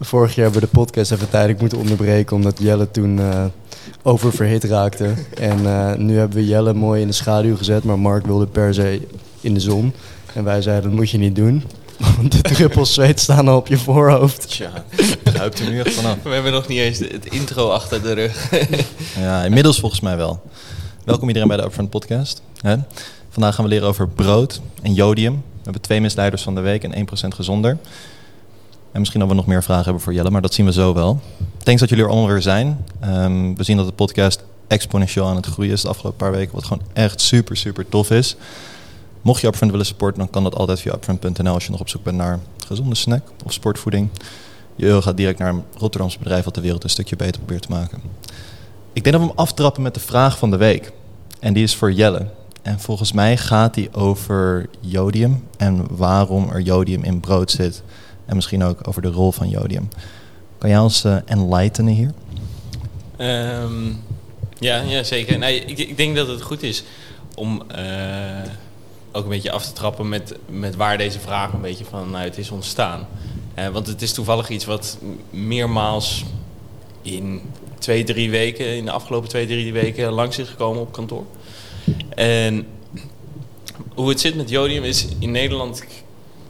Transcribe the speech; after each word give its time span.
Vorig 0.00 0.34
jaar 0.34 0.44
hebben 0.44 0.60
we 0.60 0.66
de 0.66 0.78
podcast 0.78 1.12
even 1.12 1.30
tijdelijk 1.30 1.60
moeten 1.60 1.78
onderbreken 1.78 2.36
omdat 2.36 2.58
Jelle 2.58 2.90
toen 2.90 3.18
uh, 3.18 3.44
oververhit 4.02 4.64
raakte. 4.64 5.14
En 5.34 5.58
uh, 5.58 5.94
nu 5.94 6.18
hebben 6.18 6.36
we 6.36 6.46
Jelle 6.46 6.74
mooi 6.74 7.00
in 7.00 7.06
de 7.06 7.12
schaduw 7.12 7.56
gezet, 7.56 7.84
maar 7.84 7.98
Mark 7.98 8.26
wilde 8.26 8.46
per 8.46 8.74
se 8.74 9.06
in 9.40 9.54
de 9.54 9.60
zon. 9.60 9.92
En 10.34 10.44
wij 10.44 10.62
zeiden 10.62 10.90
dat 10.90 10.98
moet 10.98 11.10
je 11.10 11.18
niet 11.18 11.36
doen. 11.36 11.64
Want 12.16 12.32
de 12.32 12.54
druppels 12.54 12.94
zweet 12.94 13.20
staan 13.20 13.48
al 13.48 13.56
op 13.56 13.66
je 13.66 13.78
voorhoofd. 13.78 14.48
Tja, 14.48 14.70
ruikt 15.24 15.58
er 15.58 15.70
nu 15.70 15.80
echt 15.80 15.94
vanaf. 15.94 16.16
We 16.22 16.30
hebben 16.30 16.52
nog 16.52 16.68
niet 16.68 16.78
eens 16.78 16.98
het 16.98 17.26
intro 17.26 17.70
achter 17.70 18.02
de 18.02 18.12
rug. 18.12 18.50
ja, 19.18 19.44
inmiddels 19.44 19.80
volgens 19.80 20.00
mij 20.00 20.16
wel. 20.16 20.42
Welkom 21.04 21.28
iedereen 21.28 21.48
bij 21.48 21.56
de 21.56 21.64
Upfront 21.64 21.90
Podcast. 21.90 22.42
Hè? 22.60 22.76
Vandaag 23.30 23.54
gaan 23.54 23.64
we 23.64 23.70
leren 23.70 23.88
over 23.88 24.08
brood 24.08 24.60
en 24.82 24.94
jodium. 24.94 25.34
We 25.34 25.62
hebben 25.62 25.82
twee 25.82 26.00
misleiders 26.00 26.42
van 26.42 26.54
de 26.54 26.60
week 26.60 26.84
en 26.84 27.08
1% 27.08 27.28
gezonder. 27.28 27.78
En 28.92 28.98
misschien 28.98 29.20
dat 29.20 29.28
we 29.28 29.34
nog 29.34 29.46
meer 29.46 29.62
vragen 29.62 29.84
hebben 29.84 30.02
voor 30.02 30.14
Jelle, 30.14 30.30
maar 30.30 30.42
dat 30.42 30.54
zien 30.54 30.66
we 30.66 30.72
zo 30.72 30.94
wel. 30.94 31.20
Thanks 31.62 31.80
dat 31.80 31.88
jullie 31.88 32.04
er 32.04 32.10
allemaal 32.10 32.28
weer 32.28 32.42
zijn. 32.42 32.84
Um, 33.04 33.56
we 33.56 33.64
zien 33.64 33.76
dat 33.76 33.86
de 33.86 33.92
podcast 33.92 34.44
exponentieel 34.66 35.26
aan 35.26 35.36
het 35.36 35.46
groeien 35.46 35.72
is 35.72 35.80
de 35.80 35.88
afgelopen 35.88 36.18
paar 36.18 36.30
weken. 36.30 36.54
Wat 36.54 36.64
gewoon 36.64 36.82
echt 36.92 37.20
super, 37.20 37.56
super 37.56 37.88
tof 37.88 38.10
is. 38.10 38.36
Mocht 39.22 39.40
je 39.40 39.46
Upfront 39.46 39.70
willen 39.70 39.86
supporten, 39.86 40.18
dan 40.18 40.30
kan 40.30 40.42
dat 40.42 40.54
altijd 40.54 40.80
via 40.80 40.92
upfront.nl 40.92 41.54
als 41.54 41.64
je 41.64 41.70
nog 41.70 41.80
op 41.80 41.88
zoek 41.88 42.02
bent 42.02 42.16
naar 42.16 42.40
gezonde 42.66 42.94
snack 42.94 43.22
of 43.44 43.52
sportvoeding. 43.52 44.08
Je 44.76 44.86
euro 44.86 45.00
gaat 45.00 45.16
direct 45.16 45.38
naar 45.38 45.48
een 45.48 45.62
Rotterdamse 45.76 46.18
bedrijf 46.18 46.44
wat 46.44 46.54
de 46.54 46.60
wereld 46.60 46.84
een 46.84 46.90
stukje 46.90 47.16
beter 47.16 47.40
probeert 47.40 47.62
te 47.62 47.70
maken. 47.70 48.00
Ik 48.92 49.04
denk 49.04 49.16
dat 49.16 49.24
we 49.24 49.30
hem 49.30 49.38
aftrappen 49.38 49.82
met 49.82 49.94
de 49.94 50.00
vraag 50.00 50.38
van 50.38 50.50
de 50.50 50.56
week. 50.56 50.92
En 51.40 51.52
die 51.52 51.62
is 51.62 51.74
voor 51.74 51.92
Jelle. 51.92 52.26
En 52.62 52.80
volgens 52.80 53.12
mij 53.12 53.36
gaat 53.36 53.74
die 53.74 53.94
over 53.94 54.68
jodium 54.80 55.44
en 55.56 55.86
waarom 55.96 56.50
er 56.50 56.60
jodium 56.60 57.02
in 57.02 57.20
brood 57.20 57.50
zit. 57.50 57.82
En 58.26 58.34
misschien 58.34 58.62
ook 58.62 58.88
over 58.88 59.02
de 59.02 59.10
rol 59.10 59.32
van 59.32 59.48
jodium. 59.48 59.88
Kan 60.58 60.70
jij 60.70 60.78
ons 60.78 61.04
uh, 61.04 61.16
enlightenen 61.24 61.94
hier? 61.94 62.12
Um, 63.18 64.02
ja, 64.58 64.80
ja, 64.80 65.02
zeker. 65.02 65.42
Ik, 65.68 65.96
denk 65.96 66.16
dat 66.16 66.28
het 66.28 66.42
goed 66.42 66.62
is 66.62 66.84
om 67.34 67.62
uh, 67.76 68.50
ook 69.12 69.22
een 69.22 69.30
beetje 69.30 69.50
af 69.50 69.66
te 69.66 69.72
trappen 69.72 70.08
met, 70.08 70.34
met 70.48 70.76
waar 70.76 70.98
deze 70.98 71.20
vraag 71.20 71.52
een 71.52 71.60
beetje 71.60 71.84
vanuit 71.84 72.38
is 72.38 72.50
ontstaan. 72.50 73.06
Uh, 73.58 73.68
want 73.68 73.86
het 73.86 74.02
is 74.02 74.12
toevallig 74.12 74.48
iets 74.48 74.64
wat 74.64 74.98
meermaals 75.30 76.24
in 77.02 77.40
twee, 77.78 78.04
drie 78.04 78.30
weken, 78.30 78.76
in 78.76 78.84
de 78.84 78.90
afgelopen 78.90 79.28
twee, 79.28 79.46
drie 79.46 79.72
weken 79.72 80.12
langs 80.12 80.38
is 80.38 80.48
gekomen 80.48 80.82
op 80.82 80.92
kantoor. 80.92 81.24
En 82.08 82.66
hoe 83.94 84.08
het 84.08 84.20
zit 84.20 84.36
met 84.36 84.48
jodium 84.48 84.84
is 84.84 85.06
in 85.18 85.30
Nederland 85.30 85.84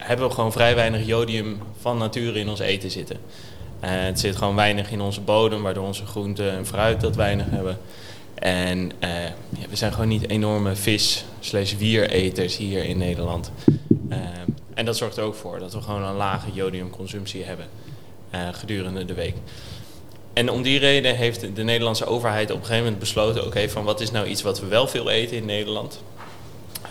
hebben 0.06 0.28
we 0.28 0.34
gewoon 0.34 0.52
vrij 0.52 0.74
weinig 0.74 1.06
jodium 1.06 1.58
van 1.80 1.98
nature 1.98 2.38
in 2.38 2.48
ons 2.48 2.60
eten 2.60 2.90
zitten. 2.90 3.16
Uh, 3.16 3.90
het 3.90 4.20
zit 4.20 4.36
gewoon 4.36 4.54
weinig 4.54 4.90
in 4.90 5.00
onze 5.00 5.20
bodem, 5.20 5.62
waardoor 5.62 5.86
onze 5.86 6.06
groenten 6.06 6.52
en 6.52 6.66
fruit 6.66 7.00
dat 7.00 7.16
weinig 7.16 7.46
hebben. 7.50 7.78
En 8.34 8.78
uh, 8.78 9.24
ja, 9.58 9.68
we 9.68 9.76
zijn 9.76 9.92
gewoon 9.92 10.08
niet 10.08 10.28
enorme 10.28 10.76
vis 10.76 11.24
slash 11.40 11.76
wiereters 11.76 12.56
hier 12.56 12.84
in 12.84 12.98
Nederland. 12.98 13.50
Uh, 14.10 14.18
en 14.74 14.84
dat 14.84 14.96
zorgt 14.96 15.16
er 15.16 15.24
ook 15.24 15.34
voor 15.34 15.58
dat 15.58 15.74
we 15.74 15.80
gewoon 15.80 16.02
een 16.02 16.14
lage 16.14 16.52
jodiumconsumptie 16.52 17.44
hebben 17.44 17.66
gedurende 18.52 19.04
de 19.04 19.14
week. 19.14 19.34
En 20.32 20.50
om 20.50 20.62
die 20.62 20.78
reden 20.78 21.16
heeft 21.16 21.56
de 21.56 21.62
Nederlandse 21.62 22.06
overheid 22.06 22.50
op 22.50 22.56
een 22.56 22.62
gegeven 22.62 22.84
moment 22.84 23.00
besloten... 23.00 23.46
oké, 23.46 23.68
van 23.68 23.84
wat 23.84 24.00
is 24.00 24.10
nou 24.10 24.26
iets 24.26 24.42
wat 24.42 24.60
we 24.60 24.66
wel 24.66 24.86
veel 24.86 25.10
eten 25.10 25.36
in 25.36 25.44
Nederland? 25.44 26.02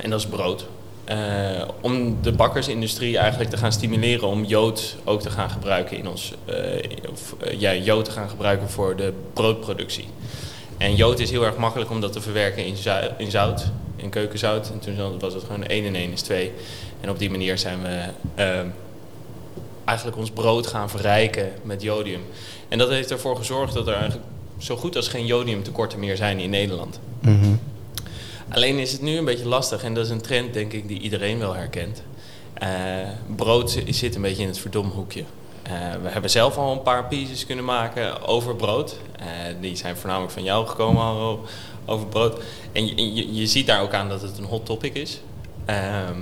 En 0.01 0.09
dat 0.09 0.19
is 0.19 0.25
brood. 0.25 0.67
Uh, 1.09 1.67
om 1.81 2.21
de 2.21 2.31
bakkersindustrie 2.31 3.17
eigenlijk 3.17 3.49
te 3.49 3.57
gaan 3.57 3.71
stimuleren 3.71 4.27
om 4.27 4.43
jood 4.43 4.95
ook 5.03 5.21
te 5.21 5.29
gaan 5.29 5.49
gebruiken 5.49 5.97
in 5.97 6.07
ons, 6.07 6.33
uh, 6.49 6.55
of, 7.11 7.35
uh, 7.43 7.59
ja, 7.59 8.01
te 8.01 8.11
gaan 8.11 8.29
gebruiken 8.29 8.69
voor 8.69 8.95
de 8.95 9.13
broodproductie. 9.33 10.07
En 10.77 10.95
jood 10.95 11.19
is 11.19 11.31
heel 11.31 11.45
erg 11.45 11.57
makkelijk 11.57 11.89
om 11.89 12.01
dat 12.01 12.13
te 12.13 12.21
verwerken 12.21 12.65
in, 12.65 12.75
in 13.17 13.31
zout, 13.31 13.71
in 13.95 14.09
keukenzout. 14.09 14.71
En 14.71 14.79
toen 14.79 15.19
was 15.19 15.33
het 15.33 15.43
gewoon 15.43 15.63
1 15.63 15.85
en 15.85 15.95
1 15.95 16.11
is 16.11 16.21
2. 16.21 16.51
En 17.01 17.09
op 17.09 17.19
die 17.19 17.29
manier 17.29 17.57
zijn 17.57 17.81
we 17.81 18.09
eigenlijk 19.85 20.17
ons 20.17 20.31
brood 20.31 20.67
gaan 20.67 20.89
verrijken 20.89 21.51
met 21.63 21.81
jodium. 21.81 22.21
En 22.67 22.77
dat 22.77 22.89
heeft 22.89 23.11
ervoor 23.11 23.35
gezorgd 23.35 23.73
dat 23.73 23.87
er 23.87 23.93
eigenlijk 23.93 24.25
zo 24.57 24.75
goed 24.75 24.95
als 24.95 25.07
geen 25.07 25.25
jodiumtekorten 25.25 25.99
meer 25.99 26.15
zijn 26.15 26.39
in 26.39 26.49
Nederland. 26.49 26.99
Mm. 27.21 27.59
Alleen 28.49 28.79
is 28.79 28.91
het 28.91 29.01
nu 29.01 29.17
een 29.17 29.25
beetje 29.25 29.47
lastig 29.47 29.83
en 29.83 29.93
dat 29.93 30.05
is 30.05 30.11
een 30.11 30.21
trend 30.21 30.53
denk 30.53 30.73
ik 30.73 30.87
die 30.87 30.99
iedereen 30.99 31.39
wel 31.39 31.53
herkent. 31.53 32.03
Uh, 32.63 32.69
brood 33.35 33.79
zit 33.89 34.15
een 34.15 34.21
beetje 34.21 34.41
in 34.41 34.47
het 34.47 34.59
verdomhoekje. 34.59 35.23
Uh, 35.67 35.71
we 36.03 36.09
hebben 36.09 36.29
zelf 36.29 36.57
al 36.57 36.71
een 36.71 36.81
paar 36.81 37.05
pieces 37.05 37.45
kunnen 37.45 37.65
maken 37.65 38.27
over 38.27 38.55
brood. 38.55 38.97
Uh, 39.19 39.25
die 39.61 39.75
zijn 39.75 39.97
voornamelijk 39.97 40.33
van 40.33 40.43
jou 40.43 40.67
gekomen 40.67 41.01
al 41.01 41.39
over 41.85 42.07
brood. 42.07 42.41
En 42.71 43.13
je, 43.35 43.47
ziet 43.47 43.67
daar 43.67 43.81
ook 43.81 43.93
aan 43.93 44.09
dat 44.09 44.21
het 44.21 44.37
een 44.37 44.43
hot 44.43 44.65
topic 44.65 44.93
is. 44.93 45.21
Ehm, 45.65 46.19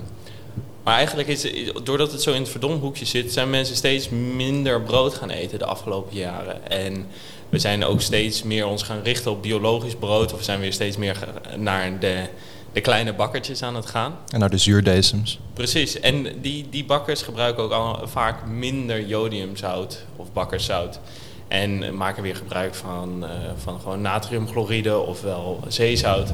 maar 0.84 0.95
eigenlijk 0.95 1.28
is 1.28 1.47
doordat 1.84 2.11
het 2.11 2.22
zo 2.22 2.31
in 2.31 2.41
het 2.41 2.50
verdomhoekje 2.51 3.05
zit, 3.05 3.34
zijn 3.34 3.50
mensen 3.50 3.75
steeds 3.75 4.09
minder 4.09 4.81
brood 4.81 5.13
gaan 5.13 5.29
eten 5.29 5.59
de 5.59 5.66
afgelopen 5.66 6.17
jaren. 6.17 6.69
En 6.69 7.07
we 7.53 7.59
zijn 7.59 7.86
ook 7.86 8.02
steeds 8.02 8.44
meer 8.44 8.68
ons 8.68 8.84
gaan 8.84 9.02
richten 9.03 9.31
op 9.31 9.41
biologisch 9.41 9.96
brood. 9.96 10.31
Of 10.34 10.38
we 10.38 10.44
zijn 10.44 10.59
weer 10.59 10.74
steeds 10.74 10.97
meer 10.97 11.18
naar 11.58 12.00
de, 12.00 12.24
de 12.72 12.81
kleine 12.81 13.14
bakkertjes 13.14 13.64
aan 13.64 13.75
het 13.75 13.86
gaan. 13.86 14.18
En 14.30 14.40
naar 14.40 14.50
de 14.50 14.58
zuurdezems. 14.58 15.40
Precies. 15.53 16.00
En 16.00 16.41
die, 16.41 16.68
die 16.69 16.86
bakkers 16.86 17.22
gebruiken 17.22 17.64
ook 17.64 17.72
al 17.72 18.08
vaak 18.08 18.46
minder 18.46 19.06
jodiumzout 19.06 20.06
of 20.16 20.31
bakkerszout. 20.31 21.00
En 21.47 21.97
maken 21.97 22.24
weer 22.24 22.36
gebruik 22.36 22.75
van, 22.75 23.24
uh, 23.24 23.30
van 23.58 23.80
gewoon 23.80 24.02
natriumchloride 24.02 24.97
ofwel 24.97 25.59
zeezout. 25.68 26.34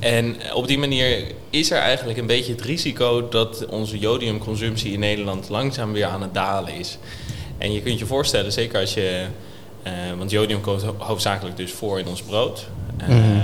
En 0.00 0.36
op 0.54 0.66
die 0.66 0.78
manier 0.78 1.32
is 1.50 1.70
er 1.70 1.78
eigenlijk 1.78 2.18
een 2.18 2.26
beetje 2.26 2.52
het 2.52 2.62
risico 2.62 3.28
dat 3.28 3.66
onze 3.66 3.98
jodiumconsumptie 3.98 4.92
in 4.92 5.00
Nederland 5.00 5.48
langzaam 5.48 5.92
weer 5.92 6.06
aan 6.06 6.22
het 6.22 6.34
dalen 6.34 6.74
is. 6.74 6.98
En 7.58 7.72
je 7.72 7.82
kunt 7.82 7.98
je 7.98 8.06
voorstellen, 8.06 8.52
zeker 8.52 8.80
als 8.80 8.94
je 8.94 9.26
want 10.18 10.30
jodium 10.30 10.60
komt 10.60 10.82
hoofdzakelijk 10.82 11.56
dus 11.56 11.72
voor 11.72 11.98
in 11.98 12.06
ons 12.06 12.22
brood. 12.22 12.66
Mm 13.08 13.14
-hmm. 13.14 13.42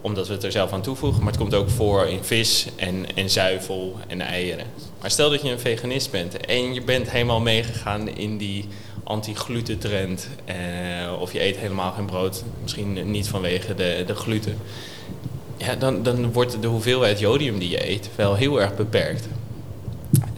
Omdat 0.00 0.26
we 0.26 0.32
het 0.32 0.44
er 0.44 0.52
zelf 0.52 0.72
aan 0.72 0.82
toevoegen. 0.82 1.18
Maar 1.18 1.32
het 1.32 1.40
komt 1.40 1.54
ook 1.54 1.70
voor 1.70 2.06
in 2.06 2.24
vis 2.24 2.66
en, 2.76 3.06
en 3.14 3.30
zuivel 3.30 3.96
en 4.06 4.20
eieren. 4.20 4.66
Maar 5.00 5.10
stel 5.10 5.30
dat 5.30 5.42
je 5.42 5.50
een 5.50 5.60
veganist 5.60 6.10
bent 6.10 6.36
en 6.36 6.74
je 6.74 6.82
bent 6.82 7.10
helemaal 7.10 7.40
meegegaan 7.40 8.08
in 8.08 8.36
die 8.36 8.68
anti-gluten 9.04 9.78
trend. 9.78 10.28
Uh, 10.48 11.20
of 11.20 11.32
je 11.32 11.42
eet 11.42 11.56
helemaal 11.56 11.92
geen 11.92 12.06
brood, 12.06 12.44
misschien 12.62 13.10
niet 13.10 13.28
vanwege 13.28 13.74
de, 13.74 14.02
de 14.06 14.14
gluten. 14.14 14.58
Ja, 15.56 15.74
dan, 15.74 16.02
dan 16.02 16.32
wordt 16.32 16.62
de 16.62 16.68
hoeveelheid 16.68 17.18
jodium 17.18 17.58
die 17.58 17.70
je 17.70 17.90
eet 17.90 18.10
wel 18.14 18.34
heel 18.34 18.60
erg 18.60 18.76
beperkt. 18.76 19.28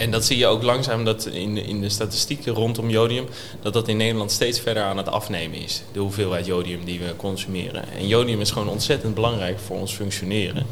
En 0.01 0.11
dat 0.11 0.25
zie 0.25 0.39
je 0.39 0.47
ook 0.47 0.63
langzaam 0.63 1.05
dat 1.05 1.27
in, 1.27 1.57
in 1.57 1.81
de 1.81 1.89
statistieken 1.89 2.53
rondom 2.53 2.91
jodium, 2.91 3.27
dat 3.63 3.73
dat 3.73 3.89
in 3.89 3.97
Nederland 3.97 4.33
steeds 4.33 4.61
verder 4.61 4.83
aan 4.83 4.97
het 4.97 5.09
afnemen 5.09 5.63
is. 5.63 5.83
De 5.93 5.99
hoeveelheid 5.99 6.47
jodium 6.47 6.85
die 6.85 6.99
we 6.99 7.17
consumeren. 7.17 7.85
En 7.93 8.07
jodium 8.07 8.41
is 8.41 8.51
gewoon 8.51 8.69
ontzettend 8.69 9.15
belangrijk 9.15 9.59
voor 9.59 9.77
ons 9.77 9.93
functioneren. 9.93 10.67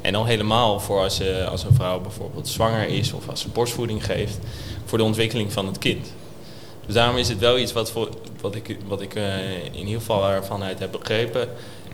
En 0.00 0.14
al 0.14 0.24
helemaal 0.24 0.80
voor 0.80 1.00
als, 1.00 1.16
je, 1.16 1.46
als 1.46 1.64
een 1.64 1.74
vrouw 1.74 2.00
bijvoorbeeld 2.00 2.48
zwanger 2.48 2.88
is 2.88 3.12
of 3.12 3.28
als 3.28 3.40
ze 3.40 3.48
borstvoeding 3.48 4.04
geeft, 4.04 4.38
voor 4.84 4.98
de 4.98 5.04
ontwikkeling 5.04 5.52
van 5.52 5.66
het 5.66 5.78
kind. 5.78 6.12
Dus 6.86 6.94
daarom 6.94 7.16
is 7.16 7.28
het 7.28 7.38
wel 7.38 7.58
iets 7.58 7.72
wat, 7.72 7.90
voor, 7.90 8.08
wat 8.40 8.54
ik, 8.54 8.76
wat 8.86 9.00
ik 9.00 9.14
uh, 9.14 9.64
in 9.64 9.86
ieder 9.86 10.00
geval 10.00 10.28
ervan 10.28 10.62
uit 10.62 10.78
heb 10.78 10.92
begrepen, 10.92 11.48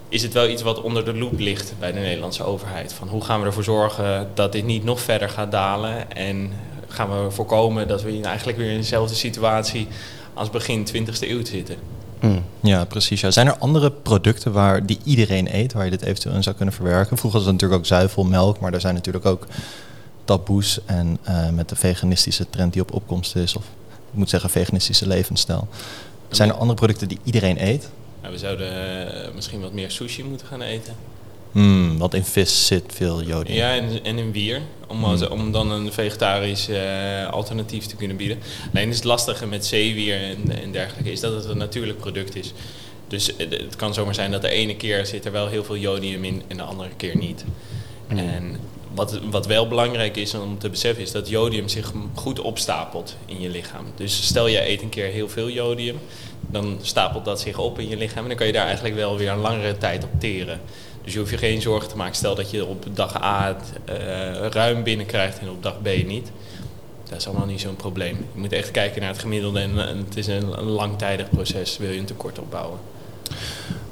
is 0.09 0.23
het 0.23 0.33
wel 0.33 0.49
iets 0.49 0.63
wat 0.63 0.81
onder 0.83 1.05
de 1.05 1.15
loep 1.15 1.39
ligt 1.39 1.75
bij 1.79 1.93
de 1.93 1.99
Nederlandse 1.99 2.45
overheid. 2.45 2.93
Van 2.93 3.09
hoe 3.09 3.25
gaan 3.25 3.41
we 3.41 3.47
ervoor 3.47 3.65
zorgen 3.65 4.31
dat 4.35 4.53
dit 4.53 4.65
niet 4.65 4.85
nog 4.85 5.01
verder 5.01 5.29
gaat 5.29 5.51
dalen 5.51 6.13
en 6.13 6.53
gaan 6.97 7.25
we 7.25 7.31
voorkomen 7.31 7.89
dat 7.89 8.03
we 8.03 8.21
eigenlijk 8.23 8.59
weer 8.59 8.71
in 8.71 8.77
dezelfde 8.77 9.15
situatie 9.15 9.89
als 10.35 10.51
begin 10.51 10.87
20e 10.89 11.21
eeuw 11.21 11.45
zitten. 11.45 11.77
Mm. 12.21 12.45
Ja, 12.61 12.85
precies. 12.85 13.21
Ja. 13.21 13.31
Zijn 13.31 13.47
er 13.47 13.57
andere 13.59 13.91
producten 13.91 14.53
waar 14.53 14.87
die 14.87 14.99
iedereen 15.05 15.55
eet, 15.57 15.73
waar 15.73 15.85
je 15.85 15.91
dit 15.91 16.03
eventueel 16.03 16.35
in 16.35 16.43
zou 16.43 16.57
kunnen 16.57 16.75
verwerken? 16.75 17.17
Vroeger 17.17 17.39
was 17.39 17.49
het 17.49 17.53
natuurlijk 17.53 17.81
ook 17.81 17.87
zuivel, 17.87 18.25
melk, 18.25 18.61
maar 18.61 18.73
er 18.73 18.81
zijn 18.81 18.95
natuurlijk 18.95 19.27
ook 19.27 19.47
taboes 20.25 20.79
en 20.85 21.19
uh, 21.29 21.49
met 21.49 21.69
de 21.69 21.77
veganistische 21.77 22.51
trend 22.51 22.73
die 22.73 22.83
op 22.83 22.93
opkomst 22.93 23.37
is, 23.37 23.57
of 23.57 23.65
ik 24.11 24.19
moet 24.19 24.31
zeggen 24.31 24.51
veganistische 24.51 25.07
levensstijl. 25.07 25.69
Zijn 26.29 26.49
er 26.49 26.55
andere 26.55 26.75
producten 26.75 27.09
die 27.09 27.19
iedereen 27.25 27.67
eet? 27.67 27.91
Nou, 28.21 28.33
we 28.33 28.39
zouden 28.39 28.73
uh, 28.73 29.35
misschien 29.35 29.61
wat 29.61 29.73
meer 29.73 29.91
sushi 29.91 30.25
moeten 30.25 30.47
gaan 30.47 30.63
eten. 30.63 30.95
Mm, 31.57 31.99
want 31.99 32.15
in 32.15 32.25
vis 32.25 32.67
zit 32.67 32.85
veel 32.87 33.23
jodium. 33.23 33.57
Ja, 33.57 33.75
en, 33.75 34.05
en 34.05 34.19
in 34.19 34.31
bier. 34.31 34.63
Om, 34.87 34.99
mm. 34.99 35.23
om 35.31 35.53
dan 35.53 35.71
een 35.71 35.93
vegetarisch 35.93 36.69
uh, 36.69 37.29
alternatief 37.29 37.87
te 37.87 37.97
kunnen 37.97 38.17
bieden. 38.17 38.39
Alleen 38.75 38.89
is 38.89 38.97
het 38.97 39.05
lastige 39.05 39.47
met 39.47 39.67
zeewier 39.67 40.21
en, 40.21 40.63
en 40.63 40.73
dergelijke 40.73 41.13
is 41.13 41.21
dat 41.21 41.33
het 41.33 41.45
een 41.45 41.59
natuurlijk 41.59 41.99
product 41.99 42.37
is. 42.37 42.53
Dus 43.09 43.27
het, 43.37 43.53
het 43.53 43.77
kan 43.77 43.95
zomaar 43.95 44.15
zijn 44.15 44.31
dat 44.31 44.43
de 44.43 44.49
ene 44.49 44.77
keer 44.77 45.07
zit 45.07 45.25
er 45.25 45.33
wel 45.33 45.49
heel 45.49 45.65
veel 45.65 45.77
jodium 45.77 46.25
in 46.25 46.43
en 46.49 46.57
de 46.57 46.63
andere 46.63 46.91
keer 46.97 47.17
niet. 47.17 47.45
Mm. 48.09 48.19
En 48.19 48.57
wat, 48.95 49.21
wat 49.31 49.47
wel 49.47 49.69
belangrijk 49.69 50.17
is 50.17 50.35
om 50.35 50.59
te 50.59 50.71
beseffen 50.71 51.03
is 51.03 51.13
dat 51.13 51.29
jodium 51.29 51.69
zich 51.69 51.93
goed 52.15 52.41
opstapelt 52.41 53.17
in 53.27 53.41
je 53.41 53.49
lichaam. 53.49 53.85
Dus 53.95 54.27
stel 54.27 54.47
je 54.47 54.69
eet 54.69 54.83
een 54.83 54.89
keer 54.89 55.07
heel 55.07 55.29
veel 55.29 55.51
jodium, 55.51 55.99
dan 56.41 56.79
stapelt 56.83 57.25
dat 57.25 57.41
zich 57.41 57.59
op 57.59 57.79
in 57.79 57.89
je 57.89 57.97
lichaam 57.97 58.23
en 58.23 58.29
dan 58.29 58.37
kan 58.37 58.47
je 58.47 58.53
daar 58.53 58.67
eigenlijk 58.67 58.95
wel 58.95 59.17
weer 59.17 59.31
een 59.31 59.39
langere 59.39 59.79
tijd 59.79 60.05
op 60.05 60.11
teren. 60.19 60.61
Dus 61.07 61.15
je 61.15 61.21
hoeft 61.21 61.33
je 61.33 61.39
geen 61.39 61.63
zorgen 61.63 61.89
te 61.89 61.97
maken. 61.97 62.15
Stel 62.15 62.35
dat 62.35 62.51
je 62.51 62.65
op 62.65 62.87
dag 62.93 63.23
A 63.23 63.47
het 63.47 63.73
uh, 64.01 64.47
ruim 64.47 64.83
binnenkrijgt 64.83 65.39
en 65.39 65.49
op 65.51 65.63
dag 65.63 65.83
B 65.83 65.87
niet. 66.07 66.31
Dat 67.09 67.19
is 67.19 67.27
allemaal 67.27 67.47
niet 67.47 67.61
zo'n 67.61 67.77
probleem. 67.77 68.17
Je 68.35 68.41
moet 68.41 68.53
echt 68.53 68.71
kijken 68.71 69.01
naar 69.01 69.11
het 69.11 69.19
gemiddelde 69.19 69.61
en, 69.61 69.77
het 69.77 70.17
is 70.17 70.27
een, 70.27 70.63
langtijdig 70.63 71.31
proces. 71.31 71.79
Wil 71.79 71.91
je 71.91 71.99
een 71.99 72.05
tekort 72.05 72.39
opbouwen. 72.39 72.79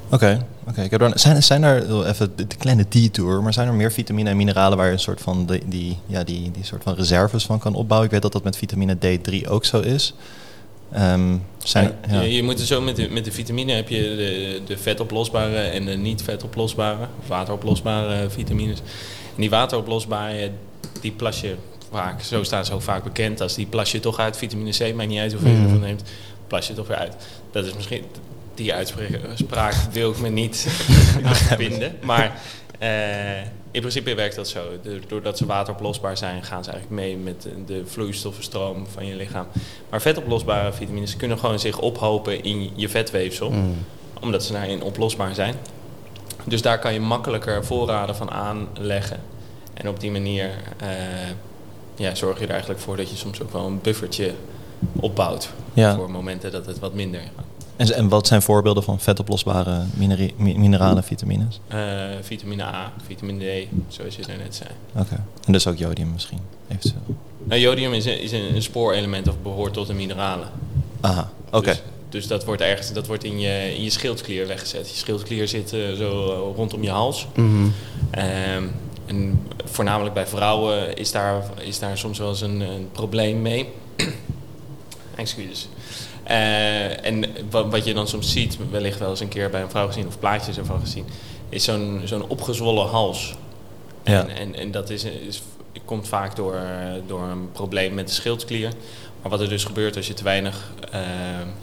Oké, 0.09 0.45
oké. 0.67 0.87
Okay. 0.93 1.11
Zijn, 1.13 1.43
zijn 1.43 1.63
er, 1.63 2.05
even 2.05 2.31
de, 2.35 2.45
kleine 2.57 2.85
detour, 2.89 3.43
maar 3.43 3.53
zijn 3.53 3.67
er 3.67 3.73
meer 3.73 3.91
vitamine 3.91 4.29
en 4.29 4.37
mineralen 4.37 4.77
waar 4.77 4.87
je 4.87 4.93
een 4.93 4.99
soort 4.99 5.21
van 5.21 5.45
die, 5.45 5.61
die, 5.67 5.97
ja, 6.05 6.23
die, 6.23 6.51
die 6.51 6.65
soort 6.65 6.83
van 6.83 6.95
reserves 6.95 7.45
van 7.45 7.59
kan 7.59 7.75
opbouwen? 7.75 8.05
Ik 8.05 8.13
weet 8.13 8.21
dat 8.21 8.33
dat 8.33 8.43
met 8.43 8.57
vitamine 8.57 8.97
D3 8.97 9.49
ook 9.49 9.65
zo 9.65 9.79
is. 9.79 10.13
Um, 10.97 11.43
zijn, 11.63 11.91
ja. 12.09 12.21
je, 12.21 12.33
je, 12.33 12.43
moet 12.43 12.59
er 12.59 12.65
zo 12.65 12.81
met 12.81 12.95
de, 12.95 13.09
met 13.09 13.25
de 13.25 13.31
vitamine 13.31 13.71
heb 13.71 13.89
je 13.89 14.01
de, 14.01 14.61
de 14.65 14.77
vetoplosbare 14.77 15.57
en 15.57 15.85
de 15.85 15.97
niet 15.97 16.21
vetoplosbare, 16.21 17.07
wateroplosbare 17.27 18.29
vitamines. 18.29 18.79
En 19.35 19.41
die 19.41 19.49
wateroplosbare, 19.49 20.51
die 21.01 21.11
plas 21.11 21.41
je 21.41 21.55
vaak, 21.91 22.21
zo 22.21 22.43
staan 22.43 22.65
ze 22.65 22.73
ook 22.73 22.81
vaak 22.81 23.03
bekend 23.03 23.41
als 23.41 23.55
die 23.55 23.65
plas 23.65 23.91
je 23.91 23.99
toch 23.99 24.19
uit. 24.19 24.37
Vitamine 24.37 24.71
C, 24.71 24.95
maakt 24.95 25.09
niet 25.09 25.19
uit 25.19 25.31
hoeveel 25.31 25.51
je 25.51 25.55
mhm. 25.55 25.65
ervan 25.65 25.79
neemt, 25.79 26.03
plas 26.47 26.67
je 26.67 26.73
toch 26.73 26.87
weer 26.87 26.97
uit. 26.97 27.15
Dat 27.51 27.65
is 27.65 27.73
misschien 27.73 28.03
die 28.55 28.73
uitspraak 28.73 29.75
wil 29.91 30.11
ik 30.11 30.19
me 30.19 30.29
niet 30.29 30.67
vinden. 31.57 31.95
Maar 32.01 32.39
uh, 32.81 32.89
in 33.75 33.81
principe 33.81 34.15
werkt 34.15 34.35
dat 34.35 34.47
zo. 34.47 34.59
doordat 35.07 35.37
ze 35.37 35.45
wateroplosbaar 35.45 36.17
zijn, 36.17 36.43
gaan 36.43 36.63
ze 36.63 36.71
eigenlijk 36.71 37.01
mee 37.01 37.17
met 37.17 37.47
de 37.65 37.81
vloeistoffenstroom 37.85 38.87
van 38.87 39.05
je 39.05 39.15
lichaam. 39.15 39.47
Maar 39.89 40.01
vetoplosbare 40.01 40.73
vitamines 40.73 41.15
kunnen 41.15 41.39
gewoon 41.39 41.59
zich 41.59 41.79
ophopen 41.79 42.43
in 42.43 42.71
je 42.75 42.89
vetweefsel. 42.89 43.51
Mm. 43.51 43.85
Omdat 44.21 44.43
ze 44.43 44.53
daarin 44.53 44.81
oplosbaar 44.81 45.35
zijn. 45.35 45.55
Dus 46.43 46.61
daar 46.61 46.79
kan 46.79 46.93
je 46.93 46.99
makkelijker 46.99 47.65
voorraden 47.65 48.15
van 48.15 48.31
aanleggen. 48.31 49.19
En 49.73 49.89
op 49.89 49.99
die 49.99 50.11
manier 50.11 50.49
uh, 50.83 50.89
ja, 51.95 52.15
zorg 52.15 52.39
je 52.39 52.45
er 52.45 52.51
eigenlijk 52.51 52.79
voor 52.79 52.97
dat 52.97 53.09
je 53.09 53.15
soms 53.15 53.41
ook 53.41 53.51
wel 53.51 53.65
een 53.65 53.81
buffertje 53.81 54.33
opbouwt. 54.99 55.49
Voor 55.75 56.11
momenten 56.11 56.51
dat 56.51 56.65
het 56.65 56.79
wat 56.79 56.93
minder 56.93 57.21
en, 57.75 57.93
en 57.93 58.09
wat 58.09 58.27
zijn 58.27 58.41
voorbeelden 58.41 58.83
van 58.83 58.99
vetoplosbare 58.99 59.83
mineralen, 60.35 61.03
vitamines? 61.03 61.59
Uh, 61.73 62.03
vitamine 62.21 62.63
A, 62.63 62.93
vitamine 63.05 63.65
D, 63.65 63.67
zoals 63.87 64.15
je 64.15 64.23
net 64.27 64.55
zei. 64.55 64.69
Oké. 64.95 65.23
En 65.45 65.51
dus 65.51 65.67
ook 65.67 65.77
jodium 65.77 66.11
misschien, 66.11 66.39
eventueel? 66.67 67.15
Nou, 67.43 67.61
jodium 67.61 67.93
is 67.93 68.05
een, 68.05 68.21
is 68.21 68.31
een, 68.31 68.61
spoorelement 68.61 69.27
of 69.27 69.35
behoort 69.41 69.73
tot 69.73 69.87
de 69.87 69.93
mineralen. 69.93 70.47
Aha, 71.01 71.29
oké. 71.51 71.71
Dus, 71.71 71.81
dus, 72.09 72.27
dat 72.27 72.45
wordt 72.45 72.61
ergens 72.61 72.93
dat 72.93 73.07
wordt 73.07 73.23
in 73.23 73.39
je, 73.39 73.75
in 73.75 73.83
je 73.83 73.89
schildklier 73.89 74.47
weggezet. 74.47 74.89
Je 74.89 74.95
schildklier 74.95 75.47
zit 75.47 75.73
uh, 75.73 75.93
zo 75.93 76.31
uh, 76.31 76.55
rondom 76.55 76.83
je 76.83 76.89
hals. 76.89 77.27
Mm 77.35 77.45
-hmm. 77.45 77.73
um, 78.55 78.71
en 79.05 79.39
voornamelijk 79.65 80.13
bij 80.13 80.27
vrouwen 80.27 80.95
is 80.95 81.11
daar, 81.11 81.43
is 81.61 81.79
daar 81.79 81.97
soms 81.97 82.17
wel 82.19 82.29
eens 82.29 82.41
een, 82.41 82.59
een 82.59 82.89
probleem 82.91 83.41
mee. 83.41 83.69
Excuses. 85.15 85.67
Uh, 86.27 87.05
en 87.05 87.25
wat, 87.49 87.71
wat, 87.71 87.85
je 87.85 87.93
dan 87.93 88.07
soms 88.07 88.31
ziet, 88.31 88.57
wellicht 88.71 88.99
wel 88.99 89.09
eens 89.09 89.19
een 89.19 89.27
keer 89.27 89.49
bij 89.49 89.61
een 89.61 89.69
vrouw 89.69 89.87
gezien 89.87 90.07
of 90.07 90.19
plaatjes 90.19 90.57
ervan 90.57 90.79
gezien, 90.79 91.05
is 91.49 91.63
zo'n 91.63 92.01
zo'n 92.03 92.27
opgezwollen 92.27 92.87
hals. 92.87 93.35
Ja. 94.03 94.27
En, 94.27 94.35
en, 94.35 94.55
en, 94.55 94.71
dat 94.71 94.89
is, 94.89 95.03
is, 95.03 95.41
komt 95.85 96.07
vaak 96.07 96.35
door, 96.35 96.59
door 97.07 97.21
een 97.21 97.51
probleem 97.51 97.93
met 97.93 98.07
de 98.07 98.13
schildklier. 98.13 98.71
Maar 99.25 99.33
wat 99.33 99.43
er 99.43 99.49
dus 99.49 99.63
gebeurt 99.63 99.95
als 99.95 100.07
je 100.07 100.13
te 100.13 100.23
weinig 100.23 100.71
uh, 100.93 100.99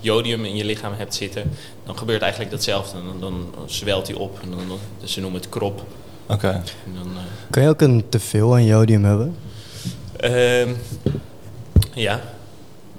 jodium 0.00 0.44
in 0.44 0.56
je 0.56 0.64
lichaam 0.64 0.93
hebt 0.97 1.14
zitten, 1.14 1.50
dan 1.85 1.99
gebeurt 1.99 2.23
eigenlijk 2.23 2.50
datzelfde. 2.50 2.99
Dan, 3.03 3.20
dan 3.20 3.49
zwelt 3.67 4.06
hij 4.06 4.17
op. 4.17 4.38
En 4.43 4.50
dan, 4.50 4.79
dus 5.00 5.12
ze 5.12 5.20
noemen 5.20 5.41
het 5.41 5.50
krop. 5.50 5.85
Oké. 6.26 6.62
Uh, 6.94 7.00
kan 7.50 7.62
je 7.62 7.69
ook 7.69 7.81
een 7.81 8.05
teveel 8.09 8.55
aan 8.55 8.64
jodium 8.64 9.05
hebben? 9.05 9.37
Ehm, 10.17 10.69
ja, 11.94 12.20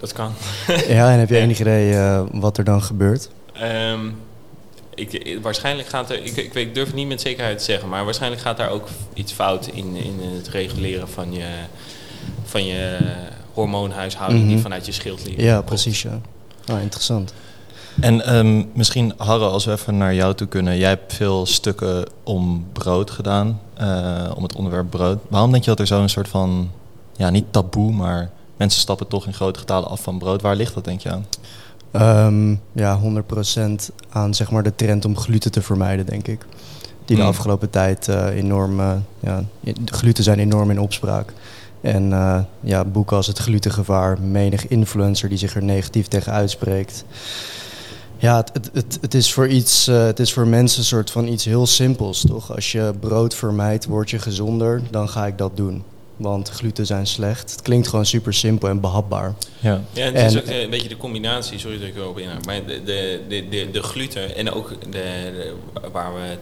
dat 0.04 0.14
kan. 0.14 0.34
ja, 0.88 1.12
en 1.12 1.20
heb 1.20 1.30
je 1.30 1.38
enig 1.38 1.60
idee 1.60 1.94
uh, 1.94 2.22
wat 2.32 2.58
er 2.58 2.64
dan 2.64 2.82
gebeurt? 2.82 3.30
Um, 3.62 4.16
ik, 4.96 5.40
waarschijnlijk 5.42 5.88
gaat 5.88 6.10
er, 6.10 6.24
ik, 6.24 6.36
ik, 6.36 6.54
ik, 6.54 6.74
durf 6.74 6.88
het 6.88 6.96
niet 6.96 7.08
met 7.08 7.22
zekerheid 7.22 7.58
te 7.58 7.64
zeggen, 7.64 7.90
maar 7.90 8.06
waarschijnlijk 8.06 8.42
gaat 8.42 8.58
daar 8.58 8.70
ook 8.70 8.88
iets 9.14 9.32
fout 9.32 9.68
in, 9.68 9.96
in 9.96 10.20
het 10.36 10.48
reguleren 10.48 11.10
van 11.10 11.34
je, 11.34 11.48
van 12.44 12.66
je 12.66 12.98
hormoonhuishouding 13.54 14.40
mm 14.40 14.46
-hmm. 14.46 14.56
die 14.56 14.64
vanuit 14.64 14.86
je 14.86 14.92
schildklier 14.92 15.42
Ja, 15.42 15.62
precies. 15.62 16.02
Ja. 16.02 16.20
Oh, 16.72 16.82
interessant. 16.82 17.34
En 18.00 18.36
um, 18.36 18.70
misschien, 18.74 19.14
Harro, 19.18 19.50
als 19.50 19.66
we 19.66 19.72
even 19.72 19.98
naar 19.98 20.14
jou 20.14 20.34
toe 20.34 20.48
kunnen. 20.48 20.78
Jij 20.78 20.90
hebt 20.90 21.14
veel 21.14 21.46
stukken 21.46 22.06
om 22.24 22.68
brood 22.74 23.12
gedaan, 23.12 23.62
uh, 23.82 24.32
om 24.36 24.44
het 24.44 24.56
onderwerp 24.56 24.90
brood. 24.90 25.20
Waarom 25.30 25.52
denk 25.52 25.64
je 25.64 25.70
dat 25.70 25.80
er 25.80 25.88
zo'n 25.88 26.10
soort 26.10 26.28
van, 26.28 26.72
ja, 27.16 27.30
niet 27.30 27.46
taboe, 27.52 27.92
maar 27.92 28.32
mensen 28.58 28.82
stappen 28.82 29.08
toch 29.08 29.26
in 29.26 29.34
grote 29.34 29.60
getalen 29.60 29.90
af 29.90 30.02
van 30.02 30.18
brood. 30.18 30.42
Waar 30.42 30.56
ligt 30.56 30.74
dat 30.74 30.86
denk 30.86 31.02
je 31.02 31.12
aan? 31.12 31.26
Um, 31.96 32.62
ja, 32.72 33.00
100% 33.00 33.94
aan 34.10 34.34
zeg 34.34 34.52
maar, 34.52 34.64
de 34.64 34.76
trend 34.76 35.06
om 35.06 35.18
gluten 35.18 35.52
te 35.52 35.62
vermijden, 35.62 36.06
denk 36.06 36.28
ik. 36.28 36.46
Die 37.06 37.16
de 37.16 37.22
hmm. 37.22 37.32
afgelopen 37.32 37.70
tijd 37.70 38.08
uh, 38.08 38.26
enorm... 38.26 38.80
Uh, 38.80 38.94
ja, 39.20 39.44
gluten 39.86 40.24
zijn 40.24 40.40
enorm 40.40 40.70
in 40.70 40.80
opspraak. 40.80 41.34
En 41.82 42.10
uh, 42.10 42.40
ja, 42.60 42.86
boeken 42.86 43.18
als 43.18 43.28
het 43.28 43.38
glutengevaar, 43.38 44.22
menig 44.22 44.68
influencer 44.68 45.30
die 45.30 45.38
zich 45.38 45.56
er 45.56 45.64
negatief 45.64 46.08
tegen 46.08 46.32
uitspreekt. 46.32 47.06
Ja, 48.18 48.38
het, 48.38 48.50
het, 48.54 48.70
het, 48.74 48.98
het, 49.02 49.14
is 49.14 49.34
voor 49.34 49.48
iets, 49.48 49.86
het 49.86 50.20
is 50.20 50.34
voor 50.34 50.48
mensen 50.48 50.80
een 50.80 50.86
soort 50.86 51.12
van 51.12 51.28
iets 51.28 51.46
heel 51.46 51.66
simpels, 51.66 52.22
toch? 52.22 52.56
Als 52.56 52.72
je 52.72 52.94
brood 53.00 53.36
vermijdt, 53.36 53.86
word 53.86 54.10
je 54.10 54.20
gezonder, 54.20 54.82
dan 54.92 55.10
ga 55.10 55.26
ik 55.26 55.38
dat 55.38 55.58
doen. 55.58 55.84
Want 56.24 56.50
gluten 56.50 56.86
zijn 56.86 57.08
slecht. 57.08 57.52
Het 57.52 57.62
klinkt 57.62 57.88
gewoon 57.88 58.06
super 58.06 58.34
simpel 58.34 58.70
en 58.70 58.80
behapbaar. 58.80 59.34
Ja, 59.60 59.82
ja 59.94 60.12
het 60.12 60.32
is 60.32 60.38
ook 60.38 60.48
een 60.48 60.70
beetje 60.70 60.90
de 60.90 60.98
combinatie, 60.98 61.60
sorry 61.60 61.80
dat 61.80 61.88
ik 61.88 61.96
erop 61.96 62.18
inhoud. 62.18 62.46
Maar 62.46 62.66
de, 62.66 62.84
de, 62.84 63.22
de, 63.28 63.50
de, 63.50 63.72
de 63.72 63.84
gluten 63.84 64.36
en 64.36 64.52
ook 64.52 64.70
de, 64.70 64.90
de, 64.92 65.54
waar 65.92 66.14
we 66.14 66.38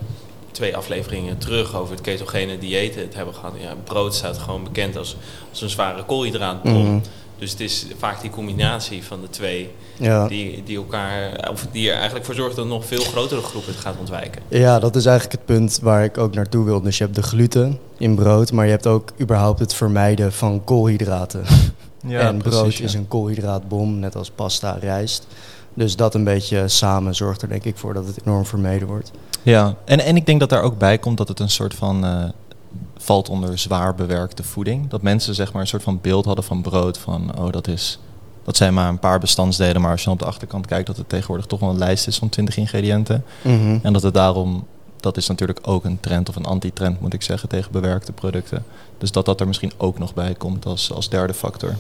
twee 0.52 0.76
afleveringen 0.76 1.38
terug 1.38 1.76
over 1.76 1.94
het 1.94 2.04
ketogene 2.04 2.58
dieet 2.58 2.96
het 2.96 3.14
hebben 3.14 3.34
gehad. 3.34 3.54
Ja, 3.62 3.76
brood 3.84 4.16
staat 4.16 4.38
gewoon 4.38 4.64
bekend 4.64 4.98
als, 4.98 5.16
als 5.50 5.62
een 5.62 5.70
zware 5.70 6.04
koolhydraatbron. 6.04 6.92
Mm 6.92 7.02
Dus 7.42 7.52
het 7.52 7.60
is 7.60 7.86
vaak 7.98 8.22
die 8.22 8.30
combinatie 8.30 9.04
van 9.04 9.22
de 9.22 9.30
twee 9.30 9.72
ja. 9.98 10.28
die, 10.28 10.64
die 10.64 10.78
elkaar, 10.78 11.50
of 11.52 11.68
die 11.72 11.90
er 11.90 11.96
eigenlijk 11.96 12.26
voor 12.26 12.36
zorgt 12.36 12.56
dat 12.56 12.66
nog 12.66 12.86
veel 12.86 13.04
grotere 13.04 13.42
groep 13.42 13.66
het 13.66 13.76
gaat 13.76 13.96
ontwijken. 14.00 14.42
Ja, 14.48 14.80
dat 14.80 14.96
is 14.96 15.06
eigenlijk 15.06 15.38
het 15.38 15.46
punt 15.58 15.80
waar 15.82 16.04
ik 16.04 16.18
ook 16.18 16.34
naartoe 16.34 16.66
wil. 16.66 16.82
Dus 16.82 16.98
je 16.98 17.04
hebt 17.04 17.16
de 17.16 17.24
gluten 17.24 17.80
in 17.98 18.16
brood, 18.16 18.52
maar 18.52 18.66
je 18.66 18.72
hebt 18.72 18.88
ook 18.88 19.12
überhaupt 19.20 19.60
het 19.60 19.74
vermijden 19.74 20.34
van 20.34 20.64
koolhydraten. 20.64 21.44
Ja, 22.08 22.20
en 22.20 22.38
brood 22.38 22.80
is 22.80 22.94
een 22.94 23.08
koolhydraatbom, 23.08 24.00
net 24.00 24.16
als 24.16 24.30
pasta, 24.30 24.78
rijst. 24.80 25.28
Dus 25.74 25.96
dat 25.96 26.16
een 26.16 26.24
beetje 26.24 26.68
samen 26.68 27.16
zorgt 27.16 27.42
er 27.42 27.50
denk 27.50 27.64
ik 27.64 27.78
voor 27.78 27.94
dat 27.94 28.08
het 28.08 28.20
enorm 28.26 28.46
vermeden 28.46 28.88
wordt. 28.88 29.12
Ja, 29.42 29.76
en, 29.86 30.00
en 30.00 30.16
ik 30.16 30.26
denk 30.26 30.40
dat 30.40 30.50
daar 30.50 30.62
ook 30.62 30.78
bij 30.78 30.98
komt 30.98 31.18
dat 31.18 31.28
het 31.28 31.40
een 31.40 31.50
soort 31.50 31.74
van 31.74 32.06
uh, 32.06 32.24
valt 33.02 33.30
onder 33.30 33.58
zwaar 33.58 33.96
bewerkte 33.96 34.44
voeding. 34.44 34.90
Dat 34.90 35.02
mensen 35.02 35.36
zeg 35.36 35.54
maar 35.54 35.62
een 35.62 35.68
soort 35.68 35.84
van 35.84 36.00
beeld 36.02 36.26
hadden 36.26 36.44
van 36.44 36.62
brood 36.62 36.98
van 36.98 37.40
oh 37.40 37.52
dat 37.52 37.68
is 37.68 38.00
dat 38.44 38.58
zijn 38.58 38.74
maar 38.74 38.90
een 38.90 39.00
paar 39.00 39.20
bestandsdelen, 39.20 39.82
maar 39.82 39.92
als 39.92 40.04
je 40.04 40.10
op 40.10 40.20
de 40.20 40.26
achterkant 40.26 40.66
kijkt, 40.66 40.88
dat 40.88 40.98
het 40.98 41.10
tegenwoordig 41.10 41.46
toch 41.46 41.60
wel 41.60 41.70
een 41.70 41.78
lijst 41.78 42.08
is 42.08 42.18
van 42.18 42.30
20 42.30 42.58
ingrediënten. 42.58 43.24
Mhm. 43.42 43.78
En 43.82 43.94
dat 43.94 44.02
het 44.02 44.14
daarom, 44.14 44.68
dat 45.00 45.18
is 45.18 45.28
natuurlijk 45.28 45.60
ook 45.62 45.84
een 45.86 46.00
trend 46.00 46.30
of 46.30 46.36
een 46.36 46.46
anti-trend 46.46 47.02
moet 47.02 47.14
ik 47.14 47.22
zeggen 47.22 47.50
tegen 47.50 47.72
bewerkte 47.72 48.12
producten. 48.12 48.66
Dus 48.98 49.12
dat 49.12 49.26
dat 49.26 49.40
er 49.40 49.48
misschien 49.48 49.72
ook 49.78 50.00
nog 50.00 50.14
bij 50.14 50.34
komt 50.34 50.66
als, 50.66 50.92
als 50.92 51.10
derde 51.10 51.34
factor. 51.34 51.76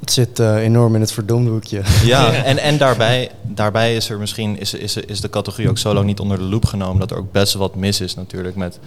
Het 0.00 0.12
zit 0.12 0.38
uh, 0.38 0.56
enorm 0.56 0.94
in 0.94 1.00
het 1.00 1.12
verdomhoekje. 1.12 1.82
Ja, 2.04 2.32
en, 2.32 2.58
en 2.58 2.78
daarbij, 2.78 3.30
daarbij 3.42 3.96
is 3.96 4.10
er 4.10 4.18
misschien 4.18 4.58
is, 4.58 4.74
is, 4.74 4.96
is 4.96 5.20
de 5.20 5.30
categorie 5.30 5.68
ook 5.68 5.78
zo 5.78 5.94
lang 5.94 6.06
niet 6.06 6.20
onder 6.20 6.38
de 6.38 6.44
loep 6.44 6.64
genomen 6.64 7.00
dat 7.00 7.10
er 7.10 7.16
ook 7.16 7.32
best 7.32 7.54
wat 7.54 7.74
mis 7.74 8.00
is 8.00 8.14
natuurlijk 8.14 8.56
met 8.56 8.78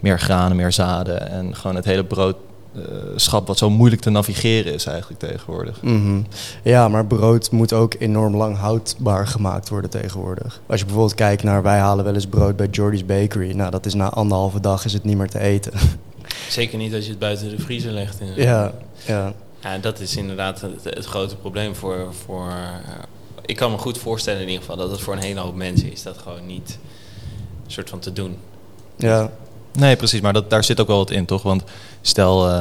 meer 0.00 0.20
granen, 0.20 0.56
meer 0.56 0.72
zaden 0.72 1.30
en 1.30 1.56
gewoon 1.56 1.76
het 1.76 1.84
hele 1.84 2.04
brood 2.04 2.36
uh, 2.76 2.82
schap 3.16 3.46
wat 3.46 3.58
zo 3.58 3.70
moeilijk 3.70 4.02
te 4.02 4.10
navigeren 4.10 4.74
is 4.74 4.86
eigenlijk 4.86 5.20
tegenwoordig. 5.20 5.82
Mm 5.82 6.26
Ja, 6.62 6.88
maar 6.88 7.06
brood 7.06 7.50
moet 7.50 7.72
ook 7.72 7.94
enorm 7.98 8.36
lang 8.36 8.56
houdbaar 8.56 9.26
gemaakt 9.26 9.68
worden 9.68 9.90
tegenwoordig. 9.90 10.60
Als 10.66 10.78
je 10.78 10.84
bijvoorbeeld 10.84 11.16
kijkt 11.16 11.42
naar, 11.42 11.62
wij 11.62 11.78
halen 11.78 12.04
wel 12.04 12.14
eens 12.14 12.26
brood 12.26 12.56
bij 12.56 12.66
Jordy's 12.70 13.06
Bakery. 13.06 13.52
Nou, 13.52 13.70
dat 13.70 13.86
is 13.86 13.94
na 13.94 14.10
anderhalve 14.10 14.60
dag 14.60 14.84
is 14.84 14.92
het 14.92 15.04
niet 15.04 15.16
meer 15.16 15.28
te 15.28 15.38
eten. 15.38 15.72
Zeker 16.48 16.78
niet 16.78 16.94
als 16.94 17.04
je 17.04 17.10
het 17.10 17.18
buiten 17.18 17.50
de 17.50 17.58
vriezer 17.58 17.92
legt. 17.92 18.18
Ja, 18.34 18.72
ja. 19.06 19.32
Ja, 19.60 19.78
dat 19.78 20.00
is 20.00 20.16
inderdaad 20.16 20.60
het, 20.60 20.84
het 20.84 21.04
grote 21.04 21.36
probleem 21.36 21.74
voor... 21.74 22.14
voor 22.24 22.46
uh, 22.46 22.54
ik 23.44 23.56
kan 23.56 23.70
me 23.70 23.78
goed 23.78 23.98
voorstellen 23.98 24.40
in 24.40 24.46
ieder 24.46 24.60
geval 24.60 24.76
dat 24.76 24.90
het 24.90 25.00
voor 25.00 25.14
een 25.14 25.22
hele 25.22 25.40
hoop 25.40 25.54
mensen 25.54 25.92
is 25.92 26.02
dat 26.02 26.18
gewoon 26.18 26.46
niet 26.46 26.78
een 27.64 27.72
soort 27.72 27.90
van 27.90 27.98
te 27.98 28.12
doen. 28.12 28.36
Ja, 28.96 29.30
Nee, 29.72 29.96
precies. 29.96 30.20
Maar 30.20 30.32
dat, 30.32 30.50
daar 30.50 30.64
zit 30.64 30.80
ook 30.80 30.86
wel 30.86 30.96
wat 30.96 31.10
in, 31.10 31.24
toch? 31.24 31.42
Want 31.42 31.62
stel, 32.00 32.48
eh, 32.48 32.52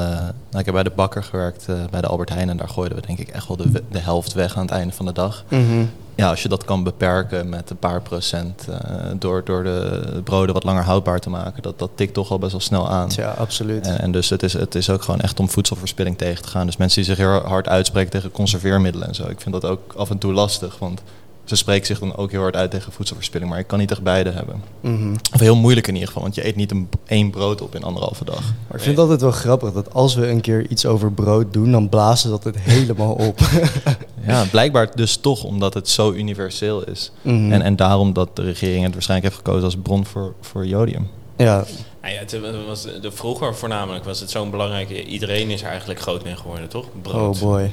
nou, 0.50 0.60
ik 0.60 0.66
heb 0.66 0.74
bij 0.74 0.84
de 0.84 0.92
bakker 0.96 1.24
gewerkt, 1.24 1.66
eh, 1.68 1.76
bij 1.92 2.02
de 2.02 2.08
Albert 2.08 2.30
Heijn. 2.30 2.50
En 2.50 2.58
daar 2.58 2.70
gooiden 2.70 2.98
we 2.98 3.08
denk 3.08 3.20
ik 3.20 3.30
echt 3.30 3.48
wel 3.48 3.58
de, 3.58 3.84
de 3.92 4.00
helft 4.00 4.34
weg 4.34 4.56
aan 4.56 4.62
het 4.62 4.72
einde 4.72 4.94
van 4.94 5.06
de 5.06 5.14
dag. 5.14 5.44
Mhm. 5.48 5.86
Ja, 6.16 6.30
als 6.30 6.44
je 6.44 6.50
dat 6.50 6.66
kan 6.66 6.84
beperken 6.84 7.50
met 7.50 7.70
een 7.70 7.78
paar 7.78 8.02
procent 8.02 8.68
eh, 8.70 9.06
door, 9.20 9.44
door 9.44 9.64
de 9.64 10.02
broden 10.24 10.54
wat 10.54 10.64
langer 10.64 10.84
houdbaar 10.84 11.20
te 11.20 11.30
maken, 11.30 11.62
dat, 11.62 11.80
dat 11.80 11.90
tikt 11.96 12.14
toch 12.14 12.32
al 12.32 12.40
best 12.40 12.52
wel 12.52 12.62
snel 12.62 12.90
aan. 12.90 13.10
Ja, 13.16 13.32
absoluut. 13.32 13.86
En, 13.86 14.00
en 14.00 14.12
dus 14.12 14.30
het 14.30 14.44
is, 14.44 14.54
het 14.54 14.76
is 14.76 14.90
ook 14.90 15.02
gewoon 15.02 15.20
echt 15.20 15.40
om 15.40 15.50
voedselverspilling 15.50 16.18
tegen 16.18 16.44
te 16.44 16.50
gaan. 16.50 16.66
Dus 16.66 16.78
mensen 16.78 17.04
die 17.04 17.16
zich 17.16 17.26
heel 17.26 17.42
hard 17.42 17.68
uitspreken 17.68 18.12
tegen 18.12 18.32
conserveermiddelen 18.32 19.08
en 19.08 19.16
zo. 19.16 19.28
Ik 19.28 19.42
vind 19.42 19.62
dat 19.62 19.66
ook 19.66 19.94
af 19.98 20.10
en 20.10 20.18
toe 20.18 20.34
lastig, 20.34 20.78
want 20.80 21.02
ze 21.48 21.56
spreken 21.56 21.86
zich 21.86 22.00
dan 22.00 22.16
ook 22.16 22.32
heel 22.32 22.42
hard 22.42 22.56
uit 22.56 22.72
tegen 22.72 22.92
voedselverspilling. 22.92 23.50
Maar 23.50 23.60
ik 23.60 23.68
kan 23.68 23.80
niet 23.80 23.88
tegen 23.88 24.04
beide 24.04 24.32
hebben. 24.32 24.64
Mhm. 24.82 25.16
Of 25.34 25.40
heel 25.40 25.56
moeilijk 25.56 25.88
in 25.88 25.94
ieder 25.94 26.08
geval, 26.08 26.24
want 26.24 26.36
je 26.36 26.48
eet 26.48 26.56
niet 26.56 26.72
een, 26.72 26.90
één 27.06 27.30
brood 27.30 27.62
op 27.62 27.76
in 27.76 27.84
anderhalve 27.84 28.26
dag. 28.26 28.42
Maar 28.42 28.78
ik 28.78 28.84
vind 28.84 28.86
het 28.86 29.00
altijd 29.00 29.22
wel 29.22 29.32
grappig 29.32 29.72
dat 29.72 29.94
als 29.94 30.16
we 30.16 30.28
een 30.28 30.42
keer 30.42 30.70
iets 30.70 30.86
over 30.86 31.12
brood 31.12 31.54
doen, 31.54 31.72
dan 31.72 31.90
blazen 31.90 32.30
dat 32.30 32.44
het 32.44 32.56
helemaal 32.60 33.14
op. 33.14 33.40
Ja, 34.28 34.46
blijkbaar 34.52 34.96
dus 34.96 35.18
toch 35.18 35.44
omdat 35.44 35.74
het 35.74 35.90
zo 35.90 36.12
universeel 36.12 36.84
is. 36.84 37.12
Mhm. 37.22 37.52
En, 37.52 37.62
en 37.62 37.76
daarom 37.76 38.14
dat 38.14 38.36
de 38.36 38.42
regering 38.42 38.84
het 38.84 38.94
waarschijnlijk 38.94 39.32
heeft 39.34 39.46
gekozen 39.46 39.66
als 39.66 39.78
bron 39.84 40.06
voor, 40.06 40.34
voor 40.42 40.66
jodium. 40.66 41.10
ja, 41.38 41.66
Nou 42.02 42.14
ja, 42.14 42.20
het 42.20 42.66
was 42.68 42.84
de, 43.02 43.12
vroeger 43.12 43.56
voornamelijk 43.56 44.06
was 44.06 44.20
het 44.20 44.32
zo'n 44.32 44.52
belangrijk... 44.52 44.90
Iedereen 44.90 45.50
is 45.50 45.62
er 45.62 45.68
eigenlijk 45.68 46.00
groot 46.00 46.24
mee 46.24 46.36
geworden, 46.36 46.70
toch? 46.70 46.86
Brood. 47.02 47.36
oh 47.36 47.42
boy. 47.42 47.72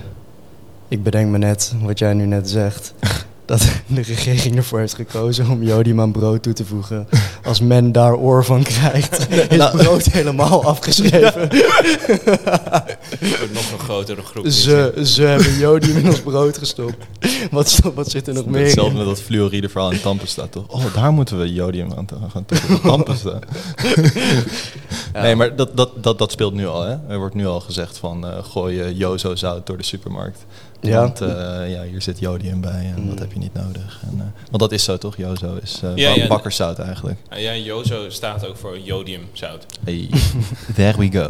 Ik 0.88 1.02
bedenk 1.02 1.30
me 1.30 1.38
net 1.38 1.74
wat 1.82 1.98
jij 1.98 2.14
nu 2.14 2.26
net 2.26 2.50
zegt. 2.50 2.94
Dat 3.46 3.66
de 3.86 4.02
regering 4.02 4.56
ervoor 4.56 4.78
heeft 4.78 4.94
gekozen 4.94 5.50
om 5.50 5.62
jodium 5.62 6.00
aan 6.00 6.12
brood 6.12 6.42
toe 6.42 6.52
te 6.52 6.64
voegen. 6.64 7.08
Als 7.44 7.60
men 7.60 7.92
daar 7.92 8.14
oor 8.16 8.44
van 8.44 8.62
krijgt, 8.62 9.26
is 9.50 9.56
Nou. 9.56 9.76
brood 9.76 10.04
helemaal 10.04 10.64
afgeschreven. 10.64 11.48
Voor 13.20 13.48
nog 13.52 13.72
een 13.72 13.78
grotere 13.78 14.22
groep. 14.22 14.46
Ze, 14.48 15.00
ze 15.04 15.22
hebben 15.22 15.58
jodium 15.58 15.96
in 15.96 16.06
ons 16.06 16.20
brood 16.20 16.58
gestopt. 16.58 16.94
Wat, 17.50 17.80
wat 17.94 18.10
zit 18.10 18.28
er 18.28 18.34
nog 18.34 18.46
meer 18.46 18.62
Hetzelfde 18.64 18.90
in? 18.92 18.96
met 18.98 19.06
dat 19.06 19.20
fluoride 19.24 19.68
verhaal 19.68 19.90
in 19.90 20.00
Tandpasta 20.00 20.46
toch? 20.46 20.64
Oh, 20.68 20.94
daar 20.94 21.12
moeten 21.12 21.38
we 21.38 21.52
jodium 21.52 21.92
aan 21.96 22.06
gaan 22.32 22.44
toevoegen. 22.44 23.40
Ja. 25.14 25.22
Nee, 25.22 25.34
maar 25.36 25.56
dat, 25.56 25.76
dat, 25.76 25.90
dat, 26.02 26.18
dat 26.18 26.30
speelt 26.32 26.54
nu 26.54 26.66
al. 26.66 26.82
Hè? 26.82 26.96
Er 27.08 27.18
wordt 27.18 27.34
nu 27.34 27.46
al 27.46 27.60
gezegd 27.60 27.98
van 27.98 28.26
eh 28.26 28.44
gooi 28.44 28.76
je 28.76 28.94
Jozo 28.94 29.34
zout 29.34 29.66
door 29.66 29.76
de 29.76 29.82
supermarkt. 29.82 30.44
Ja. 30.86 31.00
Want 31.00 31.20
eh, 31.20 31.28
ja, 31.70 31.82
hier 31.90 32.02
zit 32.02 32.18
jodium 32.18 32.60
bij 32.60 32.92
en 32.96 33.06
dat 33.06 33.14
Mm. 33.14 33.20
heb 33.20 33.32
je 33.32 33.38
niet 33.38 33.54
nodig. 33.54 34.00
En, 34.10 34.14
eh, 34.18 34.24
want 34.50 34.58
dat 34.62 34.72
is 34.72 34.84
zo 34.84 34.98
toch? 34.98 35.16
Jozo 35.16 35.58
is 35.62 35.80
eh 35.84 35.90
Ja, 35.94 36.14
ja. 36.14 36.26
bakkerszout 36.26 36.78
eigenlijk. 36.78 37.18
Ja, 37.30 37.54
Jozo 37.56 38.10
staat 38.10 38.46
ook 38.48 38.56
voor 38.56 38.78
jodiumzout. 38.78 39.66
Hey, 39.84 40.10
there 40.74 40.98
we 40.98 41.10
go. 41.12 41.28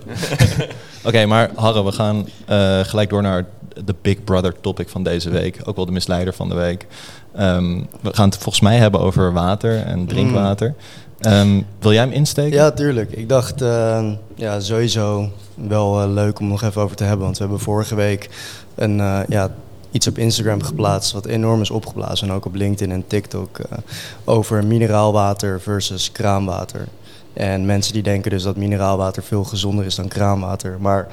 Oké, 1.09 1.27
maar 1.27 1.51
Harre, 1.55 1.85
we 1.85 1.93
gaan 1.93 2.29
eh, 2.47 2.81
gelijk 2.81 3.11
door 3.11 3.23
naar 3.23 3.47
de 3.85 3.95
Big 4.03 4.25
Brother 4.25 4.55
topic 4.61 4.89
van 4.89 5.03
deze 5.03 5.31
week. 5.31 5.61
Ook 5.65 5.77
wel 5.77 5.87
de 5.87 5.93
misleider 5.93 6.35
van 6.35 6.49
de 6.49 6.55
week. 6.55 6.87
Ehm, 7.35 7.81
we 8.01 8.15
gaan 8.15 8.29
het 8.29 8.35
volgens 8.39 8.61
mij 8.65 8.77
hebben 8.77 9.01
over 9.01 9.33
water 9.33 9.83
en 9.83 10.07
drinkwater. 10.07 10.75
Ehm, 11.21 11.61
wil 11.79 11.93
jij 11.93 12.03
hem 12.03 12.13
insteken? 12.13 12.53
Ja, 12.59 12.71
tuurlijk. 12.71 13.13
Ik 13.13 13.29
dacht, 13.29 13.63
eh, 13.63 14.05
ja, 14.35 14.61
sowieso 14.61 15.29
wel 15.55 16.01
eh, 16.03 16.09
leuk 16.13 16.39
om 16.39 16.49
nog 16.49 16.63
even 16.63 16.83
over 16.83 16.97
te 16.97 17.05
hebben. 17.05 17.25
Want 17.25 17.37
we 17.39 17.43
hebben 17.43 17.63
vorige 17.63 17.95
week 17.95 18.29
een, 18.75 19.01
eh, 19.01 19.21
ja, 19.29 19.51
iets 19.91 20.07
op 20.07 20.19
Instagram 20.19 20.63
geplaatst 20.63 21.13
wat 21.13 21.27
enorm 21.27 21.61
is 21.61 21.71
opgeblazen. 21.71 22.29
En 22.29 22.35
ook 22.35 22.45
op 22.45 22.55
LinkedIn 22.55 22.93
en 22.93 23.07
TikTok. 23.07 23.59
eh, 23.59 23.79
over 24.25 24.65
mineraalwater 24.65 25.61
versus 25.61 26.13
kraanwater. 26.13 26.89
En 27.33 27.67
mensen 27.67 27.93
die 27.93 28.03
denken 28.03 28.31
dus 28.31 28.43
dat 28.43 28.57
mineraalwater 28.57 29.23
veel 29.23 29.45
gezonder 29.45 29.85
is 29.85 29.95
dan 29.95 30.09
kraanwater. 30.09 30.77
Maar 30.81 31.07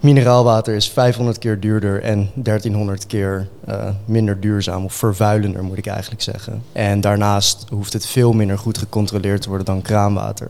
mineraalwater 0.00 0.74
is 0.74 0.88
500 0.88 1.38
keer 1.38 1.60
duurder 1.60 2.02
en 2.02 2.30
1300 2.34 3.06
keer 3.06 3.48
eh, 3.66 3.88
minder 4.04 4.40
duurzaam. 4.40 4.84
Of 4.84 4.94
vervuilender 4.94 5.64
moet 5.64 5.78
ik 5.78 5.86
eigenlijk 5.86 6.22
zeggen. 6.22 6.62
En 6.72 7.00
daarnaast 7.00 7.66
hoeft 7.70 7.92
het 7.92 8.06
veel 8.06 8.32
minder 8.32 8.58
goed 8.58 8.78
gecontroleerd 8.78 9.42
te 9.42 9.48
worden 9.48 9.66
dan 9.66 9.82
kraanwater. 9.82 10.48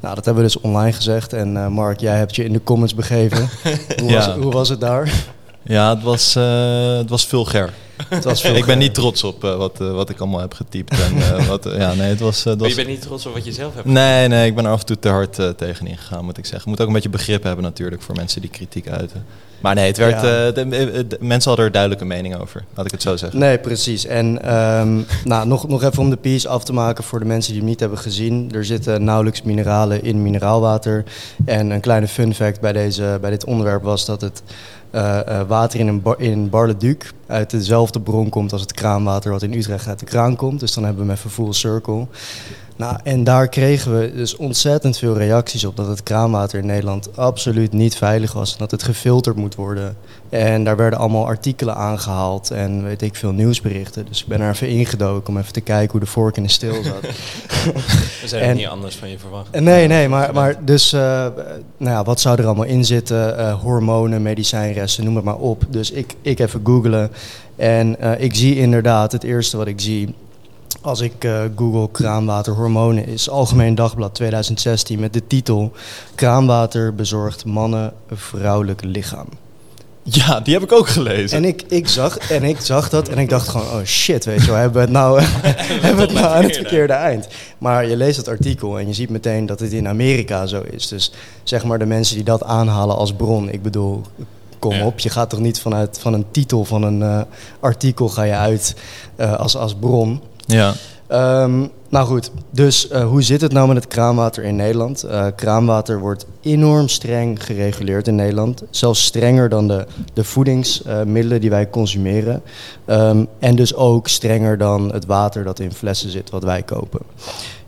Nou, 0.00 0.14
dat 0.14 0.24
hebben 0.24 0.42
we 0.42 0.50
dus 0.50 0.60
online 0.60 0.92
gezegd. 0.92 1.32
En 1.32 1.56
eh, 1.56 1.68
Mark, 1.68 2.00
jij 2.00 2.16
hebt 2.16 2.36
je 2.36 2.44
in 2.44 2.52
de 2.52 2.62
comments 2.62 2.94
begeven. 2.94 3.48
Hoe, 4.00 4.12
was, 4.12 4.26
hoe 4.26 4.52
was 4.52 4.68
het 4.68 4.80
daar? 4.80 5.12
Ja, 5.62 5.94
het 5.94 6.02
was, 6.02 6.36
eh, 6.36 6.96
het 6.96 7.10
was 7.10 7.26
vulgair. 7.26 7.72
Het 8.08 8.24
was 8.24 8.40
veel 8.40 8.54
ik 8.54 8.64
ben 8.64 8.78
niet 8.78 8.94
trots 8.94 9.24
op 9.24 9.44
eh, 9.44 9.56
wat, 9.56 9.80
eh, 9.80 9.92
wat 9.92 10.10
ik 10.10 10.18
allemaal 10.18 10.40
heb 10.40 10.54
getypt. 10.54 11.00
En, 11.00 11.16
eh, 11.16 11.46
wat, 11.52 11.68
ja, 11.76 11.94
nee, 11.94 12.08
het 12.08 12.20
was, 12.20 12.44
het 12.44 12.46
Maar 12.46 12.56
was 12.56 12.68
je 12.68 12.74
bent 12.74 12.88
niet 12.88 13.00
trots 13.00 13.26
op 13.26 13.34
wat 13.34 13.44
je 13.44 13.52
zelf 13.52 13.74
hebt 13.74 13.86
Nee, 13.86 14.28
nee, 14.28 14.46
ik 14.46 14.54
ben 14.54 14.64
er 14.64 14.70
af 14.70 14.80
en 14.80 14.86
toe 14.86 14.98
te 14.98 15.08
hard 15.08 15.38
eh, 15.38 15.48
tegenin 15.48 15.96
gegaan, 15.96 16.24
moet 16.24 16.38
ik 16.38 16.44
zeggen. 16.44 16.62
Je 16.64 16.70
moet 16.70 16.80
ook 16.80 16.86
een 16.86 16.92
beetje 16.92 17.08
begrip 17.08 17.42
hebben 17.42 17.64
natuurlijk 17.64 18.02
voor 18.02 18.14
mensen 18.14 18.40
die 18.40 18.50
kritiek 18.50 18.88
uiten. 18.88 19.24
Maar 19.60 19.74
nee, 19.74 19.86
het 19.86 19.96
werd, 19.96 20.20
Ja. 20.22 20.46
eh, 20.46 20.54
de, 20.54 20.68
de- 20.68 21.06
de- 21.06 21.16
mensen 21.20 21.48
hadden 21.48 21.66
er 21.66 21.72
duidelijke 21.72 22.04
mening 22.04 22.36
over, 22.40 22.64
laat 22.74 22.86
ik 22.86 22.92
het 22.92 23.02
zo 23.02 23.16
zeggen. 23.16 23.38
Nee, 23.38 23.58
precies. 23.58 24.06
En 24.06 24.42
ehm, 24.42 25.00
nou, 25.24 25.46
nog, 25.46 25.68
nog 25.68 25.82
even 25.82 25.98
om 26.02 26.10
de 26.10 26.16
piece 26.16 26.48
af 26.48 26.64
te 26.64 26.72
maken 26.72 27.04
voor 27.04 27.18
de 27.18 27.24
mensen 27.24 27.50
die 27.52 27.60
hem 27.60 27.70
niet 27.70 27.80
hebben 27.80 27.98
gezien. 27.98 28.50
Er 28.54 28.64
zitten 28.64 29.04
nauwelijks 29.04 29.42
mineralen 29.42 30.02
in 30.02 30.22
mineraalwater. 30.22 31.04
En 31.44 31.70
een 31.70 31.80
kleine 31.80 32.08
fun 32.08 32.34
fact 32.34 32.60
bij, 32.60 32.72
deze, 32.72 33.18
bij 33.20 33.30
dit 33.30 33.44
onderwerp 33.44 33.82
was 33.82 34.06
dat 34.06 34.20
het 34.20 34.42
eh, 34.90 35.18
eh, 35.40 35.48
water 35.48 35.80
in, 35.80 35.88
een 35.88 36.02
bar, 36.02 36.20
in 36.20 36.50
Bar-le-Duc 36.50 36.96
uit 37.26 37.50
dezelfde 37.50 38.00
bron 38.00 38.28
komt 38.28 38.52
als 38.52 38.60
het 38.60 38.72
kraanwater 38.72 39.30
wat 39.30 39.42
in 39.42 39.52
Utrecht 39.54 39.86
uit 39.88 39.98
de 39.98 40.04
kraan 40.04 40.36
komt. 40.36 40.60
Dus 40.60 40.72
dan 40.74 40.84
hebben 40.84 41.02
we 41.02 41.08
hem 41.08 41.18
even 41.18 41.30
full 41.30 41.52
circle. 41.52 42.06
Nou, 42.76 42.96
en 43.04 43.24
daar 43.24 43.48
kregen 43.48 43.98
we 44.00 44.12
dus 44.14 44.36
ontzettend 44.36 44.98
veel 44.98 45.16
reacties 45.16 45.64
op 45.64 45.76
dat 45.76 45.86
het 45.86 46.02
kraanwater 46.02 46.58
in 46.58 46.66
Nederland 46.66 47.16
absoluut 47.16 47.72
niet 47.72 47.96
veilig 47.96 48.32
was. 48.32 48.52
En 48.52 48.58
dat 48.58 48.70
het 48.70 48.82
gefilterd 48.82 49.36
moet 49.36 49.54
worden. 49.54 49.96
En 50.28 50.64
daar 50.64 50.76
werden 50.76 50.98
allemaal 50.98 51.26
artikelen 51.26 51.74
aangehaald 51.76 52.50
en 52.50 52.84
weet 52.84 53.02
ik 53.02 53.14
veel 53.14 53.32
nieuwsberichten. 53.32 54.06
Dus 54.08 54.20
ik 54.20 54.26
ben 54.26 54.40
er 54.40 54.50
even 54.50 54.68
ingedoken 54.68 55.28
om 55.28 55.38
even 55.40 55.52
te 55.52 55.60
kijken 55.60 55.90
hoe 55.90 56.00
de 56.00 56.06
vork 56.06 56.36
in 56.36 56.42
de 56.42 56.48
steel 56.48 56.82
zat. 56.82 57.00
We 58.22 58.28
zijn 58.28 58.42
En- 58.42 58.56
niet 58.56 58.66
anders 58.66 58.96
van 58.96 59.08
je 59.10 59.18
verwacht. 59.18 59.60
Nee, 59.60 59.86
nee, 59.86 60.08
maar, 60.08 60.34
maar 60.34 60.64
dus, 60.64 60.92
eh, 60.92 61.00
nou 61.76 61.96
ja, 61.96 62.04
wat 62.04 62.20
zou 62.20 62.38
er 62.38 62.46
allemaal 62.46 62.64
in 62.64 62.84
zitten? 62.84 63.38
Eh, 63.38 63.60
hormonen, 63.62 64.22
medicijnresten, 64.22 65.04
noem 65.04 65.16
het 65.16 65.24
maar 65.24 65.36
op. 65.36 65.62
Dus 65.68 65.90
ik, 65.90 66.14
ik 66.22 66.38
even 66.38 66.60
googelen. 66.64 67.10
En 67.56 68.00
eh, 68.00 68.24
ik 68.24 68.34
zie 68.34 68.56
inderdaad, 68.56 69.12
het 69.12 69.24
eerste 69.24 69.56
wat 69.56 69.66
ik 69.66 69.80
zie 69.80 70.14
als 70.80 71.00
ik 71.00 71.24
eh, 71.24 71.40
google 71.56 71.88
kraanwater 71.90 72.52
hormonen 72.54 73.06
is 73.06 73.30
Algemeen 73.30 73.74
Dagblad 73.74 74.14
2016 74.14 74.98
met 75.00 75.12
de 75.12 75.26
titel 75.26 75.72
Kraanwater 76.14 76.94
bezorgt 76.94 77.44
mannen 77.44 77.92
een 78.08 78.16
vrouwelijk 78.16 78.84
lichaam. 78.84 79.26
Ja, 80.02 80.40
die 80.40 80.54
heb 80.54 80.62
ik 80.62 80.72
ook 80.72 80.88
gelezen. 80.88 81.36
En 81.38 81.44
ik, 81.44 81.62
ik, 81.68 81.88
zag, 81.88 82.16
en 82.18 82.42
ik 82.42 82.60
zag 82.60 82.88
dat 82.88 83.08
en 83.08 83.18
ik 83.18 83.28
dacht 83.28 83.48
gewoon, 83.48 83.66
oh 83.66 83.84
shit, 83.84 84.24
weet 84.24 84.40
je 84.40 84.46
wel, 84.46 84.56
hebben 84.56 84.74
we 84.74 84.80
het 84.80 84.90
nou, 84.90 85.20
hebben 85.82 85.96
we 85.96 86.02
het 86.02 86.12
nou 86.12 86.26
aan 86.36 86.42
het 86.42 86.56
verkeerde 86.56 86.92
eind. 86.92 87.28
Maar 87.58 87.86
je 87.86 87.96
leest 87.96 88.16
het 88.16 88.28
artikel 88.28 88.78
en 88.78 88.86
je 88.86 88.92
ziet 88.94 89.10
meteen 89.10 89.46
dat 89.46 89.60
het 89.60 89.72
in 89.72 89.88
Amerika 89.88 90.46
zo 90.46 90.62
is. 90.70 90.88
Dus 90.88 91.12
zeg 91.42 91.64
maar 91.64 91.78
de 91.78 91.86
mensen 91.86 92.14
die 92.14 92.24
dat 92.24 92.42
aanhalen 92.44 92.96
als 92.96 93.12
bron, 93.12 93.50
ik 93.50 93.62
bedoel, 93.62 94.02
kom 94.58 94.72
Ja. 94.74 94.86
op. 94.86 94.98
Je 94.98 95.10
gaat 95.10 95.30
toch 95.30 95.40
niet 95.40 95.60
vanuit 95.60 95.98
van 96.00 96.12
een 96.14 96.26
titel 96.30 96.64
van 96.64 96.82
een 96.82 97.02
eh, 97.02 97.20
artikel 97.60 98.08
ga 98.08 98.22
je 98.22 98.34
uit 98.34 98.74
eh, 99.16 99.32
als, 99.34 99.56
als 99.56 99.74
bron. 99.74 100.20
Ja, 100.46 100.74
Ehm, 101.06 101.66
nou 101.88 102.06
goed, 102.06 102.30
dus 102.50 102.88
eh, 102.88 103.06
hoe 103.08 103.22
zit 103.22 103.40
het 103.40 103.52
nou 103.52 103.66
met 103.68 103.76
het 103.76 103.86
kraanwater 103.86 104.44
in 104.44 104.56
Nederland? 104.56 105.02
Eh, 105.02 105.26
kraanwater 105.36 105.98
wordt 105.98 106.26
enorm 106.40 106.88
streng 106.88 107.44
gereguleerd 107.44 108.08
in 108.08 108.14
Nederland. 108.14 108.62
Zelfs 108.70 109.04
strenger 109.04 109.48
dan 109.48 109.68
de, 109.68 109.86
de 110.12 110.24
voedingsmiddelen 110.24 111.40
die 111.40 111.50
wij 111.50 111.70
consumeren. 111.70 112.42
Ehm, 112.84 113.24
en 113.38 113.56
dus 113.56 113.74
ook 113.74 114.08
strenger 114.08 114.58
dan 114.58 114.92
het 114.92 115.06
water 115.06 115.44
dat 115.44 115.58
in 115.58 115.72
flessen 115.72 116.10
zit, 116.10 116.30
wat 116.30 116.42
wij 116.42 116.62
kopen. 116.62 117.00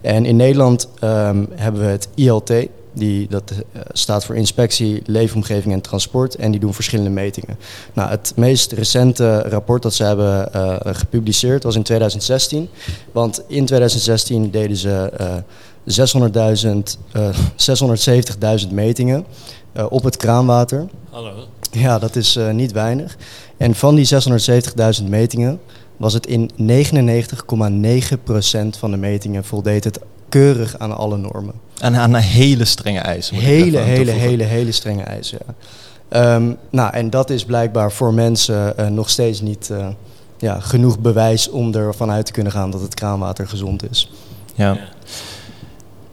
En 0.00 0.25
in 0.25 0.37
Nederland 0.37 0.88
ehm, 0.99 1.44
hebben 1.54 1.80
we 1.80 1.87
het 1.87 2.08
ILT. 2.14 2.52
Die, 2.99 3.28
dat 3.28 3.50
eh, 3.50 3.81
staat 3.93 4.25
voor 4.25 4.37
Inspectie, 4.37 5.02
Leefomgeving 5.07 5.75
en 5.75 5.81
Transport. 5.81 6.35
En 6.35 6.50
die 6.50 6.61
doen 6.61 6.75
verschillende 6.75 7.11
metingen. 7.11 7.59
Nou, 7.93 8.11
het 8.11 8.33
meest 8.37 8.73
recente 8.73 9.38
rapport 9.40 9.83
dat 9.83 9.95
ze 9.95 10.05
hebben 10.05 10.52
eh, 10.52 10.76
gepubliceerd 10.83 11.62
was 11.62 11.76
in 11.76 11.83
2016. 11.83 12.69
Want 13.12 13.43
in 13.47 13.67
2016 13.67 14.50
deden 14.50 14.76
ze 14.76 15.11
eh 15.17 15.37
600.000, 15.85 16.69
eh 17.12 17.28
670.000 18.67 18.73
metingen 18.73 19.26
op 19.88 20.05
het 20.05 20.17
kraanwater. 20.17 20.87
Hallo. 21.11 21.33
Ja, 21.71 21.99
dat 21.99 22.17
is 22.17 22.38
niet 22.52 22.73
weinig. 22.73 23.17
En 23.57 23.75
van 23.75 23.95
die 23.95 24.09
670.000 25.00 25.05
metingen 25.09 25.61
was 25.97 26.12
het 26.12 26.26
in 26.26 26.50
99,9% 26.50 26.57
van 28.78 28.90
de 28.90 28.97
metingen 28.97 29.45
voldeed 29.45 29.85
het 29.85 30.00
keurig 30.28 30.78
aan 30.78 30.97
alle 30.97 31.17
normen. 31.17 31.55
En 31.80 31.97
aan 31.97 32.14
een 32.14 32.23
hele 32.23 32.64
strenge 32.64 33.00
eisen. 33.00 33.37
Hele, 33.37 33.78
hele, 33.78 34.11
hele, 34.11 34.44
hele 34.44 34.73
strenge 34.73 35.02
eisen. 35.02 35.38
Ja. 35.47 35.54
Ehm, 36.08 36.52
nou, 36.70 36.92
en 36.92 37.11
dat 37.11 37.30
is 37.30 37.44
blijkbaar 37.44 37.92
voor 37.92 38.14
mensen 38.14 38.78
eh, 38.78 38.87
nog 38.87 39.11
steeds 39.11 39.40
niet 39.40 39.70
eh, 39.70 39.88
ja, 40.38 40.61
genoeg 40.61 40.99
bewijs 40.99 41.50
om 41.50 41.75
ervan 41.75 42.11
uit 42.11 42.26
te 42.26 42.32
kunnen 42.32 42.52
gaan 42.52 42.70
dat 42.70 42.80
het 42.80 42.94
kraanwater 42.94 43.49
gezond 43.49 43.90
is. 43.90 44.11
Ja. 44.54 44.78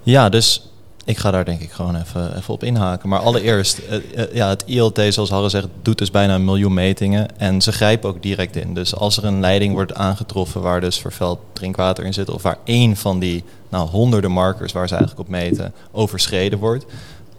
ja, 0.04 0.30
dus 0.30 0.70
Ik 1.06 1.18
ga 1.18 1.32
daar 1.32 1.46
denk 1.46 1.62
ik 1.62 1.72
gewoon 1.72 1.96
even, 1.96 2.38
even 2.38 2.54
op 2.54 2.64
inhaken. 2.64 3.10
Maar 3.10 3.20
allereerst, 3.20 3.78
eh, 3.78 3.96
eh, 3.96 4.34
ja, 4.34 4.50
het 4.50 4.64
ILT, 4.66 5.02
zoals 5.10 5.30
Harre 5.30 5.50
zegt, 5.50 5.68
doet 5.82 5.98
dus 5.98 6.12
bijna 6.12 6.36
een 6.36 6.46
miljoen 6.46 6.74
metingen. 6.74 7.40
En 7.40 7.62
ze 7.62 7.72
grijpen 7.72 8.10
ook 8.10 8.22
direct 8.22 8.56
in. 8.56 8.74
Dus 8.74 8.96
als 8.96 9.18
er 9.18 9.26
een 9.26 9.40
leiding 9.40 9.74
wordt 9.74 9.94
aangetroffen 9.94 10.62
waar 10.62 10.82
dus 10.82 10.98
vervuild 10.98 11.40
drinkwater 11.54 12.06
in 12.06 12.14
zit... 12.14 12.30
of 12.30 12.42
waar 12.42 12.58
één 12.64 12.96
van 12.96 13.20
die 13.20 13.44
nou, 13.70 13.90
honderden 13.90 14.32
markers 14.32 14.72
waar 14.72 14.88
ze 14.88 14.96
eigenlijk 14.96 15.28
op 15.28 15.36
meten 15.36 15.74
overschreden 15.92 16.60
wordt... 16.60 16.86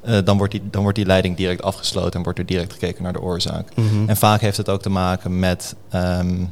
eh, 0.03 0.19
dan, 0.25 0.37
wordt 0.37 0.53
die, 0.53 0.63
dan 0.71 0.83
wordt 0.83 0.97
die 0.97 1.07
leiding 1.07 1.37
direct 1.37 1.63
afgesloten 1.63 2.13
en 2.13 2.23
wordt 2.23 2.39
er 2.39 2.47
direct 2.47 2.73
gekeken 2.73 3.03
naar 3.03 3.13
de 3.13 3.23
oorzaak. 3.23 3.69
Mhm. 3.75 4.09
En 4.09 4.17
vaak 4.17 4.41
heeft 4.41 4.57
het 4.57 4.69
ook 4.69 4.83
te 4.83 4.91
maken 4.91 5.39
met 5.39 5.75
ehm, 5.91 6.45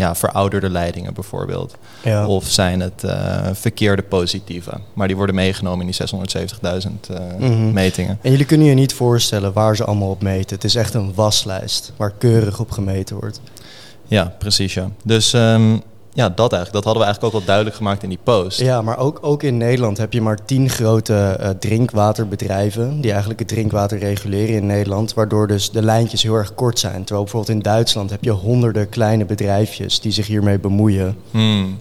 ja, 0.00 0.14
verouderde 0.14 0.70
leidingen 0.70 1.14
bijvoorbeeld. 1.14 1.76
Ja. 2.04 2.26
Of 2.26 2.44
zijn 2.46 2.80
het 2.80 3.04
eh, 3.04 3.46
verkeerde 3.52 4.02
positieve. 4.02 4.70
Maar 4.92 5.06
die 5.06 5.16
worden 5.16 5.34
meegenomen 5.34 5.86
in 5.86 5.92
die 5.92 5.94
670.000 5.94 7.10
eh, 7.10 7.16
Mhm. 7.38 7.72
metingen. 7.72 8.18
En 8.22 8.30
jullie 8.30 8.46
kunnen 8.46 8.66
je 8.66 8.74
niet 8.74 8.94
voorstellen 8.94 9.52
waar 9.52 9.76
ze 9.76 9.84
allemaal 9.84 10.10
op 10.10 10.22
meten. 10.22 10.54
Het 10.56 10.64
is 10.64 10.74
echt 10.74 10.94
een 10.94 11.14
waslijst 11.14 11.92
waar 11.96 12.12
keurig 12.18 12.60
op 12.60 12.70
gemeten 12.70 13.16
wordt. 13.16 13.40
Ja, 14.06 14.34
precies 14.38 14.74
ja. 14.74 14.90
Dus 15.04 15.32
ehm, 15.32 15.76
ja, 16.12 16.28
dat 16.28 16.52
eigenlijk. 16.52 16.72
Dat 16.72 16.84
hadden 16.84 17.02
we 17.02 17.08
eigenlijk 17.08 17.34
ook 17.34 17.40
al 17.40 17.46
duidelijk 17.46 17.76
gemaakt 17.76 18.02
in 18.02 18.08
die 18.08 18.18
post. 18.22 18.60
Ja, 18.60 18.82
maar 18.82 18.98
ook, 18.98 19.18
ook 19.20 19.42
in 19.42 19.56
Nederland 19.56 19.98
heb 19.98 20.12
je 20.12 20.20
maar 20.20 20.44
tien 20.44 20.68
grote 20.68 21.14
eh, 21.14 21.50
drinkwaterbedrijven 21.50 23.00
die 23.00 23.10
eigenlijk 23.10 23.40
het 23.40 23.48
drinkwater 23.48 23.98
reguleren 23.98 24.54
in 24.54 24.66
Nederland, 24.66 25.14
waardoor 25.14 25.46
dus 25.46 25.70
de 25.70 25.82
lijntjes 25.82 26.22
heel 26.22 26.34
erg 26.34 26.54
kort 26.54 26.78
zijn. 26.78 27.04
Terwijl 27.04 27.22
bijvoorbeeld 27.22 27.56
in 27.56 27.62
Duitsland 27.62 28.10
heb 28.10 28.24
je 28.24 28.30
honderden 28.30 28.88
kleine 28.88 29.24
bedrijfjes 29.24 30.00
die 30.00 30.12
zich 30.12 30.26
hiermee 30.26 30.58
bemoeien. 30.58 31.16
Hmm. 31.30 31.78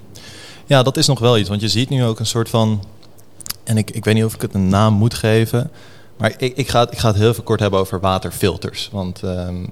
Ja, 0.66 0.84
dat 0.84 0.98
is 0.98 1.08
nog 1.08 1.20
wel 1.20 1.38
iets. 1.38 1.50
Want 1.50 1.62
je 1.62 1.68
ziet 1.68 1.90
nu 1.90 2.04
ook 2.04 2.20
een 2.20 2.26
soort 2.26 2.50
van... 2.50 2.84
En 3.64 3.78
ik, 3.78 3.92
ik 3.92 4.06
weet 4.06 4.16
niet 4.16 4.24
of 4.24 4.34
ik 4.34 4.42
het 4.42 4.54
een 4.54 4.68
naam 4.68 4.94
moet 4.94 5.14
geven. 5.14 5.72
Maar 6.18 6.34
ik, 6.38 6.58
ik, 6.58 6.70
ga, 6.70 6.80
het, 6.80 6.92
ik 6.92 6.98
ga 6.98 7.08
het 7.08 7.18
heel 7.18 7.30
even 7.30 7.44
kort 7.44 7.60
hebben 7.60 7.80
over 7.80 8.00
waterfilters. 8.00 8.90
Want, 8.92 9.24
ehm, 9.24 9.66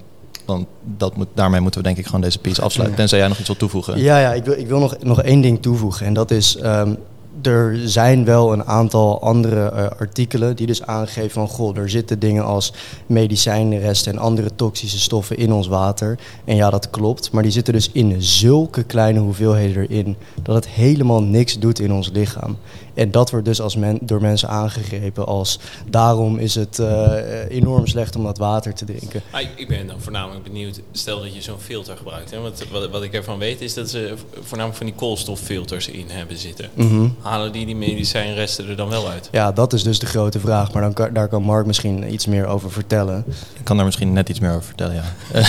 want 0.48 0.66
dat 0.96 1.16
moet, 1.16 1.28
daarmee 1.34 1.60
moeten 1.60 1.80
we 1.80 1.86
denk 1.86 1.98
ik 1.98 2.06
gewoon 2.06 2.20
deze 2.20 2.38
piece 2.38 2.62
afsluiten. 2.62 2.96
Tenzij 2.98 3.18
jij 3.18 3.28
nog 3.28 3.38
iets 3.38 3.46
wilt 3.46 3.58
toevoegen. 3.58 3.98
Ja, 3.98 4.18
ja 4.18 4.32
ik 4.32 4.44
wil, 4.44 4.58
ik 4.58 4.66
wil 4.66 4.78
nog, 4.78 4.96
nog 5.02 5.22
één 5.22 5.40
ding 5.40 5.62
toevoegen. 5.62 6.06
En 6.06 6.14
dat 6.14 6.30
is, 6.30 6.56
ehm, 6.56 6.94
er 7.42 7.78
zijn 7.84 8.24
wel 8.24 8.52
een 8.52 8.64
aantal 8.64 9.22
andere 9.22 9.68
eh, 9.68 9.86
artikelen 9.98 10.56
die 10.56 10.66
dus 10.66 10.82
aangeven 10.82 11.30
van... 11.30 11.48
goh, 11.48 11.76
er 11.76 11.90
zitten 11.90 12.18
dingen 12.18 12.44
als 12.44 12.72
medicijnresten 13.06 14.12
en 14.12 14.18
andere 14.18 14.50
toxische 14.54 14.98
stoffen 14.98 15.36
in 15.36 15.52
ons 15.52 15.66
water. 15.66 16.18
En 16.44 16.56
ja, 16.56 16.70
dat 16.70 16.90
klopt. 16.90 17.32
Maar 17.32 17.42
die 17.42 17.52
zitten 17.52 17.72
dus 17.72 17.90
in 17.92 18.22
zulke 18.22 18.82
kleine 18.82 19.18
hoeveelheden 19.18 19.88
erin... 19.88 20.16
dat 20.42 20.54
het 20.54 20.68
helemaal 20.68 21.22
niks 21.22 21.58
doet 21.58 21.78
in 21.78 21.92
ons 21.92 22.10
lichaam. 22.12 22.56
En 22.98 23.10
dat 23.10 23.30
wordt 23.30 23.46
dus 23.46 23.60
als 23.60 23.76
men, 23.76 23.98
door 24.02 24.20
mensen 24.20 24.48
aangegrepen 24.48 25.26
als... 25.26 25.58
daarom 25.86 26.38
is 26.38 26.54
het 26.54 26.78
eh, 26.78 27.12
enorm 27.48 27.86
slecht 27.86 28.16
om 28.16 28.24
dat 28.24 28.38
water 28.38 28.74
te 28.74 28.84
drinken. 28.84 29.22
Ah, 29.30 29.40
ik- 29.40 29.48
ik 29.56 29.68
ben 29.68 29.86
dan 29.86 30.00
voornamelijk 30.00 30.42
benieuwd, 30.44 30.80
stel 30.92 31.20
dat 31.20 31.34
je 31.34 31.42
zo'n 31.42 31.58
filter 31.58 31.96
gebruikt. 31.96 32.30
Hè? 32.30 32.40
Want 32.40 32.64
wat, 32.70 32.90
wat 32.90 33.02
ik 33.02 33.12
ervan 33.12 33.38
weet 33.38 33.60
is 33.60 33.74
dat 33.74 33.90
ze 33.90 34.14
voornamelijk 34.40 34.76
van 34.76 34.86
die 34.86 34.94
koolstoffilters 34.94 35.88
in 35.88 36.06
hebben 36.08 36.36
zitten. 36.36 36.68
Mhm. 36.74 37.08
Halen 37.20 37.52
die 37.52 37.66
die 37.66 37.76
medicijnresten 37.76 38.68
er 38.68 38.76
dan 38.76 38.88
wel 38.88 39.08
uit? 39.08 39.28
Ja, 39.32 39.52
dat 39.52 39.72
is 39.72 39.82
dus 39.82 39.98
de 39.98 40.06
grote 40.06 40.40
vraag. 40.40 40.72
Maar 40.72 40.82
dan 40.82 40.92
kan, 40.92 41.12
daar 41.12 41.28
kan 41.28 41.42
Mark 41.42 41.66
misschien 41.66 42.12
iets 42.12 42.26
meer 42.26 42.46
over 42.46 42.70
vertellen. 42.70 43.24
Ik 43.28 43.64
kan 43.64 43.76
daar 43.76 43.84
misschien 43.86 44.12
net 44.12 44.28
iets 44.28 44.40
meer 44.40 44.50
over 44.50 44.62
vertellen, 44.64 44.94
ja. 44.94 45.04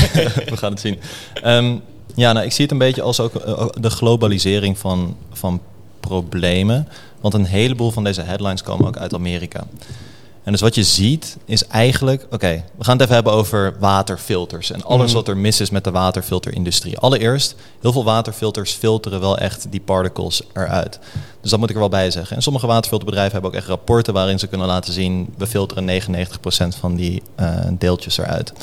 We 0.51 0.57
gaan 0.57 0.71
het 0.71 0.79
zien. 0.79 0.99
Ehm, 1.33 1.75
ja, 2.15 2.31
nou, 2.33 2.45
ik 2.45 2.51
zie 2.51 2.63
het 2.63 2.71
een 2.71 2.77
beetje 2.79 3.01
als 3.01 3.19
ook 3.19 3.35
eh, 3.35 3.61
ook 3.61 3.81
de 3.81 3.89
globalisering 3.89 4.77
van, 4.77 5.15
van 5.31 5.61
problemen. 5.99 6.87
Want 7.21 7.33
een 7.33 7.45
heleboel 7.45 7.91
van 7.91 8.03
deze 8.03 8.21
headlines 8.21 8.63
komen 8.63 8.87
ook 8.87 8.97
uit 8.97 9.13
Amerika. 9.13 9.63
En 10.43 10.51
dus 10.51 10.61
wat 10.63 10.75
je 10.75 10.83
ziet 10.83 11.37
is 11.45 11.67
eigenlijk... 11.67 12.27
Oké, 12.31 12.63
we 12.77 12.83
gaan 12.83 12.93
het 12.93 13.01
even 13.01 13.13
hebben 13.13 13.33
over 13.33 13.75
waterfilters. 13.79 14.71
En 14.71 14.83
alles 14.83 15.05
Mhm. 15.05 15.15
wat 15.15 15.27
er 15.27 15.37
mis 15.37 15.61
is 15.61 15.69
met 15.69 15.83
de 15.83 15.91
waterfilterindustrie. 15.91 16.97
Allereerst, 16.97 17.55
heel 17.81 17.91
veel 17.91 18.03
waterfilters 18.03 18.71
filteren 18.71 19.19
wel 19.19 19.37
echt 19.37 19.67
die 19.71 19.79
particles 19.79 20.41
eruit. 20.53 20.99
Dus 21.41 21.49
dat 21.51 21.59
moet 21.59 21.69
ik 21.69 21.75
er 21.75 21.81
wel 21.81 21.89
bij 21.89 22.11
zeggen. 22.11 22.35
En 22.35 22.41
sommige 22.41 22.67
waterfilterbedrijven 22.67 23.33
hebben 23.33 23.51
ook 23.51 23.57
echt 23.57 23.67
rapporten... 23.67 24.13
waarin 24.13 24.39
ze 24.39 24.47
kunnen 24.47 24.67
laten 24.67 24.93
zien... 24.93 25.33
we 25.37 25.47
filteren 25.47 25.85
99% 25.85 26.75
van 26.79 26.95
die 26.95 27.21
eh, 27.35 27.55
deeltjes 27.71 28.17
eruit. 28.17 28.53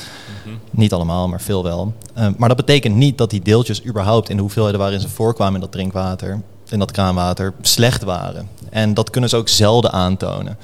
Niet 0.71 0.93
allemaal, 0.93 1.29
maar 1.29 1.41
veel 1.41 1.63
wel. 1.63 1.93
Eh, 2.15 2.29
maar 2.37 2.49
dat 2.49 2.57
betekent 2.57 2.95
niet 2.95 3.19
dat 3.19 3.31
die 3.31 3.43
deeltjes 3.43 3.85
überhaupt 3.85 4.29
in 4.29 4.37
de 4.37 4.43
hoeveelheden 4.43 4.81
waarin 4.81 5.01
ze 5.01 5.09
voorkwamen 5.09 5.55
in 5.55 5.61
dat 5.61 5.73
drinkwater, 5.73 6.41
in 6.71 6.79
dat 6.79 6.91
kraanwater, 6.91 7.55
slecht 7.61 8.03
waren. 8.03 8.49
En 8.71 8.95
dat 8.95 9.11
kunnen 9.11 9.31
ze 9.31 9.37
ook 9.37 9.49
zelden 9.49 9.93
aantonen. 9.93 10.59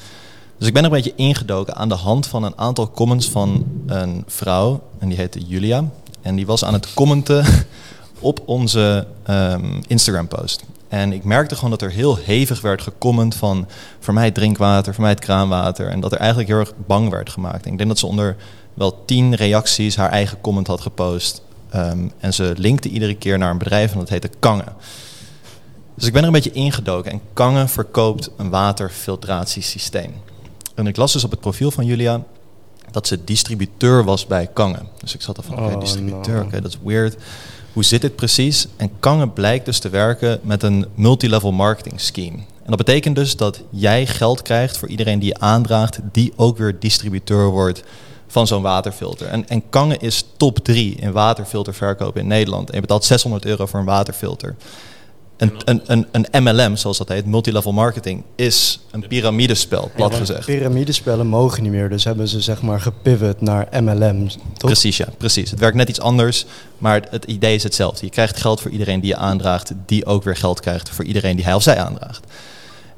Dus 0.59 0.67
ik 0.69 0.75
ben 0.75 0.85
een 0.85 0.91
beetje 0.91 1.15
ingedoken 1.17 1.75
aan 1.75 1.89
de 1.89 1.95
hand 1.95 2.27
van 2.27 2.43
een 2.43 2.59
aantal 2.59 2.91
comments 2.91 3.29
van 3.29 3.67
een 3.87 4.25
vrouw, 4.27 4.83
en 4.99 5.09
die 5.09 5.19
heette 5.19 5.41
Julia. 5.41 5.85
En 6.21 6.37
die 6.37 6.47
was 6.47 6.65
aan 6.65 6.73
het 6.73 6.95
commenten 6.95 7.45
op 8.19 8.43
onze 8.45 9.07
ehm, 9.23 9.81
Instagram-post. 9.87 10.65
En 10.89 11.13
ik 11.13 11.25
merkte 11.25 11.55
gewoon 11.55 11.71
dat 11.71 11.83
er 11.83 11.91
heel 11.91 12.17
hevig 12.17 12.61
werd 12.61 12.83
gecomment 12.83 13.35
van... 13.35 13.67
voor 14.01 14.15
mij 14.15 14.25
het 14.25 14.35
drinkwater, 14.35 14.93
voor 14.93 15.03
mij 15.03 15.13
het 15.13 15.21
kraanwater. 15.21 15.89
En 15.89 16.01
dat 16.01 16.13
er 16.13 16.19
eigenlijk 16.19 16.49
heel 16.49 16.59
erg 16.59 16.73
bang 16.87 17.11
werd 17.11 17.31
gemaakt. 17.31 17.67
Ik 17.67 17.77
denk 17.77 17.89
dat 17.89 17.99
ze 17.99 18.07
onder 18.07 18.37
wel 18.75 19.05
tien 19.05 19.35
reacties 19.35 19.97
haar 19.97 20.11
eigen 20.11 20.41
comment 20.41 20.67
had 20.67 20.81
gepost. 20.81 21.43
Ehm, 21.71 22.09
en 22.19 22.35
ze 22.35 22.55
linkte 22.57 22.89
iedere 22.89 23.15
keer 23.15 23.39
naar 23.39 23.51
een 23.51 23.59
bedrijf 23.59 23.93
en 23.93 23.99
dat 23.99 24.09
heette 24.09 24.31
Kangen. 24.39 24.73
Dus 26.03 26.11
ik 26.11 26.17
ben 26.17 26.27
er 26.27 26.35
een 26.35 26.43
beetje 26.43 26.61
ingedoken. 26.61 27.13
En 27.13 27.21
Kangen 27.33 27.69
verkoopt 27.69 28.31
een 28.37 28.51
waterfiltratiesysteem. 28.51 30.15
En 30.75 30.87
ik 30.87 30.97
las 30.97 31.13
dus 31.13 31.25
op 31.25 31.31
het 31.31 31.41
profiel 31.41 31.71
van 31.71 31.85
Julia 31.85 32.23
dat 32.91 33.07
ze 33.07 33.25
distributeur 33.25 34.05
was 34.05 34.27
bij 34.27 34.47
Kangen. 34.47 34.89
Dus 35.01 35.15
ik 35.15 35.23
zat 35.23 35.37
er 35.37 35.43
van, 35.43 35.59
oké, 35.59 35.75
Oh, 35.75 35.81
distributeur, 35.81 36.43
oké, 36.43 36.61
dat 36.61 36.71
is 36.71 36.79
weird. 36.85 37.17
Hoe 37.73 37.85
zit 37.85 38.01
dit 38.01 38.17
precies? 38.17 38.67
En 38.77 38.91
Kangen 39.01 39.33
blijkt 39.33 39.65
dus 39.65 39.79
te 39.79 39.89
werken 39.89 40.41
met 40.43 40.63
een 40.63 40.87
multilevel 40.95 41.53
marketing 41.53 42.01
scheme. 42.01 42.37
En 42.37 42.69
dat 42.69 42.77
betekent 42.77 43.17
dus 43.17 43.37
dat 43.37 43.63
jij 43.71 44.07
geld 44.07 44.43
krijgt 44.43 44.77
voor 44.77 44.89
iedereen 44.89 45.19
die 45.19 45.29
je 45.29 45.41
aandraagt, 45.41 45.99
die 46.13 46.33
ook 46.37 46.59
weer 46.59 46.79
distributeur 46.79 47.51
wordt 47.51 47.83
van 48.27 48.47
zo'n 48.47 48.63
waterfilter. 48.63 49.27
En, 49.27 49.49
en 49.49 49.69
Kangen 49.71 50.01
is 50.01 50.25
top 50.37 50.59
3 50.59 50.95
in 50.95 51.13
waterfilterverkoop 51.13 52.17
in 52.17 52.27
Nederland. 52.27 52.69
En 52.69 52.75
je 52.75 52.81
betaalt 52.81 53.05
600 53.05 53.45
euro 53.45 53.67
voor 53.67 53.81
een 53.81 53.87
waterfilter. 53.87 54.57
Een, 55.43 55.53
een, 55.65 56.07
een, 56.13 56.27
een 56.31 56.43
MLM, 56.43 56.77
zoals 56.77 56.99
dat 56.99 57.09
heet, 57.09 57.27
multilevel 57.27 57.73
marketing, 57.73 58.23
is 58.37 58.81
een 58.91 59.07
piramidespel, 59.09 59.91
plat 59.95 60.13
Ja, 60.13 60.19
gezegd. 60.19 60.47
Piramidespellen 60.47 61.27
mogen 61.27 61.63
niet 61.63 61.73
meer, 61.73 61.89
dus 61.89 62.05
hebben 62.05 62.29
ze 62.29 62.41
zeg 62.41 62.63
maar 62.63 62.81
gepivot 62.81 63.41
naar 63.41 63.69
MLM. 63.83 64.29
Toch? 64.29 64.71
Precies, 64.71 64.97
ja, 64.97 65.07
precies. 65.19 65.51
Het 65.51 65.59
werkt 65.59 65.77
net 65.77 65.89
iets 65.89 66.01
anders, 66.01 66.47
maar 66.79 66.95
het, 66.95 67.09
het 67.11 67.25
idee 67.25 67.55
is 67.55 67.63
hetzelfde. 67.63 68.05
Je 68.05 68.11
krijgt 68.11 68.41
geld 68.41 68.61
voor 68.61 68.71
iedereen 68.71 69.01
die 69.01 69.09
je 69.09 69.17
aandraagt, 69.17 69.73
die 69.87 70.07
ook 70.07 70.23
weer 70.23 70.37
geld 70.37 70.61
krijgt 70.61 70.89
voor 70.89 71.05
iedereen 71.05 71.37
die 71.37 71.45
hij 71.45 71.55
of 71.55 71.63
zij 71.63 71.79
aandraagt. 71.79 72.27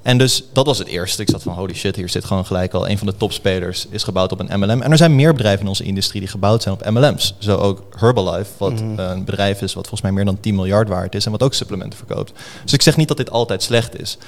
En 0.04 0.18
dus 0.18 0.44
dat 0.52 0.66
was 0.66 0.78
het 0.78 0.88
eerste. 0.88 1.22
Ik 1.22 1.30
zat 1.30 1.42
van 1.42 1.52
holy 1.54 1.74
shit, 1.74 1.96
hier 1.96 2.08
zit 2.08 2.24
gewoon 2.24 2.46
gelijk 2.46 2.72
al 2.74 2.88
een 2.88 2.98
van 2.98 3.06
de 3.06 3.16
topspelers 3.16 3.86
is 3.90 4.02
gebouwd 4.02 4.32
op 4.32 4.40
een 4.40 4.58
MLM. 4.60 4.82
En 4.82 4.90
er 4.90 4.96
zijn 4.96 5.14
meer 5.14 5.32
bedrijven 5.32 5.60
in 5.62 5.68
onze 5.68 5.84
industrie 5.84 6.20
die 6.20 6.30
gebouwd 6.30 6.62
zijn 6.62 6.74
op 6.74 6.90
MLM's. 6.90 7.34
Zo 7.38 7.56
ook 7.56 7.82
Herbalife, 7.98 8.50
wat 8.58 8.72
Mhm. 8.72 8.98
een 8.98 9.24
bedrijf 9.24 9.62
is 9.62 9.74
wat 9.74 9.82
volgens 9.88 10.00
mij 10.02 10.12
meer 10.12 10.24
dan 10.24 10.40
10 10.40 10.54
miljard 10.54 10.88
waard 10.88 11.14
is 11.14 11.24
en 11.24 11.30
wat 11.30 11.42
ook 11.42 11.54
supplementen 11.54 11.98
verkoopt. 11.98 12.32
Dus 12.62 12.72
ik 12.72 12.82
zeg 12.82 12.96
niet 12.96 13.08
dat 13.08 13.16
dit 13.16 13.30
altijd 13.30 13.62
slecht 13.62 14.00
is. 14.00 14.18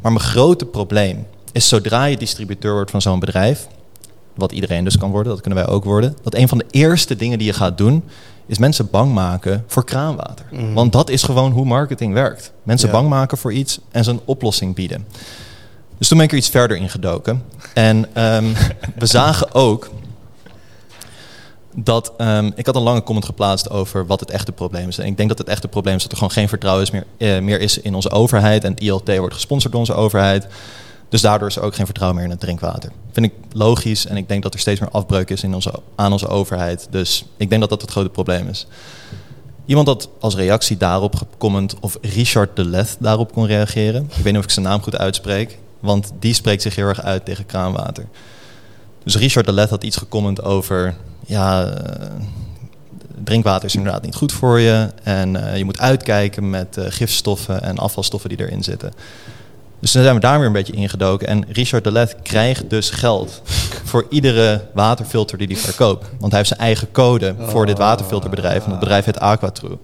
Maar 0.00 0.12
mijn 0.12 0.24
grote 0.24 0.64
probleem 0.66 1.26
is 1.52 1.68
zodra 1.68 2.04
je 2.04 2.16
distributeur 2.16 2.72
wordt 2.72 2.90
van 2.90 3.02
zo'n 3.02 3.20
bedrijf, 3.20 3.66
wat 4.34 4.52
iedereen 4.52 4.84
dus 4.84 4.98
kan 4.98 5.10
worden, 5.10 5.32
dat 5.32 5.40
kunnen 5.40 5.64
wij 5.64 5.72
ook 5.74 5.84
worden, 5.84 6.16
dat 6.22 6.34
een 6.34 6.48
van 6.48 6.58
de 6.58 6.66
eerste 6.70 7.16
dingen 7.16 7.38
die 7.38 7.46
je 7.46 7.52
gaat 7.52 7.78
doen, 7.78 8.02
is 8.46 8.58
mensen 8.58 8.90
bang 8.90 9.12
maken 9.14 9.64
voor 9.66 9.84
kraanwater. 9.84 10.46
Mhm. 10.50 10.72
Want 10.72 10.92
dat 10.92 11.10
is 11.10 11.22
gewoon 11.22 11.52
hoe 11.52 11.64
marketing 11.64 12.12
werkt. 12.12 12.52
Mensen 12.62 12.88
Ja. 12.88 12.94
bang 12.94 13.08
maken 13.08 13.38
voor 13.38 13.52
iets 13.52 13.78
en 13.90 14.04
ze 14.04 14.10
een 14.10 14.20
oplossing 14.24 14.74
bieden. 14.74 15.06
Dus 15.98 16.08
toen 16.08 16.16
ben 16.16 16.26
ik 16.26 16.32
er 16.32 16.38
iets 16.38 16.48
verder 16.48 16.76
in 16.76 16.88
gedoken. 16.88 17.42
En 17.74 18.06
ehm, 18.14 18.44
we 18.98 19.06
zagen 19.06 19.54
ook 19.54 19.90
dat 21.74 22.12
ehm, 22.16 22.50
ik 22.54 22.66
had 22.66 22.76
een 22.76 22.82
lange 22.82 23.02
comment 23.02 23.24
geplaatst 23.24 23.70
over 23.70 24.06
wat 24.06 24.20
het 24.20 24.30
echte 24.30 24.52
probleem 24.52 24.88
is. 24.88 24.98
En 24.98 25.06
ik 25.06 25.16
denk 25.16 25.28
dat 25.28 25.38
het 25.38 25.48
echte 25.48 25.68
probleem 25.68 25.94
is 25.96 26.02
dat 26.02 26.10
er 26.10 26.16
gewoon 26.16 26.32
geen 26.32 26.48
vertrouwen 26.48 26.82
is 26.84 26.90
meer, 26.90 27.04
eh, 27.18 27.38
meer 27.40 27.60
is 27.60 27.78
in 27.80 27.94
onze 27.94 28.10
overheid. 28.10 28.64
En 28.64 28.70
het 28.70 28.80
ILT 28.80 29.16
wordt 29.16 29.34
gesponsord 29.34 29.72
door 29.72 29.80
onze 29.80 29.94
overheid. 29.94 30.46
Dus 31.08 31.20
daardoor 31.20 31.48
is 31.48 31.56
er 31.56 31.62
ook 31.62 31.74
geen 31.74 31.84
vertrouwen 31.84 32.16
meer 32.18 32.26
in 32.28 32.34
het 32.34 32.44
drinkwater. 32.44 32.90
Vind 33.12 33.26
ik 33.26 33.32
logisch 33.52 34.06
en 34.06 34.16
ik 34.16 34.28
denk 34.28 34.42
dat 34.42 34.54
er 34.54 34.60
steeds 34.60 34.80
meer 34.80 34.90
afbreuk 34.90 35.30
is 35.30 35.42
in 35.42 35.54
onze, 35.54 35.72
aan 35.94 36.12
onze 36.12 36.28
overheid. 36.28 36.86
Dus 36.90 37.24
ik 37.36 37.48
denk 37.48 37.60
dat 37.60 37.70
dat 37.70 37.80
het 37.80 37.90
grote 37.90 38.08
probleem 38.08 38.48
is. 38.48 38.66
Iemand 39.66 39.86
had 39.86 40.08
als 40.20 40.34
reactie 40.34 40.76
daarop 40.76 41.16
gecomment 41.16 41.74
of 41.80 41.98
Richard 42.00 42.56
de 42.56 42.64
Leth 42.64 42.96
daarop 42.98 43.32
kon 43.32 43.46
reageren. 43.46 44.04
Ik 44.04 44.14
weet 44.14 44.24
niet 44.24 44.36
of 44.36 44.44
ik 44.44 44.50
zijn 44.50 44.66
naam 44.66 44.82
goed 44.82 44.98
uitspreek, 44.98 45.58
want 45.80 46.12
die 46.18 46.34
spreekt 46.34 46.62
zich 46.62 46.74
heel 46.74 46.86
erg 46.86 47.02
uit 47.02 47.24
tegen 47.24 47.46
kraanwater. 47.46 48.06
Dus 49.02 49.16
Richard 49.16 49.46
de 49.46 49.52
Leth 49.52 49.70
had 49.70 49.84
iets 49.84 49.96
gecomment 49.96 50.42
over, 50.42 50.94
ja, 51.26 51.66
eh, 51.66 52.06
drinkwater 53.24 53.64
is 53.64 53.74
inderdaad 53.74 54.02
niet 54.02 54.14
goed 54.14 54.32
voor 54.32 54.60
je 54.60 54.90
en 55.02 55.36
eh, 55.36 55.56
je 55.56 55.64
moet 55.64 55.78
uitkijken 55.78 56.50
met 56.50 56.76
eh, 56.76 56.84
gifstoffen 56.88 57.62
en 57.62 57.78
afvalstoffen 57.78 58.28
die 58.28 58.40
erin 58.40 58.62
zitten. 58.62 58.92
Dus 59.80 59.92
dan 59.92 60.02
zijn 60.02 60.14
we 60.14 60.20
daar 60.20 60.38
weer 60.38 60.46
een 60.46 60.52
beetje 60.52 60.72
ingedoken. 60.72 61.26
En 61.28 61.44
Richard 61.48 61.84
de 61.84 61.92
Let 61.92 62.16
krijgt 62.22 62.70
dus 62.70 62.90
geld 62.90 63.42
voor 63.90 64.06
iedere 64.10 64.66
waterfilter 64.74 65.38
die 65.38 65.46
hij 65.46 65.56
verkoopt. 65.56 66.06
Want 66.18 66.32
hij 66.32 66.36
heeft 66.36 66.48
zijn 66.48 66.60
eigen 66.60 66.90
code 66.92 67.34
voor 67.38 67.66
dit 67.66 67.78
waterfilterbedrijf. 67.78 68.64
En 68.64 68.70
dat 68.70 68.80
bedrijf 68.80 69.04
heet 69.04 69.20
Aquatrue. 69.20 69.78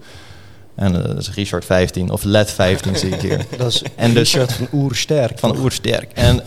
En 0.75 0.95
uh, 0.95 1.05
dat 1.05 1.19
is 1.19 1.31
Richard 1.35 1.65
15 1.65 2.11
of 2.11 2.25
Let 2.25 2.51
15 2.51 2.97
zie 2.97 3.11
ik 3.11 3.21
hier. 3.21 3.45
Dat 3.59 3.67
is 3.73 3.83
En 3.97 4.15
dus- 4.15 4.33
Richard 4.33 4.53
van 4.53 4.69
Oersterk. 4.73 5.39
Van 5.39 5.59
Oersterk. 5.59 6.11
En, 6.15 6.43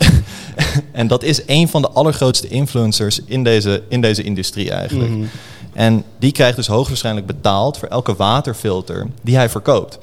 en 0.92 1.06
dat 1.06 1.22
is 1.22 1.42
een 1.46 1.68
van 1.68 1.82
de 1.82 1.88
allergrootste 1.88 2.48
influencers 2.48 3.20
in 3.24 3.44
deze, 3.44 3.82
in 3.88 4.00
deze 4.00 4.22
industrie 4.22 4.70
eigenlijk. 4.70 5.10
Mhm. 5.10 5.24
En 5.72 6.04
die 6.18 6.32
krijgt 6.32 6.56
dus 6.56 6.66
hoogstwaarschijnlijk 6.66 7.26
betaald 7.26 7.78
voor 7.78 7.88
elke 7.88 8.14
waterfilter 8.14 9.06
die 9.22 9.36
hij 9.36 9.48
verkoopt. 9.48 9.98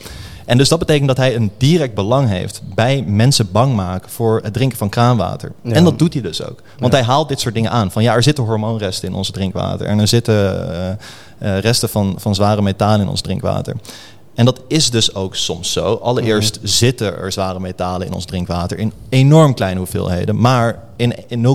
En 0.46 0.58
dus 0.58 0.70
dat 0.70 0.80
betekent 0.80 1.08
dat 1.08 1.18
hij 1.18 1.36
een 1.36 1.52
direct 1.58 1.94
belang 1.94 2.30
heeft 2.30 2.62
bij 2.76 3.04
mensen 3.08 3.52
bang 3.52 3.76
maken 3.76 4.10
voor 4.10 4.40
het 4.44 4.54
drinken 4.54 4.78
van 4.78 4.90
kraanwater. 4.90 5.52
Ja. 5.62 5.72
En 5.72 5.84
dat 5.84 6.00
doet 6.00 6.14
hij 6.14 6.22
dus 6.22 6.44
ook. 6.44 6.62
Want 6.80 6.94
Ja. 6.94 7.00
hij 7.00 7.08
haalt 7.08 7.28
dit 7.30 7.40
soort 7.40 7.54
dingen 7.54 7.72
aan. 7.72 7.92
Van 7.92 8.04
ja, 8.04 8.14
er 8.14 8.24
zitten 8.24 8.44
hormoonresten 8.44 9.10
in 9.10 9.16
ons 9.16 9.32
drinkwater. 9.32 9.88
En 9.88 10.00
er 10.00 10.08
zitten 10.08 10.36
eh, 10.74 10.90
eh, 11.38 11.60
resten 11.62 11.90
van, 11.90 12.16
van 12.18 12.36
zware 12.36 12.62
metalen 12.62 13.02
in 13.02 13.08
ons 13.10 13.22
drinkwater. 13.22 13.76
En 14.36 14.46
dat 14.46 14.62
is 14.68 14.90
dus 14.90 15.16
ook 15.16 15.36
soms 15.36 15.72
zo. 15.72 15.94
Allereerst 16.02 16.60
zitten 16.64 17.18
er 17.18 17.32
zware 17.32 17.60
metalen 17.60 18.08
in 18.08 18.14
ons 18.14 18.26
drinkwater 18.26 18.78
in 18.78 18.94
enorm 19.10 19.54
kleine 19.54 19.78
hoeveelheden. 19.80 20.40
Maar 20.40 20.80
in, 20.96 21.14
in 21.28 21.46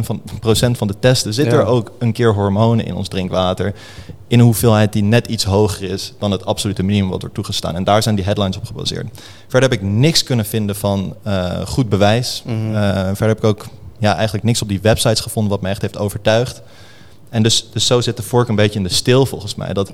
0,01 0.00 0.04
van, 0.04 0.22
procent 0.40 0.78
van 0.78 0.86
de 0.86 0.94
testen 1.00 1.44
Ja. 1.44 1.50
er 1.50 1.64
ook 1.64 1.92
een 1.98 2.12
keer 2.12 2.34
hormonen 2.34 2.86
in 2.86 2.94
ons 2.94 3.08
drinkwater. 3.08 3.74
In 4.32 4.38
een 4.38 4.44
hoeveelheid 4.44 4.92
die 4.92 5.02
net 5.02 5.26
iets 5.26 5.44
hoger 5.44 5.90
is 5.90 6.12
dan 6.18 6.30
het 6.30 6.44
absolute 6.44 6.82
minimum 6.82 7.10
wat 7.10 7.20
wordt 7.20 7.34
toegestaan. 7.34 7.74
En 7.74 7.84
daar 7.84 8.02
zijn 8.02 8.14
die 8.14 8.24
headlines 8.24 8.56
op 8.56 8.64
gebaseerd. 8.64 9.06
Verder 9.48 9.70
heb 9.70 9.80
ik 9.80 9.86
niks 9.86 10.22
kunnen 10.22 10.44
vinden 10.44 10.76
van 10.76 11.16
eh, 11.22 11.66
goed 11.66 11.88
bewijs. 11.88 12.42
Mhm. 12.46 12.74
Eh, 12.74 12.92
verder 13.04 13.28
heb 13.28 13.38
ik 13.38 13.44
ook 13.44 13.66
ja, 13.98 14.14
eigenlijk 14.14 14.44
niks 14.44 14.62
op 14.62 14.68
die 14.68 14.80
websites 14.80 15.20
gevonden 15.20 15.52
wat 15.52 15.60
me 15.60 15.68
echt 15.68 15.82
heeft 15.82 15.98
overtuigd. 15.98 16.62
En 17.28 17.42
dus, 17.42 17.68
dus 17.72 17.86
zo 17.86 18.00
zit 18.00 18.16
de 18.16 18.22
vork 18.22 18.48
een 18.48 18.54
beetje 18.54 18.78
in 18.78 18.84
de 18.84 18.92
stil 18.92 19.26
volgens 19.26 19.54
mij. 19.54 19.72
Dat 19.72 19.90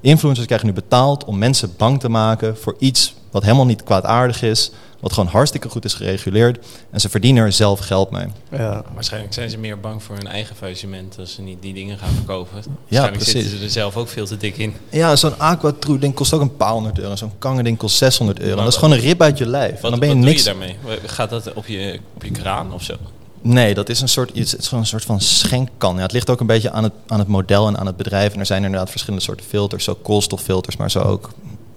influencers 0.00 0.46
krijgen 0.46 0.68
nu 0.68 0.74
betaald 0.74 1.24
om 1.24 1.38
mensen 1.38 1.74
bang 1.76 2.00
te 2.00 2.08
maken 2.08 2.56
voor 2.56 2.76
iets 2.78 3.14
wat 3.30 3.42
helemaal 3.42 3.66
niet 3.66 3.82
kwaadaardig 3.82 4.42
is. 4.42 4.70
Wat 5.00 5.12
gewoon 5.12 5.28
hartstikke 5.28 5.68
goed 5.68 5.84
is 5.84 5.94
gereguleerd. 5.94 6.66
En 6.90 7.00
ze 7.00 7.08
verdienen 7.08 7.44
er 7.44 7.52
zelf 7.52 7.78
geld 7.78 8.10
mee. 8.10 8.26
Ja. 8.50 8.82
Waarschijnlijk 8.94 9.34
zijn 9.34 9.50
ze 9.50 9.58
meer 9.58 9.80
bang 9.80 10.02
voor 10.02 10.16
hun 10.16 10.26
eigen 10.26 10.56
faillissement 10.56 11.16
als 11.18 11.34
ze 11.34 11.42
niet 11.42 11.62
die 11.62 11.74
dingen 11.74 11.98
gaan 11.98 12.14
verkopen. 12.14 12.52
Waarschijnlijk 12.54 13.16
precies. 13.16 13.32
zitten 13.42 13.58
ze 13.58 13.64
er 13.64 13.70
zelf 13.70 13.96
ook 13.96 14.08
veel 14.08 14.26
te 14.26 14.36
dik 14.36 14.56
in. 14.56 14.74
Ja, 14.90 15.16
zo'n 15.16 15.38
aquatrue 15.38 15.98
ding 15.98 16.14
kost 16.14 16.32
ook 16.32 16.40
een 16.40 16.56
paar 16.56 16.72
honderd 16.72 16.98
euro. 16.98 17.16
Zo'n 17.16 17.32
kangen 17.38 17.64
ding 17.64 17.78
kost 17.78 17.96
600 17.96 18.38
euro. 18.40 18.54
Maar 18.54 18.64
dat 18.64 18.72
is 18.72 18.78
gewoon 18.78 18.94
een 18.94 19.00
rib 19.02 19.22
uit 19.22 19.38
je 19.38 19.46
lijf. 19.46 19.74
En 19.74 19.80
Wat, 19.82 19.90
dan 19.90 20.00
ben 20.00 20.08
je 20.08 20.14
wat 20.14 20.24
niks. 20.24 20.44
doe 20.44 20.54
je 20.54 20.58
daarmee? 20.82 20.98
Gaat 21.06 21.30
dat 21.30 21.52
op 21.52 21.66
je, 21.66 22.00
op 22.14 22.24
je 22.24 22.30
kraan 22.30 22.72
of 22.72 22.82
zo? 22.82 22.94
Nee, 23.42 23.74
dat 23.74 23.88
is 23.88 24.00
een 24.00 24.08
soort, 24.08 24.30
iets- 24.30 24.50
het 24.52 24.60
is 24.60 24.66
gewoon 24.68 24.82
een 24.82 24.88
soort 24.90 25.04
van 25.04 25.20
schenkkan. 25.20 25.96
Ja, 25.96 26.02
het 26.02 26.12
ligt 26.12 26.30
ook 26.30 26.40
een 26.40 26.46
beetje 26.46 26.70
aan 26.70 26.82
het, 26.82 26.92
aan 27.06 27.18
het 27.18 27.28
model 27.28 27.66
en 27.66 27.78
aan 27.78 27.86
het 27.86 27.96
bedrijf. 27.96 28.32
En 28.34 28.38
er 28.40 28.46
zijn 28.46 28.64
inderdaad 28.64 28.90
verschillende 28.90 29.24
soorten 29.24 29.46
filters, 29.46 29.84
zo 29.84 29.94
koolstoffilters, 30.02 30.76
maar 30.76 30.90
zo 30.90 31.00
ook. 31.00 31.30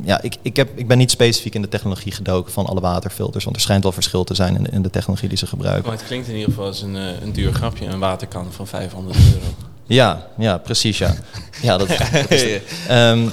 Ja, 0.04 0.22
ik, 0.22 0.36
ik, 0.42 0.56
heb, 0.56 0.70
ik 0.78 0.88
ben 0.88 0.98
niet 0.98 1.12
specifiek 1.12 1.56
in 1.56 1.62
de 1.62 1.68
technologie 1.70 2.12
gedoken 2.12 2.52
van 2.52 2.66
alle 2.66 2.80
waterfilters, 2.80 3.44
want 3.44 3.56
er 3.56 3.62
schijnt 3.62 3.84
wel 3.84 3.92
verschil 3.92 4.24
te 4.24 4.34
zijn 4.36 4.56
in 4.56 4.64
de, 4.64 4.70
in 4.70 4.82
de 4.82 4.90
technologie 4.90 5.30
die 5.30 5.38
ze 5.38 5.48
gebruiken. 5.48 5.84
Maar 5.90 5.98
het 5.98 6.08
klinkt 6.08 6.28
in 6.28 6.34
ieder 6.34 6.50
geval 6.50 6.66
als 6.66 6.82
een, 6.82 6.96
eh, 6.96 7.22
een 7.22 7.32
duur 7.32 7.54
grapje. 7.54 7.86
Een 7.86 8.00
waterkan 8.00 8.48
van 8.52 8.68
500 8.68 9.18
euro. 9.18 9.46
Ja, 9.86 10.28
ja, 10.38 10.58
precies, 10.58 10.98
ja. 10.98 11.14
Ja, 11.62 11.78
dat, 11.78 11.88
dat 12.12 12.32
is 12.32 12.62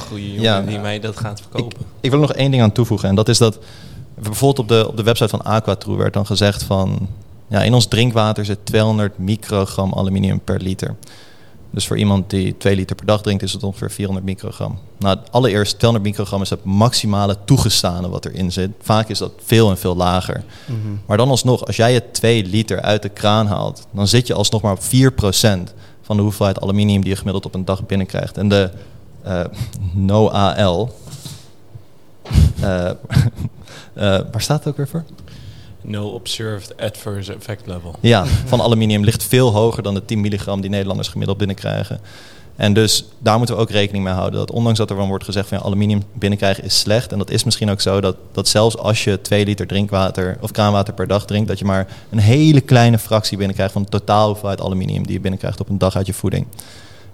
Goeie 0.09 0.27
jongen 0.29 0.43
Ja. 0.43 0.61
die 0.61 0.79
mij 0.79 1.01
dat 1.01 1.17
gaat 1.17 1.41
verkopen. 1.41 1.79
Ik 2.01 2.11
wil 2.11 2.21
er 2.21 2.27
nog 2.27 2.37
één 2.37 2.51
ding 2.51 2.63
aan 2.63 2.73
toevoegen. 2.73 3.09
En 3.09 3.15
dat 3.15 3.29
is 3.29 3.39
dat 3.39 3.59
bijvoorbeeld 4.15 4.59
op 4.59 4.69
de, 4.69 4.89
op 4.89 4.97
de 4.97 5.03
website 5.03 5.29
van 5.29 5.43
Aquatrue 5.43 5.97
werd 5.97 6.13
dan 6.13 6.27
gezegd 6.27 6.63
van... 6.63 7.09
Ja, 7.49 7.63
in 7.63 7.75
ons 7.75 7.87
drinkwater 7.87 8.45
zit 8.45 8.59
200 8.65 9.19
microgram 9.19 9.93
aluminium 9.95 10.41
per 10.41 10.61
liter. 10.61 10.95
Dus 11.77 11.87
voor 11.87 11.99
iemand 11.99 12.31
die 12.31 12.57
2 12.57 12.77
liter 12.77 12.97
per 12.97 13.07
dag 13.07 13.23
drinkt 13.23 13.43
is 13.43 13.53
het 13.53 13.63
ongeveer 13.63 13.91
400 13.91 14.27
microgram. 14.27 14.79
Nou, 14.99 15.19
allereerst 15.31 15.79
200 15.79 16.11
microgram 16.11 16.43
is 16.43 16.51
het 16.51 16.65
maximale 16.65 17.37
toegestane 17.45 18.09
wat 18.09 18.25
erin 18.25 18.53
zit. 18.53 18.71
Vaak 18.81 19.09
is 19.09 19.19
dat 19.19 19.33
veel 19.45 19.71
en 19.71 19.79
veel 19.79 19.97
lager. 19.97 20.45
Mhm. 20.67 20.79
Maar 21.07 21.17
dan 21.17 21.29
alsnog, 21.29 21.67
als 21.67 21.77
jij 21.77 21.95
het 21.95 22.15
2 22.15 22.45
liter 22.45 22.81
uit 22.81 23.03
de 23.03 23.09
kraan 23.09 23.47
haalt... 23.47 23.87
dan 23.91 24.09
zit 24.09 24.27
je 24.27 24.35
alsnog 24.35 24.63
maar 24.63 24.73
op 24.73 24.81
4% 24.81 25.73
van 26.03 26.17
de 26.17 26.23
hoeveelheid 26.23 26.61
aluminium 26.61 27.01
die 27.01 27.11
je 27.11 27.17
gemiddeld 27.17 27.47
op 27.47 27.55
een 27.55 27.65
dag 27.65 27.87
binnenkrijgt. 27.87 28.39
En 28.39 28.49
de 28.49 28.71
eh 29.23 29.45
NOAL... 30.09 30.95
eh, 32.61 32.87
eh, 32.91 32.95
waar 34.33 34.43
staat 34.43 34.59
het 34.59 34.69
ook 34.69 34.77
weer 34.77 34.89
voor? 34.89 35.05
No 35.89 36.09
observed 36.09 36.77
adverse 36.77 37.35
effect 37.35 37.67
level. 37.67 37.95
Ja, 38.01 38.25
van 38.27 38.61
aluminium 38.61 39.05
ligt 39.05 39.25
veel 39.25 39.53
hoger 39.53 39.83
dan 39.83 39.95
de 39.95 40.05
10 40.05 40.21
milligram 40.21 40.61
die 40.61 40.71
Nederlanders 40.71 41.09
gemiddeld 41.09 41.39
binnenkrijgen. 41.39 42.01
En 42.57 42.73
dus 42.73 43.05
daar 43.19 43.37
moeten 43.37 43.57
we 43.57 43.61
ook 43.61 43.71
rekening 43.71 44.05
mee 44.05 44.13
houden. 44.13 44.39
Dat 44.39 44.51
ondanks 44.51 44.79
dat 44.79 44.91
er 44.91 44.97
dan 44.97 45.09
wordt 45.09 45.25
gezegd 45.25 45.49
van 45.49 45.59
ja, 45.59 45.65
aluminium 45.65 46.03
binnenkrijgen 46.13 46.65
is 46.65 46.79
slecht. 46.79 47.13
En 47.13 47.19
dat 47.19 47.31
is 47.31 47.45
misschien 47.45 47.71
ook 47.71 47.81
zo 47.81 48.01
dat, 48.01 48.17
dat 48.33 48.49
zelfs 48.49 48.79
als 48.79 49.05
je 49.05 49.21
2 49.21 49.45
liter 49.45 49.67
drinkwater 49.67 50.39
of 50.41 50.51
kraanwater 50.51 50.95
per 50.95 51.07
dag 51.07 51.27
drinkt, 51.27 51.49
dat 51.49 51.59
je 51.59 51.65
maar 51.65 51.87
een 52.11 52.19
hele 52.19 52.61
kleine 52.61 52.99
fractie 52.99 53.37
binnenkrijgt 53.37 53.73
van 53.73 53.83
de 53.83 53.89
totaal 53.89 54.27
hoeveelheid 54.27 54.61
aluminium 54.61 55.03
die 55.03 55.13
je 55.13 55.21
binnenkrijgt 55.21 55.61
op 55.61 55.69
een 55.69 55.79
dag 55.79 55.97
uit 55.97 56.07
je 56.07 56.13
voeding. 56.13 56.47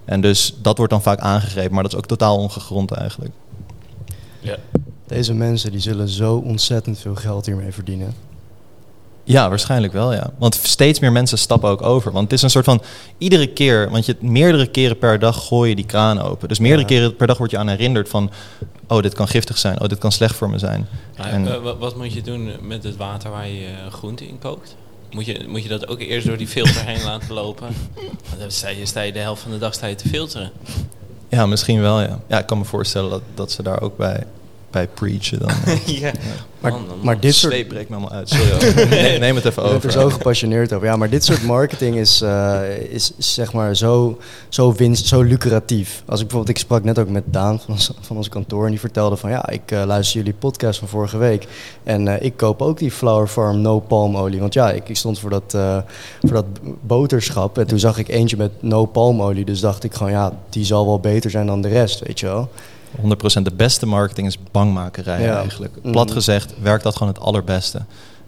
En 0.05 0.21
dus 0.21 0.55
dat 0.61 0.77
wordt 0.77 0.91
dan 0.91 1.01
vaak 1.01 1.19
aangegrepen, 1.19 1.73
maar 1.73 1.83
dat 1.83 1.91
is 1.91 1.97
ook 1.97 2.05
totaal 2.05 2.37
ongegrond 2.37 2.91
eigenlijk. 2.91 3.31
Ja. 4.39 4.57
Deze 5.07 5.33
mensen 5.33 5.71
die 5.71 5.79
zullen 5.79 6.09
zo 6.09 6.35
ontzettend 6.35 6.99
veel 6.99 7.15
geld 7.15 7.45
hiermee 7.45 7.71
verdienen. 7.71 8.13
Ja, 9.25 9.49
waarschijnlijk 9.49 9.93
wel, 9.93 10.13
ja. 10.13 10.31
Want 10.37 10.55
steeds 10.63 10.99
meer 10.99 11.11
mensen 11.11 11.37
stappen 11.37 11.69
ook 11.69 11.81
over. 11.81 12.11
Want 12.11 12.23
het 12.23 12.33
is 12.33 12.41
een 12.41 12.49
soort 12.49 12.65
van 12.65 12.81
iedere 13.17 13.47
keer, 13.47 13.89
want 13.89 14.05
je 14.05 14.15
meerdere 14.19 14.67
keren 14.67 14.97
per 14.97 15.19
dag 15.19 15.45
gooi 15.47 15.69
je 15.69 15.75
die 15.75 15.85
kraan 15.85 16.21
open. 16.21 16.47
Dus 16.47 16.59
meerdere 16.59 16.81
Ja. 16.81 16.87
keren 16.87 17.15
per 17.15 17.27
dag 17.27 17.37
word 17.37 17.51
je 17.51 17.57
aan 17.57 17.67
herinnerd 17.67 18.09
van, 18.09 18.31
oh, 18.87 19.01
dit 19.01 19.13
kan 19.13 19.27
giftig 19.27 19.57
zijn, 19.57 19.81
oh, 19.81 19.87
dit 19.87 19.97
kan 19.97 20.11
slecht 20.11 20.35
voor 20.35 20.49
me 20.49 20.57
zijn. 20.59 20.87
En- 21.15 21.47
eh, 21.53 21.61
wat, 21.61 21.77
wat 21.77 21.97
moet 21.97 22.13
je 22.13 22.21
doen 22.21 22.51
met 22.61 22.83
het 22.83 22.95
water 22.97 23.29
waar 23.31 23.47
je 23.47 23.65
eh, 23.65 23.91
groente 23.93 24.27
in 24.27 24.39
kookt? 24.39 24.75
Moet 25.11 25.25
je, 25.25 25.45
moet 25.47 25.63
je 25.63 25.69
dat 25.69 25.87
ook 25.87 25.99
eerst 25.99 26.27
door 26.27 26.37
die 26.37 26.47
filter 26.47 26.85
heen 26.85 27.03
laten 27.03 27.33
lopen? 27.33 27.67
Want 28.29 28.39
dan 28.39 28.51
sta 28.51 28.69
je, 28.69 28.85
sta 28.85 29.01
je 29.01 29.11
de 29.11 29.19
helft 29.19 29.41
van 29.41 29.51
de 29.51 29.57
dag 29.57 29.73
sta 29.73 29.87
je 29.87 29.95
te 29.95 30.07
filteren. 30.07 30.51
Ja, 31.29 31.45
misschien 31.45 31.81
wel, 31.81 32.01
ja. 32.01 32.19
Ja, 32.27 32.39
ik 32.39 32.45
kan 32.45 32.57
me 32.57 32.65
voorstellen 32.65 33.09
dat, 33.09 33.21
dat 33.33 33.51
ze 33.51 33.63
daar 33.63 33.81
ook 33.81 33.97
bij, 33.97 34.23
bij 34.71 34.87
preachen 34.87 35.39
dan. 35.39 35.51
ja. 35.85 36.11
Maar, 36.63 36.71
Man, 36.71 36.85
dan- 36.87 36.97
maar 37.01 37.19
dit 37.19 37.35
soort... 37.35 37.53
Sleep 37.53 37.67
breekt 37.67 37.89
me 37.89 37.95
allemaal 37.95 38.13
uit, 38.13 38.29
sorry. 38.29 38.87
neem, 38.89 39.19
neem 39.19 39.35
het 39.35 39.45
even 39.45 39.63
Ik 39.63 39.69
ben 39.69 39.71
er 39.71 39.75
over. 39.75 39.91
zo 39.91 40.09
gepassioneerd 40.09 40.73
over. 40.73 40.87
Ja, 40.87 40.95
maar 40.95 41.09
dit 41.09 41.23
soort 41.23 41.43
marketing 41.43 41.95
is, 41.95 42.21
eh, 42.21 42.59
is 42.89 43.11
zeg 43.17 43.53
maar 43.53 43.75
zo, 43.75 44.17
zo 44.49 44.73
winst, 44.73 45.05
zo 45.07 45.21
lucratief. 45.21 46.03
Als 46.05 46.19
ik 46.19 46.27
bijvoorbeeld, 46.27 46.57
ik 46.57 46.63
sprak 46.63 46.83
net 46.83 46.99
ook 46.99 47.09
met 47.09 47.23
Daan 47.25 47.59
van 47.59 47.73
ons, 47.73 47.91
van 48.01 48.17
ons 48.17 48.29
kantoor 48.29 48.63
en 48.65 48.69
die 48.71 48.79
vertelde 48.79 49.15
van 49.15 49.29
ja, 49.29 49.49
ik 49.49 49.71
eh, 49.71 49.83
luister 49.85 50.17
jullie 50.17 50.33
podcast 50.33 50.79
van 50.79 50.87
vorige 50.87 51.17
week 51.17 51.47
en 51.83 52.07
eh, 52.07 52.25
ik 52.25 52.37
koop 52.37 52.61
ook 52.61 52.77
die 52.77 52.91
Flower 52.91 53.27
Farm 53.27 53.61
No 53.61 53.79
palmolie. 53.79 54.39
Want 54.39 54.53
ja, 54.53 54.71
ik, 54.71 54.89
ik 54.89 54.97
stond 54.97 55.19
voor 55.19 55.29
dat, 55.29 55.57
voor 56.21 56.33
dat 56.33 56.45
boterschap 56.81 57.57
en 57.57 57.67
toen 57.67 57.79
zag 57.79 57.97
ik 57.97 58.07
eentje 58.07 58.37
met 58.37 58.51
no 58.59 58.85
palmolie. 58.85 59.45
Dus 59.45 59.59
dacht 59.59 59.83
ik 59.83 59.93
gewoon 59.93 60.11
ja, 60.11 60.31
die 60.49 60.65
zal 60.65 60.85
wel 60.85 60.99
beter 60.99 61.29
zijn 61.31 61.45
dan 61.45 61.61
de 61.61 61.67
rest, 61.67 61.99
weet 61.99 62.19
je 62.19 62.25
wel. 62.25 62.49
100% 63.01 63.41
de 63.41 63.53
beste 63.55 63.85
marketing 63.85 64.27
is 64.27 64.37
bangmakerij 64.51 65.21
Ja. 65.21 65.37
eigenlijk. 65.37 65.73
Mhm. 65.81 65.91
Plat 65.91 66.11
gezegd 66.11 66.52
werkt 66.61 66.83
dat 66.83 66.95
gewoon 66.95 67.13
het 67.13 67.21
allerbeste. 67.21 67.81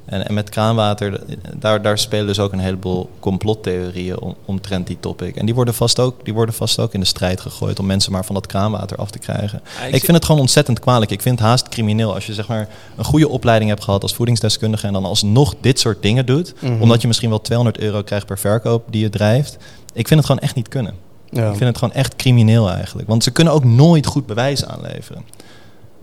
En, 0.05 0.27
en 0.27 0.33
met 0.33 0.49
kraanwater, 0.49 1.21
daar, 1.55 1.81
daar 1.81 1.97
spelen 1.97 2.27
dus 2.27 2.39
ook 2.39 2.51
een 2.51 2.59
heleboel 2.59 3.09
complottheorieën 3.19 4.19
om, 4.19 4.35
omtrent 4.45 4.87
die 4.87 4.97
topic. 4.99 5.35
En 5.35 5.45
die 5.45 5.55
worden, 5.55 5.73
vast 5.73 5.99
ook, 5.99 6.25
die 6.25 6.33
worden 6.33 6.55
vast 6.55 6.79
ook 6.79 6.93
in 6.93 6.99
de 6.99 7.05
strijd 7.05 7.41
gegooid 7.41 7.79
om 7.79 7.85
mensen 7.85 8.11
maar 8.11 8.25
van 8.25 8.35
dat 8.35 8.47
kraanwater 8.47 8.97
af 8.97 9.11
te 9.11 9.19
krijgen. 9.19 9.61
Ja, 9.79 9.85
ik 9.85 10.03
vind 10.03 10.17
het 10.17 10.25
gewoon 10.25 10.41
ontzettend 10.41 10.79
kwalijk. 10.79 11.11
Ik 11.11 11.21
vind 11.21 11.39
het 11.39 11.47
haast 11.47 11.69
crimineel 11.69 12.13
als 12.13 12.25
je 12.25 12.33
zeg 12.33 12.47
maar 12.47 12.67
een 12.95 13.05
goede 13.05 13.29
opleiding 13.29 13.69
hebt 13.69 13.83
gehad 13.83 14.01
als 14.01 14.13
voedingsdeskundige 14.13 14.87
en 14.87 14.93
dan 14.93 15.05
alsnog 15.05 15.55
dit 15.61 15.79
soort 15.79 16.01
dingen 16.01 16.25
doet. 16.25 16.53
Mhm. 16.59 16.81
Omdat 16.81 17.01
je 17.01 17.07
misschien 17.07 17.29
wel 17.29 17.41
200 17.41 17.79
euro 17.79 18.01
krijgt 18.01 18.25
per 18.25 18.39
verkoop 18.39 18.83
die 18.89 19.01
je 19.01 19.09
drijft. 19.09 19.57
Ik 19.93 20.07
vind 20.07 20.19
het 20.19 20.29
gewoon 20.29 20.41
echt 20.41 20.55
niet 20.55 20.67
kunnen. 20.67 20.93
Ja. 21.29 21.49
Ik 21.49 21.57
vind 21.57 21.69
het 21.69 21.77
gewoon 21.77 21.93
echt 21.93 22.15
crimineel 22.15 22.69
eigenlijk. 22.71 23.07
Want 23.07 23.23
ze 23.23 23.31
kunnen 23.31 23.53
ook 23.53 23.63
nooit 23.63 24.05
goed 24.05 24.25
bewijs 24.25 24.65
aanleveren. 24.65 25.23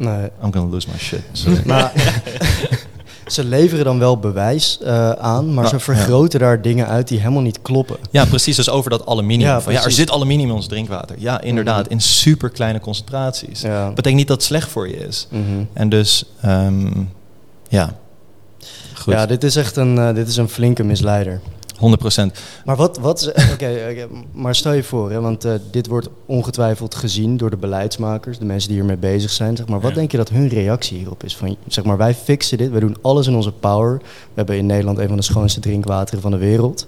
Nee. 0.02 0.28
I'm 0.44 0.52
gonna 0.52 0.70
lose 0.70 0.88
my 0.92 0.98
shit. 0.98 1.22
Sorry. 1.32 1.62
Maar 1.66 1.92
ze 3.26 3.44
leveren 3.44 3.84
dan 3.84 3.98
wel 3.98 4.18
bewijs 4.18 4.78
eh, 4.80 5.10
aan, 5.10 5.54
maar 5.54 5.68
ze 5.68 5.78
vergroten 5.78 6.40
daar 6.40 6.62
dingen 6.62 6.86
uit 6.86 7.08
die 7.08 7.18
helemaal 7.18 7.42
niet 7.42 7.62
kloppen. 7.62 7.96
Ja, 8.10 8.24
precies. 8.24 8.56
Dus 8.56 8.70
over 8.70 8.90
dat 8.90 9.06
aluminium. 9.06 9.48
Ja, 9.48 9.60
Van, 9.60 9.72
ja, 9.72 9.84
er 9.84 9.90
zit 9.92 10.10
aluminium 10.10 10.48
in 10.48 10.54
ons 10.54 10.66
drinkwater. 10.66 11.16
Ja, 11.18 11.40
inderdaad. 11.40 11.88
In 11.88 12.00
super 12.00 12.50
kleine 12.50 12.80
concentraties. 12.80 13.60
Ja. 13.60 13.84
Dat 13.84 13.94
betekent 13.94 14.18
niet 14.18 14.28
dat 14.28 14.36
het 14.36 14.46
slecht 14.46 14.70
voor 14.70 14.88
je 14.88 14.96
is. 14.96 15.26
Mhm. 15.30 15.42
En 15.72 15.88
dus, 15.88 16.24
ehm, 16.40 16.90
ja. 17.68 17.94
Goed. 18.94 19.12
Ja, 19.12 19.26
dit 19.26 19.44
is 19.44 19.56
echt 19.56 19.76
een, 19.76 19.98
eh, 19.98 20.14
dit 20.14 20.28
is 20.28 20.36
een 20.36 20.48
flinke 20.48 20.82
misleider. 20.84 21.40
100%. 21.82 22.40
Maar 22.64 22.76
wat, 22.76 22.98
wat 22.98 23.20
is- 23.20 23.28
oké, 23.54 23.68
maar 24.32 24.54
stel 24.54 24.72
je 24.72 24.82
voor, 24.82 25.10
hè, 25.10 25.20
want 25.20 25.44
eh, 25.44 25.52
dit 25.70 25.86
wordt 25.86 26.08
ongetwijfeld 26.26 26.94
gezien 26.94 27.36
door 27.36 27.50
de 27.50 27.56
beleidsmakers, 27.56 28.38
de 28.38 28.44
mensen 28.44 28.68
die 28.68 28.78
hiermee 28.78 28.96
bezig 28.96 29.30
zijn. 29.30 29.56
Zeg 29.56 29.66
maar, 29.68 29.80
wat 29.80 29.90
Ja. 29.90 29.96
denk 29.96 30.10
je 30.10 30.16
dat 30.16 30.28
hun 30.28 30.48
reactie 30.48 30.98
hierop 30.98 31.24
is? 31.24 31.36
Van, 31.36 31.56
zeg 31.66 31.84
maar, 31.84 31.96
wij 31.96 32.14
fixen 32.14 32.58
dit, 32.58 32.70
wij 32.70 32.80
doen 32.80 32.96
alles 33.02 33.26
in 33.26 33.34
onze 33.34 33.52
power. 33.52 33.98
We 33.98 34.04
hebben 34.34 34.56
in 34.56 34.66
Nederland 34.66 34.98
een 34.98 35.08
van 35.08 35.16
de 35.16 35.22
schoonste 35.22 35.60
drinkwateren 35.60 36.20
van 36.22 36.30
de 36.30 36.36
wereld. 36.36 36.86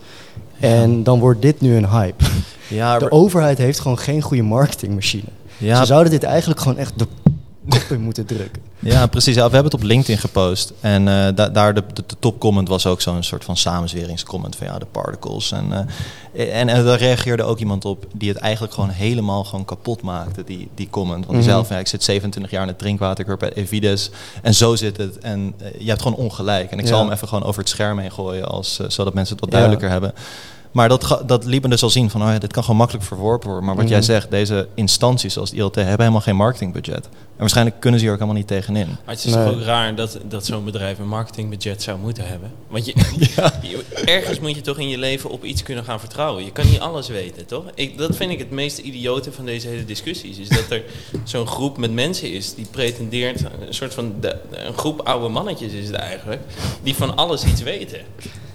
En 0.61 1.03
dan 1.03 1.19
wordt 1.21 1.43
dit 1.43 1.61
nu 1.61 1.77
een 1.77 1.89
hype. 1.89 2.25
Ja, 2.69 2.99
De 2.99 3.11
overheid 3.11 3.59
heeft 3.59 3.81
gewoon 3.81 3.99
geen 3.99 4.23
goede 4.23 4.43
marketingmachine. 4.43 5.29
ja, 5.59 5.79
Ze 5.79 5.85
zouden 5.87 6.13
dit 6.13 6.23
eigenlijk 6.23 6.61
gewoon 6.61 6.79
echt 6.79 6.99
de 6.99 7.07
kop 7.69 7.83
in 7.91 8.01
moeten 8.01 8.27
drukken. 8.27 8.63
Ja, 8.85 9.07
precies. 9.07 9.35
Ja, 9.35 9.47
we 9.49 9.55
hebben 9.55 9.73
het 9.73 9.81
op 9.83 9.87
LinkedIn 9.89 10.19
gepost. 10.19 10.73
En 10.81 11.09
eh, 11.09 11.29
da- 11.35 11.49
daar 11.49 11.75
de, 11.75 11.83
de, 11.95 12.03
de 12.07 12.17
topcomment 12.19 12.69
was 12.69 12.87
ook 12.87 13.01
zo'n 13.01 13.23
soort 13.23 13.45
van 13.45 13.57
samenzweringscomment 13.57 14.57
van 14.57 14.67
ja, 14.67 14.79
de 14.79 14.87
particles. 14.87 15.53
En, 15.53 15.73
eh, 16.33 16.61
en, 16.61 16.69
en 16.69 16.85
daar 16.85 16.99
reageerde 16.99 17.43
ook 17.43 17.59
iemand 17.59 17.85
op 17.85 18.07
die 18.13 18.29
het 18.29 18.39
eigenlijk 18.39 18.75
gewoon 18.75 18.89
helemaal 18.91 19.45
gewoon 19.45 19.65
kapot 19.65 20.03
maakte, 20.03 20.45
die, 20.45 20.69
die 20.75 20.89
comment. 20.91 21.27
Want 21.27 21.39
Mhm. 21.39 21.47
van 21.65 21.77
ja, 21.77 21.83
ik 21.83 21.89
zit 21.89 22.05
27 22.05 22.53
jaar 22.53 22.63
in 22.63 22.69
het 22.69 22.79
drinkwater, 22.79 23.21
ik 23.21 23.27
bij 23.39 23.53
Evides. 23.53 24.11
En 24.43 24.55
zo 24.55 24.75
zit 24.77 24.97
het. 24.97 25.19
En 25.19 25.55
eh, 25.59 25.67
je 25.81 25.89
hebt 25.89 26.03
gewoon 26.03 26.19
ongelijk. 26.19 26.71
En 26.71 26.79
ik 26.79 26.87
zal 26.87 26.99
Ja. 26.99 27.05
hem 27.05 27.13
even 27.13 27.29
gewoon 27.29 27.45
over 27.45 27.61
het 27.61 27.69
scherm 27.69 27.99
heen 27.99 28.13
gooien, 28.13 28.49
als, 28.49 28.81
zodat 28.89 29.15
mensen 29.15 29.35
het 29.37 29.45
wat 29.45 29.53
Ja. 29.55 29.59
duidelijker 29.59 29.91
hebben. 29.91 30.13
Maar 30.75 30.89
dat, 30.89 31.23
dat 31.27 31.45
liet 31.45 31.63
me 31.63 31.69
dus 31.69 31.83
al 31.83 31.91
zien 31.91 32.11
van, 32.11 32.23
oh 32.23 32.29
ja, 32.29 32.39
dit 32.39 32.53
kan 32.53 32.63
gewoon 32.63 32.79
makkelijk 32.79 33.05
verworpen 33.05 33.49
worden. 33.49 33.67
Maar 33.67 33.77
wat 33.77 33.89
jij 33.89 33.99
Mhm. 33.99 34.07
zegt, 34.07 34.31
deze 34.31 34.69
instanties 34.75 35.33
zoals 35.33 35.51
het 35.51 35.59
ILT 35.59 35.75
hebben 35.75 35.99
helemaal 35.99 36.21
geen 36.21 36.37
marketingbudget. 36.37 37.05
En 37.05 37.41
waarschijnlijk 37.41 37.81
kunnen 37.81 38.01
ze 38.01 38.05
hier 38.07 38.15
ook 38.15 38.21
helemaal 38.21 38.41
niet 38.41 38.51
tegenin. 38.51 38.87
Maar 38.87 39.15
het 39.15 39.25
is 39.25 39.35
Nee. 39.35 39.45
toch 39.45 39.55
ook 39.55 39.61
raar 39.63 39.95
dat, 39.95 40.19
dat 40.29 40.47
zo'n 40.47 40.65
bedrijf 40.65 40.99
een 40.99 41.09
marketingbudget 41.09 41.83
zou 41.83 41.99
moeten 41.99 42.27
hebben. 42.29 42.53
Want 42.69 42.87
je, 42.87 42.95
ergens 44.05 44.41
moet 44.41 44.55
je 44.55 44.61
toch 44.61 44.79
in 44.79 44.89
je 44.89 44.99
leven 44.99 45.31
op 45.31 45.45
iets 45.45 45.63
kunnen 45.63 45.85
gaan 45.85 46.01
vertrouwen. 46.01 46.45
Je 46.45 46.53
kan 46.53 46.67
niet 46.67 46.81
alles 46.81 47.09
weten, 47.09 47.47
toch? 47.47 47.65
Ik, 47.75 47.99
dat 47.99 48.17
vind 48.17 48.31
ik 48.31 48.39
het 48.39 48.51
meest 48.51 48.79
idiote 48.79 49.33
van 49.33 49.45
deze 49.45 49.69
hele 49.69 49.85
discussies. 49.85 50.39
Is 50.39 50.49
dat 50.49 50.65
er 50.71 50.83
zo'n 51.25 51.47
groep 51.47 51.77
met 51.79 51.93
mensen 51.93 52.33
is 52.33 52.55
die 52.55 52.67
pretendeert... 52.71 53.41
Een 53.41 53.75
soort 53.75 53.95
van... 53.95 54.15
de- 54.21 54.37
een 54.51 54.75
groep 54.79 55.01
oude 55.01 55.29
mannetjes 55.29 55.73
is 55.73 55.87
het 55.87 55.97
eigenlijk. 55.97 56.41
Die 56.83 56.95
van 56.95 57.17
alles 57.17 57.45
iets 57.45 57.63
weten. 57.63 58.01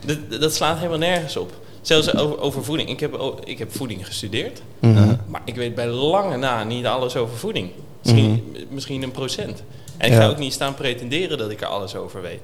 Dat, 0.06 0.18
dat 0.42 0.54
slaat 0.54 0.78
helemaal 0.78 0.98
nergens 0.98 1.38
op. 1.38 1.54
Zelfs 1.82 2.16
over, 2.16 2.40
over 2.40 2.64
voeding. 2.64 2.90
Ik 2.90 3.00
heb, 3.00 3.16
ik 3.44 3.58
heb 3.60 3.76
voeding 3.76 4.06
gestudeerd. 4.06 4.62
Mhm. 4.80 5.16
Maar 5.28 5.42
ik 5.46 5.56
weet 5.56 5.76
bij 5.76 5.88
lange 5.88 6.38
na 6.38 6.64
niet 6.64 6.86
alles 6.86 7.16
over 7.16 7.38
voeding. 7.38 7.70
Misschien, 8.04 8.56
misschien 8.70 9.02
een 9.02 9.12
procent. 9.12 9.64
En 9.98 10.08
ik 10.08 10.14
ga 10.14 10.22
Ja. 10.22 10.28
ook 10.30 10.38
niet 10.38 10.54
staan 10.54 10.74
pretenderen 10.74 11.38
dat 11.38 11.52
ik 11.52 11.62
er 11.62 11.68
alles 11.68 11.96
over 11.96 12.22
weet. 12.22 12.42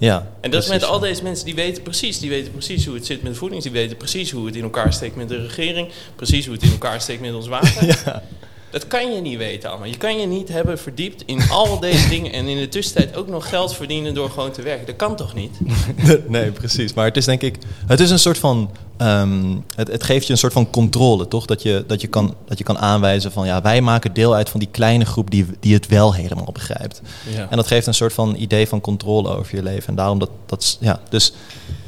Ja, 0.00 0.30
En 0.40 0.50
dat 0.50 0.62
is 0.62 0.68
met 0.68 0.84
al 0.84 0.98
deze 0.98 1.22
mensen, 1.22 1.44
die 1.46 1.54
weten 1.54 1.82
precies, 1.82 2.18
die 2.18 2.30
weten 2.30 2.52
precies 2.52 2.86
hoe 2.86 2.94
het 2.94 3.06
zit 3.06 3.22
met 3.22 3.36
voeding. 3.36 3.62
Die 3.62 3.72
weten 3.72 3.96
precies 3.96 4.30
hoe 4.30 4.46
het 4.46 4.56
in 4.56 4.62
elkaar 4.62 4.92
steekt 4.92 5.16
met 5.16 5.28
de 5.28 5.36
regering. 5.42 5.88
Precies 6.16 6.44
hoe 6.46 6.54
het 6.54 6.64
in 6.64 6.70
elkaar 6.70 7.00
steekt 7.00 7.20
met 7.20 7.34
ons 7.34 7.48
water. 7.48 8.02
Dat 8.70 8.86
kan 8.86 9.14
je 9.14 9.20
niet 9.20 9.38
weten 9.38 9.70
allemaal. 9.70 9.88
Je 9.88 9.96
kan 9.96 10.18
je 10.18 10.26
niet 10.26 10.48
hebben 10.48 10.78
verdiept 10.78 11.22
in 11.26 11.50
al 11.50 11.78
deze 11.80 12.08
dingen. 12.08 12.32
En 12.32 12.46
in 12.46 12.56
de 12.56 12.68
tussentijd 12.68 13.16
ook 13.16 13.28
nog 13.28 13.48
geld 13.48 13.74
verdienen 13.74 14.14
door 14.14 14.30
gewoon 14.30 14.50
te 14.50 14.62
werken. 14.62 14.86
Dat 14.86 14.96
kan 14.96 15.16
toch 15.16 15.34
niet? 15.34 15.58
nee, 16.28 16.50
precies. 16.50 16.94
Maar 16.94 17.04
het 17.04 17.16
is 17.16 17.24
denk 17.24 17.42
ik, 17.42 17.56
het 17.86 18.00
is 18.00 18.10
een 18.10 18.18
soort 18.18 18.38
van, 18.38 18.70
ehm, 18.96 19.56
het, 19.74 19.88
het 19.88 20.02
geeft 20.02 20.26
je 20.26 20.32
een 20.32 20.38
soort 20.38 20.52
van 20.52 20.70
controle, 20.70 21.28
toch? 21.28 21.46
Dat 21.46 21.62
je, 21.62 21.84
dat, 21.86 22.00
je 22.00 22.06
kan, 22.06 22.34
dat 22.46 22.58
je 22.58 22.64
kan 22.64 22.78
aanwijzen 22.78 23.32
van, 23.32 23.46
ja, 23.46 23.62
wij 23.62 23.80
maken 23.80 24.12
deel 24.12 24.34
uit 24.34 24.48
van 24.48 24.60
die 24.60 24.68
kleine 24.70 25.04
groep 25.04 25.30
die, 25.30 25.46
die 25.60 25.74
het 25.74 25.86
wel 25.86 26.14
helemaal 26.14 26.52
begrijpt. 26.52 27.02
Ja. 27.34 27.46
En 27.50 27.56
dat 27.56 27.66
geeft 27.66 27.86
een 27.86 27.94
soort 27.94 28.12
van 28.12 28.34
idee 28.34 28.68
van 28.68 28.80
controle 28.80 29.36
over 29.36 29.56
je 29.56 29.62
leven. 29.62 29.88
En 29.88 29.94
daarom 29.94 30.18
dat, 30.18 30.30
dat 30.46 30.76
ja, 30.80 31.00
dus 31.08 31.32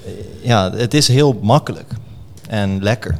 eh, 0.04 0.12
ja, 0.42 0.72
het 0.72 0.94
is 0.94 1.08
heel 1.08 1.38
makkelijk 1.42 1.92
en 2.48 2.82
lekker. 2.82 3.16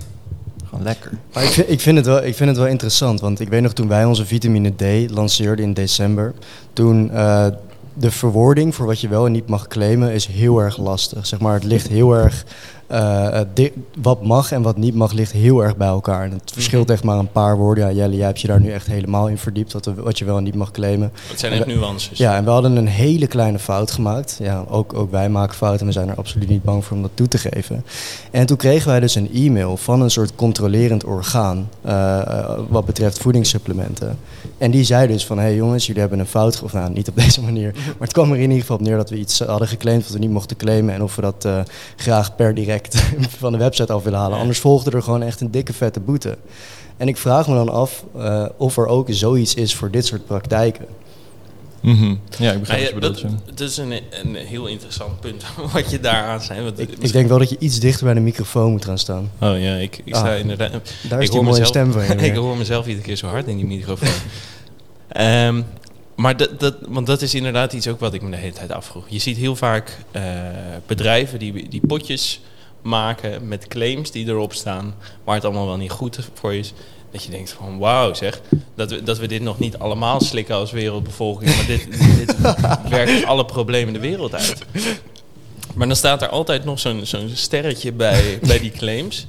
Lekker. 0.78 1.12
Maar 1.32 1.44
ik, 1.44 1.50
vind, 1.50 1.70
ik, 1.70 1.80
vind 1.80 1.96
het 1.96 2.06
wel, 2.06 2.24
ik 2.24 2.34
vind 2.34 2.48
het 2.48 2.58
wel 2.58 2.66
interessant, 2.66 3.20
want 3.20 3.40
ik 3.40 3.48
weet 3.48 3.62
nog 3.62 3.72
toen 3.72 3.88
wij 3.88 4.04
onze 4.04 4.26
vitamine 4.26 4.72
D 4.76 5.10
lanceerden 5.10 5.64
in 5.64 5.72
december, 5.72 6.34
toen 6.72 7.10
eh, 7.10 7.46
de 7.94 8.10
verwoording 8.10 8.74
voor 8.74 8.86
wat 8.86 9.00
je 9.00 9.08
wel 9.08 9.26
en 9.26 9.32
niet 9.32 9.48
mag 9.48 9.66
claimen 9.66 10.12
is 10.12 10.26
heel 10.26 10.58
erg 10.58 10.76
lastig. 10.78 11.26
Zeg 11.26 11.40
maar, 11.40 11.54
het 11.54 11.64
ligt 11.64 11.88
heel 11.88 12.16
erg, 12.16 12.44
eh, 12.90 13.40
eh, 13.40 13.72
wat 14.02 14.24
mag 14.24 14.52
en 14.52 14.62
wat 14.62 14.76
niet 14.76 14.94
mag 14.94 15.12
ligt 15.12 15.32
heel 15.32 15.62
erg 15.62 15.76
bij 15.76 15.88
elkaar. 15.88 16.24
En 16.24 16.30
het 16.30 16.50
verschilt 16.52 16.90
echt 16.90 17.04
maar 17.04 17.18
een 17.18 17.32
paar 17.32 17.56
woorden. 17.56 17.84
Ja, 17.84 17.92
Jelle, 17.92 18.16
jij 18.16 18.26
hebt 18.26 18.40
je 18.40 18.46
daar 18.46 18.60
nu 18.60 18.70
echt 18.70 18.86
helemaal 18.86 19.28
in 19.28 19.38
verdiept, 19.38 19.72
wat, 19.72 19.90
wat 19.96 20.18
je 20.18 20.24
wel 20.24 20.36
en 20.36 20.42
niet 20.42 20.54
mag 20.54 20.70
claimen. 20.70 21.12
Het 21.28 21.40
zijn 21.40 21.52
echt 21.52 21.66
nuances. 21.66 22.18
Ja, 22.18 22.36
en 22.36 22.44
we 22.44 22.50
hadden 22.50 22.76
een 22.76 22.86
hele 22.86 23.26
kleine 23.26 23.58
fout 23.58 23.90
gemaakt. 23.90 24.38
Ja, 24.42 24.64
ook, 24.68 24.94
ook 24.94 25.10
wij 25.10 25.28
maken 25.28 25.56
fouten 25.56 25.80
en 25.80 25.86
we 25.86 25.92
zijn 25.92 26.08
er 26.08 26.14
absoluut 26.14 26.48
niet 26.48 26.62
bang 26.62 26.84
voor 26.84 26.96
om 26.96 27.02
dat 27.02 27.10
toe 27.14 27.28
te 27.28 27.38
geven. 27.38 27.84
En 28.30 28.46
toen 28.46 28.56
kregen 28.56 28.88
wij 28.88 29.00
dus 29.00 29.14
een 29.14 29.30
e-mail 29.34 29.76
van 29.76 30.00
een 30.00 30.10
soort 30.10 30.34
controlerend 30.34 31.04
orgaan 31.04 31.68
eh, 31.82 32.58
wat 32.68 32.84
betreft 32.84 33.18
voedingssupplementen. 33.18 34.18
En 34.58 34.70
die 34.70 34.84
zei 34.84 35.06
dus 35.06 35.26
van, 35.26 35.36
hé 35.38 35.44
hey 35.44 35.54
jongens, 35.54 35.86
jullie 35.86 36.00
hebben 36.00 36.18
een 36.18 36.26
fout, 36.26 36.62
of 36.62 36.72
nou 36.72 36.92
niet 36.92 37.08
op 37.08 37.16
deze 37.24 37.42
manier, 37.42 37.72
maar 37.72 37.94
het 37.98 38.12
kwam 38.12 38.30
er 38.30 38.36
in 38.36 38.42
ieder 38.42 38.60
geval 38.60 38.76
op 38.76 38.82
neer 38.82 38.96
dat 38.96 39.10
we 39.10 39.16
iets 39.16 39.38
hadden 39.38 39.68
geclaimd 39.68 40.02
wat 40.02 40.12
we 40.12 40.18
niet 40.18 40.30
mochten 40.30 40.56
claimen 40.56 40.94
en 40.94 41.02
of 41.02 41.16
we 41.16 41.22
dat 41.22 41.48
graag 41.96 42.36
per 42.36 42.54
direct 42.54 42.79
van 43.38 43.52
de 43.52 43.58
website 43.58 43.92
af 43.92 44.02
willen 44.02 44.18
halen. 44.18 44.38
Anders 44.38 44.58
volgde 44.58 44.90
er 44.90 45.02
gewoon 45.02 45.22
echt 45.22 45.40
een 45.40 45.50
dikke 45.50 45.72
vette 45.72 46.00
boete. 46.00 46.38
En 46.96 47.08
ik 47.08 47.16
vraag 47.16 47.48
me 47.48 47.54
dan 47.54 47.68
af 47.68 48.04
eh, 48.16 48.46
of 48.56 48.76
er 48.76 48.86
ook 48.86 49.06
zoiets 49.10 49.54
is 49.54 49.74
voor 49.74 49.90
dit 49.90 50.06
soort 50.06 50.26
praktijken. 50.26 50.86
Ja, 51.82 51.90
ik 51.90 51.98
Nou 52.38 52.58
begrijp 52.58 52.68
ja, 52.68 52.78
wat 52.78 52.88
je 52.88 52.94
bedoelt. 52.94 53.22
dat, 53.22 53.30
ja. 53.30 53.52
dat 53.54 53.68
is 53.68 53.76
een, 53.76 53.92
een 53.92 54.34
heel 54.34 54.66
interessant 54.66 55.20
punt 55.20 55.44
wat 55.72 55.90
je 55.90 56.00
daar 56.00 56.24
aan 56.24 56.40
zei. 56.42 56.62
Want 56.62 56.78
Ik, 56.78 57.12
denk 57.12 57.28
wel 57.28 57.38
dat 57.38 57.50
je 57.50 57.56
iets 57.58 57.78
dichter 57.80 58.04
bij 58.04 58.14
de 58.14 58.20
microfoon 58.20 58.70
moet 58.70 58.84
gaan 58.84 58.98
staan. 58.98 59.30
Oh 59.40 59.60
ja, 59.60 59.74
ik, 59.74 60.00
ik 60.04 60.14
sta 60.14 60.32
Ah. 60.32 60.38
inderdaad... 60.38 60.70
Daar 61.08 61.18
is 61.20 61.26
ik 61.26 61.32
die 61.32 61.42
mooie 61.42 61.64
stem 61.64 61.92
van 61.92 62.02
ik 62.20 62.34
hoor 62.34 62.56
mezelf 62.56 62.86
iedere 62.86 63.04
keer 63.06 63.16
zo 63.16 63.26
hard 63.26 63.46
in 63.46 63.56
die 63.56 63.66
microfoon. 63.66 64.08
Ehm, 65.08 65.62
maar 66.16 66.36
dat, 66.36 66.60
dat, 66.60 66.74
want 66.88 67.06
dat 67.06 67.22
is 67.22 67.34
inderdaad 67.34 67.72
iets 67.72 67.88
ook 67.88 68.00
wat 68.00 68.14
ik 68.14 68.22
me 68.22 68.30
de 68.30 68.36
hele 68.36 68.52
tijd 68.52 68.72
afvroeg. 68.72 69.04
Je 69.08 69.18
ziet 69.18 69.36
heel 69.36 69.56
vaak 69.56 69.98
eh, 70.10 70.22
bedrijven 70.86 71.38
die, 71.38 71.68
die 71.68 71.86
potjes 71.86 72.40
maken 72.82 73.48
met 73.48 73.66
claims 73.68 74.10
die 74.10 74.26
erop 74.26 74.52
staan, 74.52 74.94
waar 75.24 75.34
het 75.34 75.44
allemaal 75.44 75.66
wel 75.66 75.76
niet 75.76 75.90
goed 75.90 76.18
voor 76.34 76.54
is. 76.54 76.72
Dat 77.12 77.24
je 77.24 77.30
denkt 77.30 77.50
van 77.50 77.78
wauw 77.78 78.14
zeg, 78.14 78.40
dat 78.74 78.90
we, 78.90 79.02
dat 79.02 79.18
we 79.18 79.26
dit 79.26 79.42
nog 79.42 79.58
niet 79.58 79.78
allemaal 79.78 80.20
slikken 80.20 80.54
als 80.54 80.70
wereldbevolking, 80.70 81.56
maar 81.56 81.66
dit, 81.66 81.88
dit 82.18 82.36
werkt 82.88 83.24
alle 83.24 83.44
problemen 83.44 83.92
de 83.92 83.98
wereld 83.98 84.34
uit. 84.34 84.62
Maar 85.74 85.86
dan 85.86 85.96
staat 85.96 86.22
er 86.22 86.28
altijd 86.28 86.64
nog 86.64 86.78
zo'n 86.80 87.00
zo'n 87.06 87.30
sterretje 87.34 87.92
bij, 87.92 88.38
bij 88.42 88.58
die 88.58 88.70
claims. 88.70 89.26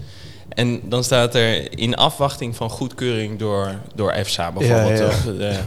En 0.50 0.82
dan 0.90 1.04
staat 1.04 1.36
er 1.36 1.80
in 1.80 1.96
afwachting 1.96 2.56
van 2.56 2.70
goedkeuring 2.70 3.40
door, 3.40 3.76
door 3.96 4.12
EFSA 4.12 4.52
bijvoorbeeld. 4.52 5.00
Ja, 5.00 5.06
ja. 5.40 5.50
Of, 5.50 5.66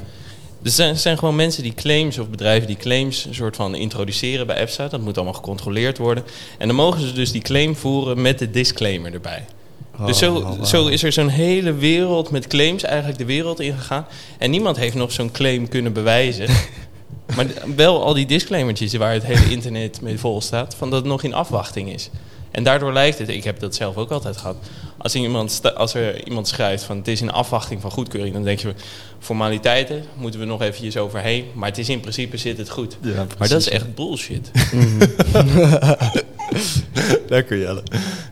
eh, 0.64 0.88
er 0.88 0.96
zijn, 0.96 1.18
gewoon 1.18 1.36
mensen 1.36 1.62
die 1.62 1.74
claims 1.74 2.18
of 2.18 2.28
bedrijven 2.28 2.66
die 2.66 2.76
claims 2.76 3.24
een 3.24 3.34
soort 3.34 3.56
van 3.56 3.74
introduceren 3.74 4.46
bij 4.46 4.56
EFSA. 4.56 4.88
Dat 4.88 5.00
moet 5.00 5.16
allemaal 5.16 5.34
gecontroleerd 5.34 5.98
worden. 5.98 6.24
En 6.58 6.66
dan 6.66 6.76
mogen 6.76 7.00
ze 7.00 7.12
dus 7.12 7.32
die 7.32 7.42
claim 7.42 7.76
voeren 7.76 8.22
met 8.22 8.38
de 8.38 8.50
disclaimer 8.50 9.12
erbij. 9.12 9.44
dus 10.06 10.18
zo, 10.18 10.34
Oh, 10.34 10.42
wauw. 10.42 10.64
zo 10.64 10.86
is 10.86 11.02
er 11.02 11.12
zo'n 11.12 11.28
hele 11.28 11.74
wereld 11.74 12.30
met 12.30 12.46
claims 12.46 12.82
eigenlijk 12.82 13.18
de 13.18 13.24
wereld 13.24 13.60
ingegaan. 13.60 14.06
En 14.38 14.50
niemand 14.50 14.76
heeft 14.76 14.94
nog 14.94 15.12
zo'n 15.12 15.30
claim 15.30 15.68
kunnen 15.68 15.92
bewijzen. 15.92 16.48
maar 17.36 17.46
wel 17.76 18.04
al 18.04 18.14
die 18.14 18.26
disclaimertjes 18.26 18.94
waar 18.94 19.12
het 19.12 19.24
hele 19.24 19.50
internet 19.50 20.00
mee 20.00 20.18
vol 20.18 20.40
staat, 20.40 20.74
van 20.74 20.90
dat 20.90 20.98
het 20.98 21.08
nog 21.08 21.22
in 21.22 21.34
afwachting 21.34 21.92
is. 21.92 22.10
En 22.54 22.64
daardoor 22.64 22.92
lijkt 22.92 23.18
het, 23.18 23.28
ik 23.28 23.44
heb 23.44 23.60
dat 23.60 23.74
zelf 23.74 23.96
ook 23.96 24.10
altijd 24.10 24.36
gehad. 24.36 24.56
Als, 24.98 25.14
iemand, 25.14 25.60
als 25.76 25.94
er 25.94 26.26
iemand 26.26 26.48
schrijft 26.48 26.84
van 26.84 26.96
het 26.96 27.08
is 27.08 27.20
in 27.20 27.30
afwachting 27.30 27.80
van 27.80 27.90
goedkeuring, 27.90 28.34
dan 28.34 28.44
denk 28.44 28.58
je 28.58 28.74
formaliteiten 29.24 30.02
moeten 30.16 30.40
we 30.40 30.46
nog 30.46 30.62
eventjes 30.62 30.96
overheen. 30.96 31.44
Maar 31.54 31.68
het 31.68 31.78
is 31.78 31.88
in 31.88 32.00
principe 32.00 32.36
zit 32.36 32.58
het 32.58 32.70
goed. 32.70 32.96
Ja, 33.00 33.26
Maar 33.38 33.48
dat 33.48 33.60
is 33.60 33.68
echt 33.68 33.94
bullshit. 33.94 34.50
Lekker 37.28 37.58
Jelle. 37.58 37.82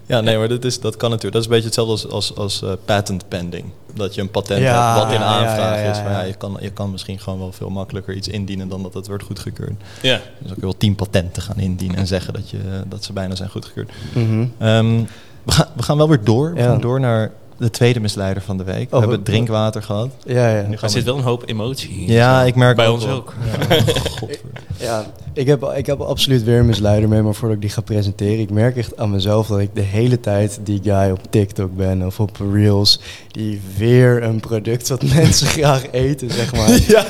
Ja, 0.07 0.21
nee, 0.21 0.39
maar 0.39 0.49
dat, 0.49 0.65
is, 0.65 0.81
dat 0.81 0.97
kan 0.97 1.11
natuurlijk. 1.11 1.33
Dat 1.35 1.43
is 1.43 1.49
een 1.49 1.63
beetje 1.63 1.83
hetzelfde 1.83 1.93
als, 1.93 2.09
als, 2.13 2.37
als 2.37 2.63
eh, 2.63 2.73
patent 2.85 3.29
pending. 3.29 3.65
Dat 3.95 4.15
je 4.15 4.21
een 4.21 4.31
patent 4.31 4.61
Ja, 4.61 4.93
hebt 4.93 5.05
wat 5.05 5.13
in 5.15 5.21
ja, 5.21 5.27
aanvraag 5.27 5.77
ja, 5.77 5.83
ja, 5.83 5.91
is. 5.91 5.97
Maar 5.97 6.11
ja, 6.13 6.21
ja. 6.21 6.27
je, 6.27 6.35
kan, 6.35 6.57
je 6.61 6.71
kan 6.71 6.91
misschien 6.91 7.19
gewoon 7.19 7.39
wel 7.39 7.53
veel 7.53 7.71
makkelijker 7.71 8.15
iets 8.15 8.29
indienen 8.29 8.69
dan 8.69 8.83
dat 8.83 8.95
het 8.95 9.07
wordt 9.07 9.25
goedgekeurd. 9.25 9.73
Ja. 10.03 10.21
Dus 10.39 10.51
ook 10.51 10.61
wel 10.61 10.77
tien 10.77 10.95
patenten 10.95 11.43
gaan 11.43 11.59
indienen 11.59 11.97
en 11.97 12.07
zeggen 12.07 12.33
dat, 12.35 12.51
je, 12.51 12.59
dat 12.87 13.05
ze 13.05 13.13
bijna 13.13 13.35
zijn 13.35 13.51
goedgekeurd. 13.51 13.91
Mhm. 14.15 14.47
Ehm, 14.59 15.03
we, 15.43 15.53
gaan, 15.53 15.67
we 15.77 15.83
gaan 15.83 15.97
wel 15.97 16.09
weer 16.09 16.25
door. 16.25 16.53
We 16.55 16.59
Ja. 16.61 16.65
gaan 16.67 16.81
door 16.81 17.01
naar 17.01 17.33
de 17.63 17.71
tweede 17.71 18.01
misleider 18.01 18.43
van 18.43 18.57
de 18.57 18.65
week. 18.65 18.91
we 18.91 18.95
Oh, 18.95 19.01
hebben 19.01 19.17
wat- 19.17 19.25
drinkwater 19.27 19.83
gehad. 19.83 20.09
Ja, 20.25 20.49
ja. 20.57 20.67
Nu 20.69 20.77
Er 20.81 20.91
zit 20.91 21.05
wel 21.05 21.17
een 21.17 21.23
hoop 21.23 21.43
emotie 21.47 21.91
in. 21.91 22.13
Ja, 22.13 22.43
ik 22.43 22.55
merk 22.55 22.77
Bij 22.77 22.87
ook 22.87 22.95
ons 22.95 23.05
wel. 23.05 23.15
ook. 23.17 23.35
Ja, 23.69 23.77
godver- 24.19 24.41
ja 24.79 25.07
ik, 25.35 25.47
heb, 25.47 25.73
ik 25.77 25.87
heb 25.87 26.01
absoluut 26.01 26.43
weer 26.45 26.59
een 26.59 26.67
misleider 26.67 27.09
mee, 27.09 27.23
maar 27.23 27.35
voordat 27.35 27.57
ik 27.57 27.63
die 27.63 27.71
ga 27.71 27.81
presenteren, 27.81 28.39
ik 28.39 28.51
merk 28.51 28.77
echt 28.77 28.97
aan 28.97 29.11
mezelf 29.11 29.47
dat 29.47 29.59
ik 29.59 29.71
de 29.75 29.81
hele 29.81 30.21
tijd 30.21 30.61
die 30.63 30.81
guy 30.83 31.11
op 31.11 31.21
TikTok 31.31 31.77
ben 31.77 32.07
of 32.07 32.21
op 32.21 32.37
Reels, 32.53 33.01
die 33.31 33.61
weer 33.77 34.23
een 34.23 34.41
product 34.41 34.89
wat 34.89 35.03
mensen 35.15 35.47
graag 35.47 35.91
eten, 35.91 36.31
zeg 36.31 36.53
maar. 36.53 36.79
ja. 36.89 37.05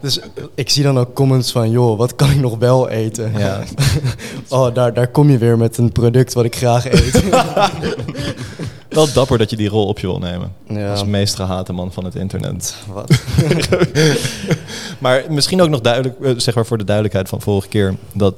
Dus 0.00 0.20
ik 0.54 0.70
zie 0.70 0.82
dan 0.82 0.98
ook 0.98 1.14
comments 1.14 1.52
van, 1.52 1.70
joh, 1.70 1.98
wat 1.98 2.14
kan 2.16 2.30
ik 2.30 2.40
nog 2.40 2.58
wel 2.58 2.88
eten? 2.88 3.32
Ja. 3.38 3.60
Oh, 4.48 4.74
daar, 4.74 4.94
daar 4.94 5.08
kom 5.08 5.30
je 5.30 5.38
weer 5.38 5.58
met 5.58 5.78
een 5.78 5.92
product 5.92 6.32
wat 6.32 6.44
ik 6.44 6.56
graag 6.56 6.86
eet. 6.92 7.22
Wel 8.92 9.12
dapper 9.12 9.38
dat 9.38 9.50
je 9.50 9.56
die 9.56 9.68
rol 9.68 9.86
op 9.86 9.98
je 9.98 10.06
wil 10.06 10.18
nemen. 10.18 10.52
Ja. 10.68 10.90
Als 10.90 11.04
meest 11.04 11.34
gehate 11.34 11.72
man 11.72 11.92
van 11.92 12.04
het 12.04 12.14
internet. 12.14 12.76
Wat? 12.92 13.10
Maar 14.98 15.24
misschien 15.28 15.62
ook 15.62 15.68
nog 15.68 15.80
duidelijk, 15.80 16.20
eh, 16.20 16.32
zeg 16.36 16.54
maar 16.54 16.66
voor 16.66 16.78
de 16.78 16.84
duidelijkheid 16.84 17.28
van 17.28 17.40
vorige 17.40 17.68
keer, 17.68 17.94
dat 18.12 18.34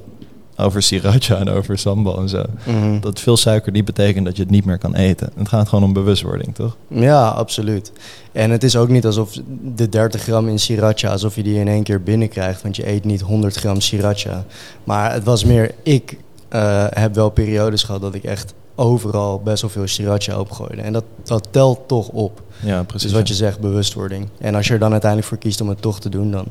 over 0.57 0.83
sriracha 0.83 1.37
en 1.37 1.49
over 1.49 1.79
sambal 1.79 2.19
en 2.19 2.29
zo. 2.29 2.45
Mhm. 2.64 3.01
Dat 3.01 3.21
veel 3.21 3.37
suiker 3.37 3.73
niet 3.73 3.85
betekent 3.85 4.25
dat 4.25 4.37
je 4.37 4.43
het 4.43 4.51
niet 4.51 4.64
meer 4.64 4.79
kan 4.79 4.95
eten. 4.95 5.31
Het 5.37 5.49
gaat 5.49 5.69
gewoon 5.69 5.85
om 5.85 5.93
bewustwording, 5.93 6.55
toch? 6.55 6.77
Ja, 6.88 7.29
absoluut. 7.29 7.93
En 8.33 8.51
het 8.51 8.62
is 8.64 8.77
ook 8.77 8.88
niet 8.88 9.07
alsof 9.07 9.33
de 9.75 9.88
30 9.88 10.23
gram 10.23 10.49
in 10.49 10.59
sriracha, 10.59 11.11
alsof 11.11 11.37
je 11.37 11.43
die 11.43 11.59
in 11.59 11.69
één 11.69 11.83
keer 11.83 12.03
binnenkrijgt. 12.03 12.62
Want 12.62 12.77
je 12.77 12.88
eet 12.88 13.05
niet 13.05 13.21
100 13.21 13.57
gram 13.57 13.81
sriracha. 13.81 14.45
Maar 14.85 15.12
het 15.12 15.25
was 15.25 15.45
meer, 15.45 15.75
ik 15.83 16.17
eh, 16.49 16.87
heb 16.90 17.14
wel 17.14 17.31
periodes 17.31 17.83
gehad 17.83 18.01
dat 18.01 18.14
ik 18.14 18.25
echt 18.25 18.55
overal 18.75 19.41
best 19.41 19.63
wel 19.63 19.71
veel 19.71 19.87
sriracha 19.87 20.39
opgooide. 20.39 20.83
En 20.83 20.93
dat, 20.93 21.05
dat 21.23 21.49
telt 21.51 21.89
toch 21.89 22.09
op. 22.09 22.43
Ja, 22.61 22.83
precies. 22.83 23.09
Dus 23.09 23.19
wat 23.19 23.29
je 23.29 23.35
zegt, 23.35 23.61
bewustwording. 23.61 24.29
En 24.39 24.55
als 24.55 24.67
je 24.67 24.73
er 24.73 24.79
dan 24.79 24.93
uiteindelijk 24.93 25.31
voor 25.31 25.39
kiest 25.39 25.61
om 25.61 25.69
het 25.69 25.83
toch 25.83 26.01
te 26.01 26.09
doen, 26.09 26.31
dan 26.31 26.47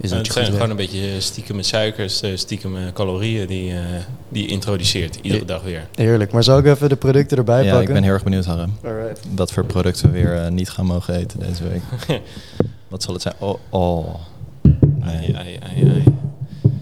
is 0.00 0.10
het 0.10 0.18
het 0.18 0.32
zijn 0.32 0.44
goed 0.44 0.54
gewoon 0.54 0.70
een 0.70 0.76
beetje 0.76 1.20
stiekeme 1.20 1.62
suikers, 1.62 2.20
eh, 2.20 2.36
stiekeme 2.36 2.92
calorieën 2.92 3.46
die, 3.46 3.72
eh, 3.72 3.78
die 4.28 4.42
je 4.42 4.48
introduceert. 4.48 5.18
Iedere 5.22 5.44
dag 5.44 5.62
weer. 5.62 5.86
Heerlijk. 5.94 6.32
Maar 6.32 6.42
zal 6.42 6.58
ik 6.58 6.66
even 6.66 6.88
de 6.88 6.96
producten 6.96 7.38
erbij 7.38 7.64
ja, 7.64 7.70
pakken? 7.70 7.88
ik 7.88 7.94
ben 7.94 8.02
heel 8.02 8.12
erg 8.12 8.22
benieuwd, 8.22 8.44
Harm. 8.44 8.72
Alright. 8.84 9.20
Wat 9.34 9.52
voor 9.52 9.64
producten 9.64 10.06
we 10.06 10.12
weer 10.12 10.36
eh, 10.36 10.50
niet 10.50 10.70
gaan 10.70 10.86
mogen 10.86 11.14
eten 11.14 11.38
deze 11.38 11.68
week. 11.68 11.82
wat 12.88 13.02
zal 13.02 13.12
het 13.12 13.22
zijn? 13.22 13.34
Oh, 13.38 13.58
oh. 13.68 14.14
Ai, 15.00 15.16
Nee. 15.16 15.36
ai, 15.36 15.58
ai, 15.62 15.88
ai. 15.88 16.04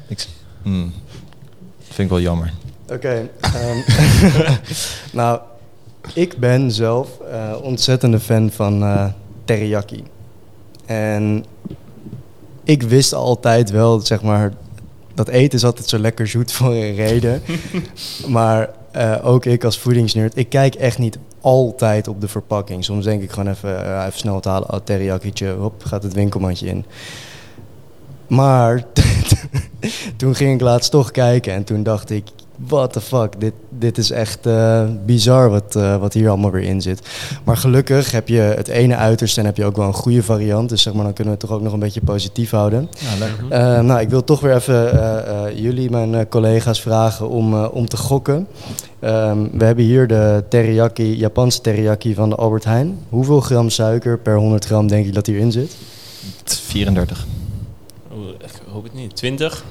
Ik, 0.07 0.27
mm. 0.63 0.93
Vind 1.79 1.99
ik 1.99 2.09
wel 2.09 2.21
jammer. 2.21 2.53
Oké. 2.93 3.29
ehm, 3.41 3.79
nou, 5.13 5.41
ik 6.15 6.39
ben 6.39 6.73
zelf 6.73 7.09
eh, 7.21 7.55
ontzettende 7.63 8.21
fan 8.21 8.51
van 8.51 8.83
eh, 8.83 9.05
teriyaki. 9.45 10.05
En 10.87 11.45
ik 12.65 12.83
wist 12.83 13.15
altijd 13.15 13.71
wel, 13.71 14.01
zeg 14.01 14.23
maar, 14.23 14.53
dat 15.15 15.29
eten 15.29 15.59
is 15.59 15.65
altijd 15.65 15.89
zo 15.89 15.99
lekker 15.99 16.27
zoet 16.27 16.53
voor 16.53 16.75
een 16.75 16.95
reden. 16.95 17.43
maar 18.27 18.71
eh, 18.91 19.17
ook 19.23 19.45
ik 19.45 19.65
als 19.65 19.79
voedingsnerd, 19.79 20.37
ik 20.37 20.49
kijk 20.49 20.75
echt 20.75 20.99
niet 20.99 21.19
altijd 21.41 22.09
op 22.09 22.21
de 22.21 22.29
verpakking. 22.29 22.85
Soms 22.85 23.05
denk 23.05 23.23
ik 23.23 23.31
gewoon 23.31 23.49
even, 23.49 24.07
even 24.07 24.19
snel 24.19 24.41
te 24.41 24.49
halen, 24.49 24.73
oh, 24.73 24.81
teriyakietje, 24.85 25.51
hop, 25.51 25.85
gaat 25.85 26.03
het 26.03 26.13
winkelmandje 26.13 26.67
in. 26.67 26.85
Maar 28.27 28.85
toen 30.17 30.35
ging 30.35 30.55
ik 30.55 30.61
laatst 30.61 30.91
toch 30.91 31.11
kijken 31.11 31.53
en 31.53 31.65
toen 31.65 31.83
dacht 31.83 32.11
ik, 32.11 32.25
what 32.67 32.93
the 32.93 33.01
fuck, 33.01 33.41
dit, 33.41 33.53
dit 33.69 33.99
is 33.99 34.11
echt 34.11 34.47
eh, 34.47 34.85
bizar 35.07 35.51
wat, 35.51 35.77
eh, 35.77 35.97
wat 35.97 36.13
hier 36.13 36.29
allemaal 36.29 36.51
weer 36.51 36.63
in 36.63 36.83
zit. 36.83 37.01
Maar 37.45 37.57
gelukkig 37.57 38.11
heb 38.11 38.29
je 38.29 38.41
het 38.41 38.69
ene 38.69 38.97
uiterste 38.97 39.41
en 39.41 39.47
heb 39.47 39.57
je 39.57 39.65
ook 39.65 39.77
wel 39.77 39.87
een 39.87 39.93
goede 39.93 40.23
variant. 40.23 40.69
Dus 40.69 40.83
zeg 40.83 40.93
maar, 40.95 41.05
dan 41.05 41.13
kunnen 41.13 41.35
we 41.35 41.39
het 41.41 41.49
toch 41.49 41.59
ook 41.59 41.65
nog 41.65 41.73
een 41.73 41.79
beetje 41.79 42.01
positief 42.01 42.51
houden. 42.51 42.89
Ja, 42.99 43.19
lekker. 43.19 43.77
Eh, 43.77 43.81
nou, 43.85 44.01
ik 44.01 44.09
wil 44.09 44.25
toch 44.25 44.41
weer 44.41 44.55
even 44.55 44.93
eh, 44.93 45.47
eh, 45.47 45.59
jullie, 45.59 45.91
mijn 45.91 46.15
eh, 46.15 46.25
collega's, 46.29 46.81
vragen 46.81 47.29
om, 47.29 47.55
eh, 47.55 47.69
om 47.73 47.89
te 47.89 47.97
gokken. 47.97 48.47
Ehm, 49.01 49.39
we 49.53 49.65
hebben 49.65 49.85
hier 49.85 50.07
de 50.07 50.45
teriyaki, 50.49 51.17
Japanse 51.17 51.61
teriyaki 51.61 52.15
van 52.15 52.29
de 52.29 52.37
Albert 52.37 52.65
Heijn. 52.65 52.99
Hoeveel 53.09 53.41
gram 53.41 53.71
suiker 53.71 54.19
per 54.19 54.37
100 54.37 54.65
gram 54.65 54.87
denk 54.89 55.07
je 55.07 55.13
dat 55.13 55.27
hierin 55.27 55.53
zit? 55.53 55.77
34. 56.45 57.27
Oeh, 58.17 58.29
ik 58.29 58.51
hoop 58.73 58.83
het 58.83 58.95
niet. 58.95 59.17
20? 59.17 59.65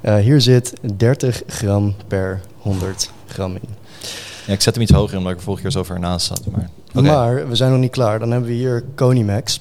Eh, 0.00 0.16
hier 0.16 0.40
zit 0.40 0.72
30 0.96 1.42
gram 1.46 1.94
per 2.08 2.40
100 2.58 3.10
gram 3.28 3.52
in. 3.54 3.60
Ja, 4.46 4.52
ik 4.52 4.60
zet 4.60 4.74
hem 4.74 4.82
iets 4.82 4.92
hoger 4.92 5.12
in 5.12 5.16
omdat 5.18 5.32
ik 5.32 5.38
er 5.38 5.44
vorige 5.44 5.62
keer 5.62 5.70
zo 5.70 5.82
ver 5.82 5.98
naast 6.00 6.26
zat. 6.26 6.42
Maar, 6.50 6.70
Oké. 6.94 7.00
Maar 7.06 7.48
we 7.48 7.54
zijn 7.56 7.70
nog 7.70 7.80
niet 7.80 7.90
klaar. 7.90 8.18
Dan 8.18 8.30
hebben 8.30 8.48
we 8.50 8.54
hier 8.56 8.84
Konimax. 8.94 9.60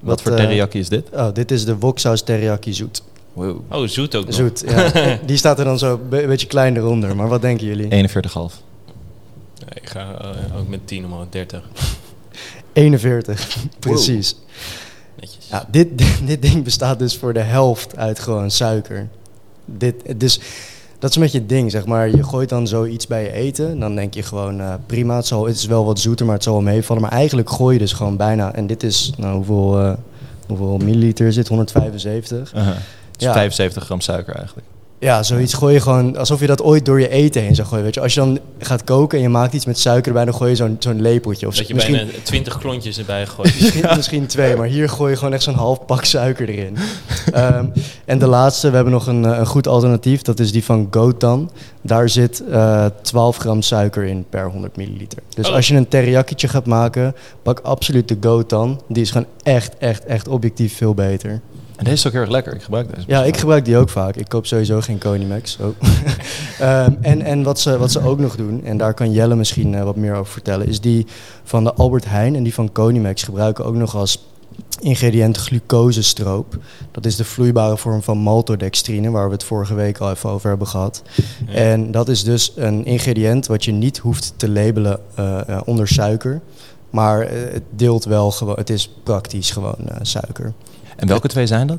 wat 0.00 0.22
voor 0.22 0.32
eh, 0.32 0.36
teriyaki 0.38 0.78
is 0.78 0.88
dit? 0.88 1.08
Oh, 1.12 1.28
dit 1.32 1.50
is 1.50 1.64
de 1.64 1.76
woksaus 1.78 2.22
teriyaki 2.22 2.72
zoet. 2.74 3.02
Wow. 3.32 3.60
Oh, 3.72 3.86
zoet 3.88 4.14
ook 4.14 4.24
nog. 4.24 4.34
Zoet, 4.34 4.64
ja. 4.66 4.90
Die 5.26 5.36
staat 5.36 5.58
er 5.58 5.64
dan 5.64 5.78
zo 5.78 5.92
een 5.94 6.08
be- 6.08 6.26
beetje 6.26 6.46
klein 6.46 6.76
eronder. 6.76 7.16
Maar 7.16 7.28
wat 7.28 7.40
denken 7.42 7.66
jullie? 7.66 8.08
41,5. 8.08 8.54
Ja, 9.54 9.66
ik 9.74 9.88
ga 9.88 10.18
eh, 10.20 10.58
ook 10.58 10.68
met 10.68 10.86
10 10.86 11.04
omhoog, 11.04 11.26
30. 11.30 11.62
41, 12.72 13.56
precies. 13.78 14.36
Netjes. 15.24 15.48
Ja, 15.50 15.66
dit, 15.70 15.88
dit 16.26 16.42
ding 16.42 16.64
bestaat 16.64 16.98
dus 16.98 17.16
voor 17.16 17.32
de 17.32 17.40
helft 17.40 17.96
uit 17.96 18.18
gewoon 18.18 18.50
suiker. 18.50 19.08
Dit, 19.64 20.20
dus 20.20 20.40
dat 20.98 21.10
is 21.10 21.16
een 21.16 21.22
beetje 21.22 21.38
het 21.38 21.48
ding, 21.48 21.70
zeg 21.70 21.86
maar. 21.86 22.10
Je 22.10 22.22
gooit 22.22 22.48
dan 22.48 22.66
zoiets 22.66 23.06
bij 23.06 23.22
je 23.22 23.32
eten. 23.32 23.78
Dan 23.78 23.94
denk 23.94 24.14
je 24.14 24.22
gewoon, 24.22 24.60
eh, 24.60 24.74
prima, 24.86 25.16
het, 25.16 25.26
zal, 25.26 25.46
het 25.46 25.56
is 25.56 25.66
wel 25.66 25.84
wat 25.84 25.98
zoeter, 25.98 26.26
maar 26.26 26.34
het 26.34 26.44
zal 26.44 26.52
wel 26.52 26.62
meevallen. 26.62 27.02
Maar 27.02 27.12
eigenlijk 27.12 27.50
gooi 27.50 27.72
je 27.72 27.80
dus 27.80 27.92
gewoon 27.92 28.16
bijna... 28.16 28.54
En 28.54 28.66
dit 28.66 28.82
is, 28.82 29.12
nou, 29.16 29.34
hoeveel, 29.34 29.80
eh, 29.80 29.92
hoeveel 30.46 30.76
milliliter 30.76 31.26
is 31.26 31.34
dit? 31.34 31.48
175? 31.48 32.54
Uh-huh. 32.54 32.74
Dus 33.16 33.26
Ja. 33.26 33.32
75 33.32 33.84
gram 33.84 34.00
suiker 34.00 34.34
eigenlijk. 34.34 34.66
Ja, 34.98 35.22
zoiets 35.22 35.54
gooi 35.54 35.74
je 35.74 35.80
gewoon 35.80 36.16
alsof 36.16 36.40
je 36.40 36.46
dat 36.46 36.62
ooit 36.62 36.84
door 36.84 37.00
je 37.00 37.08
eten 37.08 37.42
heen 37.42 37.54
zou 37.54 37.68
gooien. 37.68 37.84
Weet 37.84 37.94
je, 37.94 38.00
als 38.00 38.14
je 38.14 38.20
dan 38.20 38.38
gaat 38.58 38.84
koken 38.84 39.18
en 39.18 39.22
je 39.24 39.30
maakt 39.30 39.52
iets 39.54 39.64
met 39.66 39.78
suiker 39.78 40.06
erbij, 40.08 40.24
dan 40.24 40.34
gooi 40.34 40.50
je 40.50 40.56
zo'n 40.56 40.76
zo'n 40.78 41.00
lepeltje. 41.02 41.46
Of 41.46 41.54
Dat 41.56 41.68
je 41.68 41.74
misschien, 41.74 41.94
bijna 41.94 42.10
20 42.22 42.58
klontjes 42.58 42.98
erbij 42.98 43.26
gooit. 43.36 43.60
misschien, 43.60 43.84
misschien 43.96 44.26
twee, 44.26 44.56
maar 44.56 44.66
hier 44.66 44.88
gooi 44.88 45.10
je 45.10 45.16
gewoon 45.18 45.32
echt 45.32 45.42
zo'n 45.42 45.54
half 45.54 45.84
pak 45.86 46.04
suiker 46.04 46.48
erin. 46.48 46.76
Ehm, 47.32 47.66
en 48.04 48.18
de 48.18 48.26
laatste, 48.26 48.68
we 48.68 48.74
hebben 48.74 48.92
nog 48.92 49.06
een, 49.06 49.24
eh, 49.24 49.38
een 49.38 49.46
goed 49.46 49.66
alternatief. 49.66 50.22
Dat 50.22 50.40
is 50.40 50.52
die 50.52 50.64
van 50.64 50.88
Gotan. 50.90 51.50
Daar 51.82 52.08
zit 52.08 52.42
eh 52.50 52.86
12 53.02 53.36
gram 53.36 53.62
suiker 53.62 54.04
in 54.04 54.24
per 54.30 54.50
100 54.50 54.76
milliliter. 54.76 55.18
Dus 55.28 55.48
Oh. 55.48 55.54
als 55.54 55.68
je 55.68 55.74
een 55.76 55.88
teriyakietje 55.88 56.48
gaat 56.48 56.66
maken, 56.66 57.14
pak 57.42 57.60
absoluut 57.60 58.08
de 58.08 58.16
Gotan. 58.20 58.80
Die 58.88 59.02
is 59.02 59.10
gewoon 59.10 59.26
echt, 59.42 59.76
echt, 59.78 60.04
echt 60.04 60.28
objectief 60.28 60.76
veel 60.76 60.94
beter. 60.94 61.40
En 61.76 61.84
deze 61.84 61.96
is 61.96 62.06
ook 62.06 62.12
heel 62.12 62.20
erg 62.20 62.30
lekker. 62.30 62.54
Ik 62.54 62.62
gebruik 62.62 62.94
deze. 62.94 63.06
Ja, 63.06 63.24
ik 63.24 63.36
gebruik 63.36 63.64
die 63.64 63.76
ook 63.76 63.88
vaak. 63.88 64.16
Ik 64.16 64.28
koop 64.28 64.46
sowieso 64.46 64.80
geen 64.80 64.98
Konimax. 64.98 65.58
Oh. 65.60 65.66
Ehm, 66.58 66.92
en 67.00 67.22
en 67.22 67.42
wat, 67.42 67.60
ze, 67.60 67.78
wat 67.78 67.92
ze 67.92 68.00
ook 68.00 68.18
nog 68.18 68.36
doen, 68.36 68.64
en 68.64 68.76
daar 68.76 68.94
kan 68.94 69.12
Jelle 69.12 69.34
misschien 69.34 69.74
eh, 69.74 69.82
wat 69.82 69.96
meer 69.96 70.14
over 70.14 70.32
vertellen, 70.32 70.68
is 70.68 70.80
die 70.80 71.06
van 71.44 71.64
de 71.64 71.74
Albert 71.74 72.04
Heijn 72.04 72.34
en 72.34 72.42
die 72.42 72.54
van 72.54 72.72
Konimax 72.72 73.22
gebruiken 73.22 73.64
ook 73.64 73.74
nog 73.74 73.96
als 73.96 74.24
ingrediënt 74.80 75.36
glucosestroop. 75.36 76.58
Dat 76.90 77.06
is 77.06 77.16
de 77.16 77.24
vloeibare 77.24 77.76
vorm 77.76 78.02
van 78.02 78.18
maltodextrine, 78.18 79.10
waar 79.10 79.26
we 79.26 79.32
het 79.32 79.44
vorige 79.44 79.74
week 79.74 79.98
al 79.98 80.10
even 80.10 80.30
over 80.30 80.48
hebben 80.48 80.66
gehad. 80.66 81.02
Ja. 81.46 81.52
En 81.52 81.90
dat 81.90 82.08
is 82.08 82.24
dus 82.24 82.52
een 82.56 82.84
ingrediënt 82.84 83.46
wat 83.46 83.64
je 83.64 83.72
niet 83.72 83.98
hoeft 83.98 84.32
te 84.36 84.50
labelen 84.50 85.00
eh, 85.14 85.48
eh, 85.48 85.60
onder 85.64 85.88
suiker. 85.88 86.40
Maar 86.94 87.20
eh, 87.20 87.52
het 87.52 87.62
deelt 87.70 88.04
wel 88.04 88.30
gewoon, 88.30 88.54
het 88.56 88.70
is 88.70 88.90
praktisch 89.02 89.50
gewoon 89.50 89.76
eh, 89.88 89.96
suiker. 90.02 90.52
En 90.96 91.08
welke 91.08 91.28
twee 91.28 91.46
zijn 91.46 91.66
dat? 91.66 91.78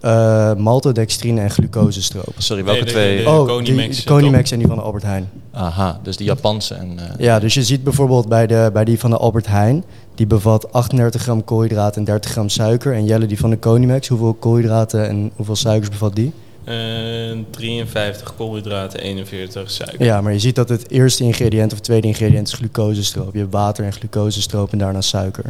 Eh 0.00 0.54
maltodextrine 0.54 1.40
en 1.40 1.50
glucosestroop. 1.50 2.32
Sorry, 2.38 2.62
Nee, 2.62 2.72
welke 2.72 2.86
de- 2.86 2.92
twee? 2.92 3.16
de- 3.16 3.22
de- 3.22 3.28
Oh, 3.30 3.64
die, 3.64 4.04
Konimax 4.04 4.50
en 4.50 4.58
die 4.58 4.66
van 4.66 4.76
de 4.76 4.82
Albert 4.82 5.02
Heijn. 5.04 5.28
Aha, 5.52 6.00
dus 6.02 6.16
de 6.16 6.24
Japanse 6.24 6.74
en... 6.74 6.98
eh, 6.98 7.04
Ja, 7.18 7.38
dus 7.38 7.54
je 7.54 7.62
ziet 7.62 7.84
bijvoorbeeld 7.84 8.28
bij, 8.28 8.46
de, 8.46 8.70
bij 8.72 8.84
die 8.84 8.98
van 8.98 9.10
de 9.10 9.16
Albert 9.16 9.46
Heijn... 9.46 9.84
die 10.14 10.26
bevat 10.26 10.72
38 10.72 11.22
gram 11.22 11.44
koolhydraten 11.44 11.98
en 11.98 12.04
30 12.04 12.30
gram 12.30 12.48
suiker. 12.48 12.94
En 12.94 13.04
Jelle, 13.04 13.26
die 13.26 13.38
van 13.38 13.50
de 13.50 13.56
Konimax, 13.56 14.08
hoeveel 14.08 14.34
koolhydraten 14.34 15.08
en 15.08 15.30
hoeveel 15.36 15.56
suikers 15.56 15.88
bevat 15.90 16.14
die? 16.14 16.32
Eh, 16.66 17.38
53 17.50 18.34
koolhydraten, 18.36 19.00
41 19.00 19.70
suiker. 19.70 20.04
Ja, 20.04 20.20
maar 20.20 20.32
je 20.32 20.38
ziet 20.38 20.54
dat 20.54 20.68
het 20.68 20.90
eerste 20.90 21.24
ingrediënt 21.24 21.72
of 21.72 21.80
tweede 21.80 22.06
ingrediënt 22.06 22.46
is 22.48 22.52
glucosestroop. 22.54 23.32
Je 23.32 23.38
hebt 23.38 23.52
water 23.52 23.84
en 23.84 23.92
glucosestroop 23.92 24.72
en 24.72 24.78
daarna 24.78 25.00
suiker. 25.00 25.44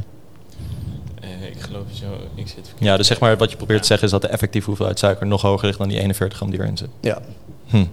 Eh, 1.20 1.29
ik 1.50 1.61
geloof 1.61 1.85
zo, 1.92 2.07
ik 2.35 2.46
zit 2.48 2.55
verkeerd. 2.55 2.79
Ja, 2.90 2.96
dus 2.96 3.07
zeg 3.07 3.20
maar 3.20 3.37
wat 3.37 3.50
je 3.50 3.57
probeert 3.57 3.81
te 3.81 3.87
zeggen 3.87 4.07
is 4.07 4.12
dat 4.12 4.22
de 4.22 4.29
effectieve 4.29 4.66
hoeveelheid 4.66 4.98
suiker 4.98 5.26
nog 5.26 5.42
hoger 5.42 5.66
ligt 5.66 5.79
dan 5.79 5.88
die 5.88 5.98
41 5.98 6.37
gram 6.38 6.50
die 6.50 6.61
erin 6.61 6.76
zit. 6.76 6.88
Ja, 7.00 7.18
Hm. 7.66 7.85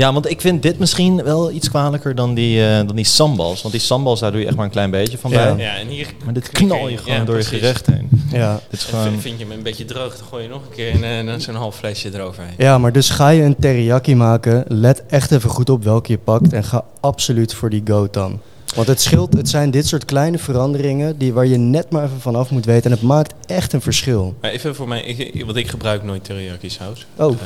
Ja, 0.00 0.12
want 0.12 0.30
ik 0.30 0.40
vind 0.40 0.62
dit 0.62 0.78
misschien 0.78 1.22
wel 1.22 1.50
iets 1.50 1.68
kwalijker 1.70 2.14
dan 2.14 2.34
die, 2.34 2.66
eh, 2.66 2.76
dan 2.86 2.96
die 2.96 3.04
sambals. 3.04 3.62
Want 3.62 3.74
die 3.74 3.82
sambals, 3.82 4.20
daar 4.20 4.30
doe 4.32 4.40
je 4.40 4.46
echt 4.46 4.56
maar 4.56 4.64
een 4.64 4.70
klein 4.70 4.90
beetje 4.90 5.18
van 5.18 5.30
Ja. 5.30 5.54
bij. 5.54 5.64
Ja, 5.64 5.76
en 5.76 5.86
hier 5.88 6.06
Maar 6.24 6.34
dit 6.34 6.48
knal 6.50 6.88
je 6.88 6.96
gewoon 6.96 7.18
Ja, 7.18 7.24
door 7.24 7.36
je 7.36 7.44
gerecht 7.44 7.86
heen. 7.86 8.08
ja. 8.32 8.60
Dit 8.70 8.80
is 8.80 8.86
En 8.86 8.90
gewoon... 8.98 9.20
vind- 9.20 9.38
je 9.38 9.44
hem 9.44 9.52
een 9.56 9.62
beetje 9.62 9.84
droog, 9.84 10.16
dan 10.18 10.26
gooi 10.26 10.42
je 10.42 10.48
nog 10.48 10.62
een 10.62 10.74
keer 10.74 10.90
en, 11.02 11.18
eh, 11.20 11.26
dan 11.26 11.40
zo'n 11.40 11.54
half 11.54 11.76
flesje 11.76 12.14
eroverheen. 12.14 12.54
ja, 12.58 12.78
maar 12.78 12.92
dus 12.92 13.10
ga 13.10 13.28
je 13.28 13.42
een 13.42 13.56
teriyaki 13.56 14.14
maken, 14.14 14.64
let 14.68 15.02
echt 15.06 15.30
even 15.32 15.50
goed 15.50 15.70
op 15.70 15.84
welke 15.84 16.12
je 16.12 16.18
pakt. 16.18 16.52
En 16.52 16.64
ga 16.64 16.84
absoluut 17.00 17.54
voor 17.54 17.70
die 17.70 17.82
gotan. 17.84 18.40
Want 18.74 18.88
het 18.88 19.00
scheelt, 19.00 19.32
het 19.32 19.48
zijn 19.48 19.70
dit 19.70 19.86
soort 19.86 20.04
kleine 20.04 20.38
veranderingen 20.38 21.18
die, 21.18 21.32
waar 21.32 21.46
je 21.46 21.56
net 21.56 21.90
maar 21.90 22.04
even 22.04 22.20
vanaf 22.20 22.50
moet 22.50 22.64
weten. 22.64 22.84
En 22.90 22.96
het 22.96 23.06
maakt 23.06 23.34
echt 23.46 23.72
een 23.72 23.80
verschil. 23.80 24.34
Maar 24.40 24.50
even 24.50 24.74
voor 24.74 24.88
mij, 24.88 25.00
ik, 25.02 25.44
want 25.44 25.56
ik 25.56 25.68
gebruik 25.68 26.02
nooit 26.02 26.24
teriyaki 26.24 26.68
saus. 26.70 27.06
Oh, 27.16 27.36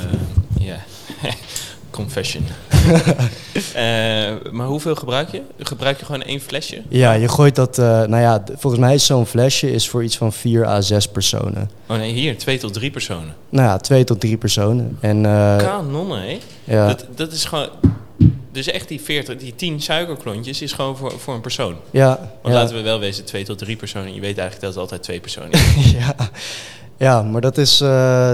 ja. 0.61 0.77
Confession. 1.95 2.45
Eh, 3.75 3.83
maar 4.51 4.67
hoeveel 4.67 4.95
gebruik 4.95 5.31
je? 5.31 5.41
Gebruik 5.59 5.99
je 5.99 6.05
gewoon 6.05 6.23
één 6.23 6.41
flesje? 6.41 6.83
Ja, 6.89 7.13
je 7.13 7.29
gooit 7.29 7.55
dat... 7.55 7.79
eh, 7.79 7.85
nou 7.85 8.17
ja, 8.17 8.43
volgens 8.57 8.83
mij 8.83 8.95
is 8.95 9.07
zo'n 9.07 9.27
flesje 9.27 9.71
is 9.73 9.89
voor 9.89 10.05
iets 10.05 10.17
van 10.17 10.33
4 10.33 10.67
à 10.67 10.81
6 10.81 11.07
personen. 11.09 11.71
Oh 11.89 11.97
nee, 11.97 12.13
hier, 12.13 12.39
twee 12.39 12.59
tot 12.59 12.73
drie 12.73 12.91
personen. 12.91 13.35
Nou 13.49 13.69
ja, 13.69 13.77
twee 13.77 14.05
tot 14.05 14.21
drie 14.21 14.37
personen. 14.37 14.97
En 15.01 15.27
eh, 15.27 15.57
Kanonnen, 15.57 16.21
hè? 16.23 16.39
ja, 16.65 16.87
Dat, 16.87 17.07
dat 17.15 17.33
is 17.33 17.45
gewoon... 17.45 17.69
Dus 18.53 18.67
echt 18.71 18.89
die 18.89 19.01
40, 19.01 19.37
die 19.37 19.55
10 19.55 19.81
suikerklontjes 19.81 20.63
is 20.63 20.73
gewoon 20.73 20.97
voor, 20.97 21.13
voor 21.19 21.35
een 21.35 21.41
persoon. 21.41 21.77
ja, 21.91 22.09
Want 22.43 22.55
ja, 22.55 22.61
laten 22.61 22.77
we 22.77 22.83
wel 22.83 22.99
wezen, 22.99 23.25
twee 23.25 23.45
tot 23.45 23.59
drie 23.59 23.77
personen. 23.77 24.15
Je 24.15 24.21
weet 24.21 24.39
eigenlijk 24.39 24.61
dat 24.61 24.71
het 24.71 24.79
altijd 24.81 25.03
twee 25.03 25.21
personen 25.21 25.51
is. 25.79 25.91
ja. 25.91 26.15
Ja, 26.97 27.23
maar 27.23 27.41
dat 27.41 27.59
is... 27.59 27.81
eh, 27.81 28.29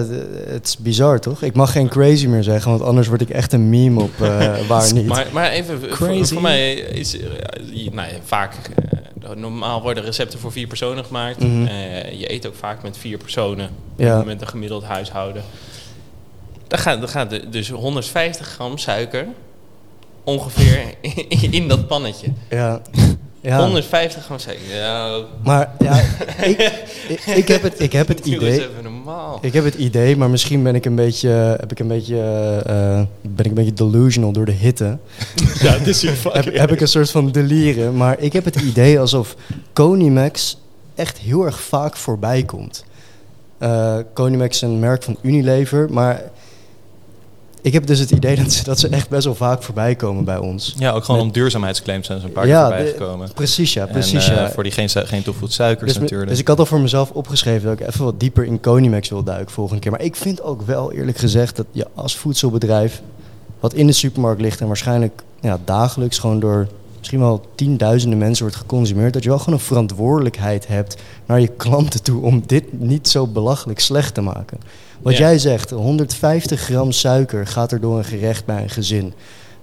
het 0.47 0.67
is 0.67 0.77
bizar, 0.79 1.21
toch? 1.21 1.43
Ik 1.43 1.55
mag 1.55 1.73
geen 1.73 1.89
crazy 1.89 2.27
meer 2.27 2.43
zeggen, 2.43 2.71
want 2.71 2.83
anders 2.83 3.09
word 3.09 3.21
ik 3.21 3.31
echt 3.31 3.53
een 3.53 3.69
meme 3.71 4.01
op 4.03 4.21
eh, 4.21 4.55
waar 4.69 4.93
niet. 4.93 5.07
Maar, 5.07 5.27
maar 5.33 5.51
even, 5.51 5.79
voor, 5.81 5.89
Crazy. 5.89 6.33
voor 6.33 6.43
mij 6.43 6.73
is 6.75 7.19
eh, 7.21 7.27
nou 7.93 8.09
ja, 8.09 8.15
vaak... 8.25 8.55
eh, 9.23 9.31
normaal 9.37 9.83
worden 9.83 10.05
recepten 10.05 10.39
voor 10.39 10.53
vier 10.53 10.67
personen 10.67 11.05
gemaakt. 11.05 11.39
Mhm. 11.39 11.67
Eh, 11.67 12.21
je 12.21 12.33
eet 12.33 12.47
ook 12.47 12.55
vaak 12.55 12.83
met 12.83 12.97
vier 12.99 13.19
personen. 13.19 13.71
Ja. 13.97 14.23
Met 14.23 14.41
een 14.41 14.49
gemiddeld 14.49 14.85
huishouden. 14.85 15.43
Dan 16.69 16.79
gaat, 16.79 17.01
dan 17.01 17.09
gaat 17.09 17.31
de- 17.31 17.49
dus 17.49 17.71
150 17.71 18.47
gram 18.47 18.79
suiker 18.79 19.27
ongeveer 20.25 20.95
in, 21.29 21.53
in 21.61 21.69
dat 21.69 21.87
pannetje. 21.87 22.27
Ja, 22.51 22.81
ja. 23.41 23.61
150 23.61 24.25
gram 24.25 24.39
suiker. 24.39 24.75
Ja, 24.75 25.19
maar 25.43 25.71
ja, 25.79 26.01
ik, 26.51 26.59
ik, 27.09 27.27
ik 27.27 27.49
heb 27.49 27.63
het, 27.63 27.81
ik 27.81 27.93
heb 27.93 28.09
het 28.09 28.27
idee... 28.27 28.53
even 28.53 28.83
normaal. 28.83 29.39
Ik 29.43 29.53
heb 29.53 29.65
het 29.65 29.75
idee, 29.75 30.17
maar 30.17 30.31
misschien 30.31 30.63
ben 30.63 30.75
ik 30.75 30.85
een 30.85 30.95
beetje, 30.95 31.29
heb 31.61 31.71
ik 31.71 31.79
een 31.79 31.89
beetje, 31.89 32.17
eh, 32.17 32.99
eh, 32.99 33.07
ben 33.21 33.45
ik 33.45 33.47
een 33.47 33.55
beetje 33.55 33.73
delusional 33.73 34.33
door 34.33 34.45
de 34.45 34.53
hitte. 34.53 34.99
Ja, 35.63 35.73
het 35.73 35.87
is 35.87 36.03
heb, 36.03 36.55
heb 36.55 36.73
ik 36.73 36.81
een 36.81 36.89
soort 36.89 37.11
van 37.11 37.31
delirium. 37.31 37.97
Maar 37.97 38.21
ik 38.21 38.33
heb 38.33 38.45
het 38.45 38.57
idee 38.57 39.01
alsof 39.01 39.37
Conimax 39.73 40.59
echt 40.95 41.19
heel 41.19 41.45
erg 41.45 41.61
vaak 41.61 41.97
voorbij 41.97 42.43
komt. 42.43 42.85
Eh 43.59 43.97
Conimax 44.15 44.55
is 44.55 44.63
een 44.63 44.79
merk 44.79 45.03
van 45.03 45.17
Unilever, 45.23 45.93
maar 45.93 46.23
ik 47.63 47.73
heb 47.73 47.87
dus 47.87 47.99
het 47.99 48.11
idee 48.11 48.37
dat 48.37 48.53
ze, 48.53 48.65
dat 48.65 48.79
ze 48.79 48.89
echt 48.89 49.09
best 49.09 49.25
wel 49.25 49.35
vaak 49.35 49.63
voorbij 49.63 49.95
komen 49.95 50.25
bij 50.25 50.37
ons. 50.39 50.75
Ja, 50.79 50.91
ook 50.93 51.05
gewoon 51.05 51.17
Met- 51.21 51.27
om 51.27 51.33
duurzaamheidsclaims 51.33 52.07
zijn 52.07 52.21
ze 52.21 52.27
een 52.27 52.33
paar 52.33 52.47
Ja, 52.47 52.69
keer 52.69 52.77
voorbij 52.77 52.93
gekomen. 52.93 53.33
Precies 53.35 53.73
ja, 53.73 53.87
En, 53.87 53.93
precies 53.93 54.29
eh, 54.29 54.35
ja. 54.37 54.51
voor 54.51 54.63
die 54.63 54.73
geen, 54.73 54.89
geen 54.89 55.23
toegevoegd 55.23 55.53
suikers 55.53 55.93
Dus, 55.93 56.01
natuurlijk. 56.03 56.31
dus 56.31 56.39
ik 56.39 56.49
had 56.49 56.59
al 56.59 56.67
voor 56.67 56.81
mezelf 56.81 57.11
opgeschreven 57.11 57.69
dat 57.69 57.81
ik 57.81 57.87
even 57.87 58.05
wat 58.05 58.21
dieper 58.21 58.45
in 58.45 58.61
Conimax 58.61 59.09
wil 59.09 59.23
duiken 59.23 59.51
volgende 59.55 59.81
keer. 59.83 59.91
Maar 59.91 60.03
ik 60.03 60.17
vind 60.17 60.43
ook 60.43 60.63
wel 60.63 60.93
eerlijk 60.93 61.19
gezegd 61.19 61.57
dat 61.57 61.67
je 61.71 61.87
als 61.95 62.17
voedselbedrijf, 62.17 63.03
wat 63.61 63.75
in 63.75 63.87
de 63.87 63.93
supermarkt 63.93 64.41
ligt 64.41 64.61
en 64.61 64.67
waarschijnlijk 64.67 65.23
ja, 65.41 65.59
dagelijks 65.65 66.19
gewoon 66.19 66.41
door 66.41 66.67
misschien 67.01 67.21
wel 67.21 67.47
tienduizenden 67.55 68.19
mensen 68.19 68.45
wordt 68.45 68.59
geconsumeerd, 68.61 69.13
dat 69.13 69.23
je 69.23 69.29
wel 69.29 69.39
gewoon 69.39 69.55
een 69.55 69.65
verantwoordelijkheid 69.65 70.67
hebt 70.67 70.97
naar 71.27 71.41
je 71.41 71.49
klanten 71.57 72.03
toe 72.03 72.23
om 72.23 72.43
dit 72.47 72.81
niet 72.81 73.09
zo 73.09 73.27
belachelijk 73.27 73.81
slecht 73.81 74.15
te 74.15 74.21
maken. 74.21 74.59
Wat 75.03 75.13
Ja. 75.13 75.19
jij 75.19 75.39
zegt, 75.39 75.71
150 75.71 76.61
gram 76.61 76.93
suiker 76.93 77.47
gaat 77.47 77.73
er 77.73 77.81
door 77.81 77.99
een 77.99 78.05
gerecht 78.05 78.45
bij 78.45 78.63
een 78.63 78.71
gezin. 78.71 79.13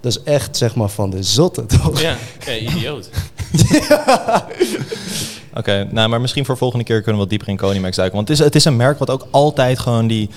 Dat 0.02 0.12
is 0.12 0.24
echt 0.24 0.58
zeg 0.58 0.76
maar 0.76 0.90
van 0.90 1.10
de 1.10 1.24
zotte, 1.24 1.66
toch? 1.82 2.02
Ja, 2.02 2.16
ja, 2.46 2.56
idioot. 2.58 3.10
Oké, 5.56 5.88
nou, 5.92 6.10
maar 6.10 6.22
misschien 6.22 6.46
voor 6.46 6.58
volgende 6.58 6.86
keer 6.86 6.96
kunnen 6.98 7.14
we 7.14 7.20
wat 7.20 7.30
dieper 7.30 7.48
in 7.48 7.58
Conimax 7.58 7.96
duiken. 7.96 8.16
Want 8.18 8.28
het 8.28 8.38
is, 8.40 8.46
het 8.46 8.56
is 8.56 8.66
een 8.66 8.76
merk 8.76 9.00
wat 9.00 9.10
ook 9.10 9.28
altijd 9.32 9.80
gewoon 9.80 10.08
die... 10.08 10.30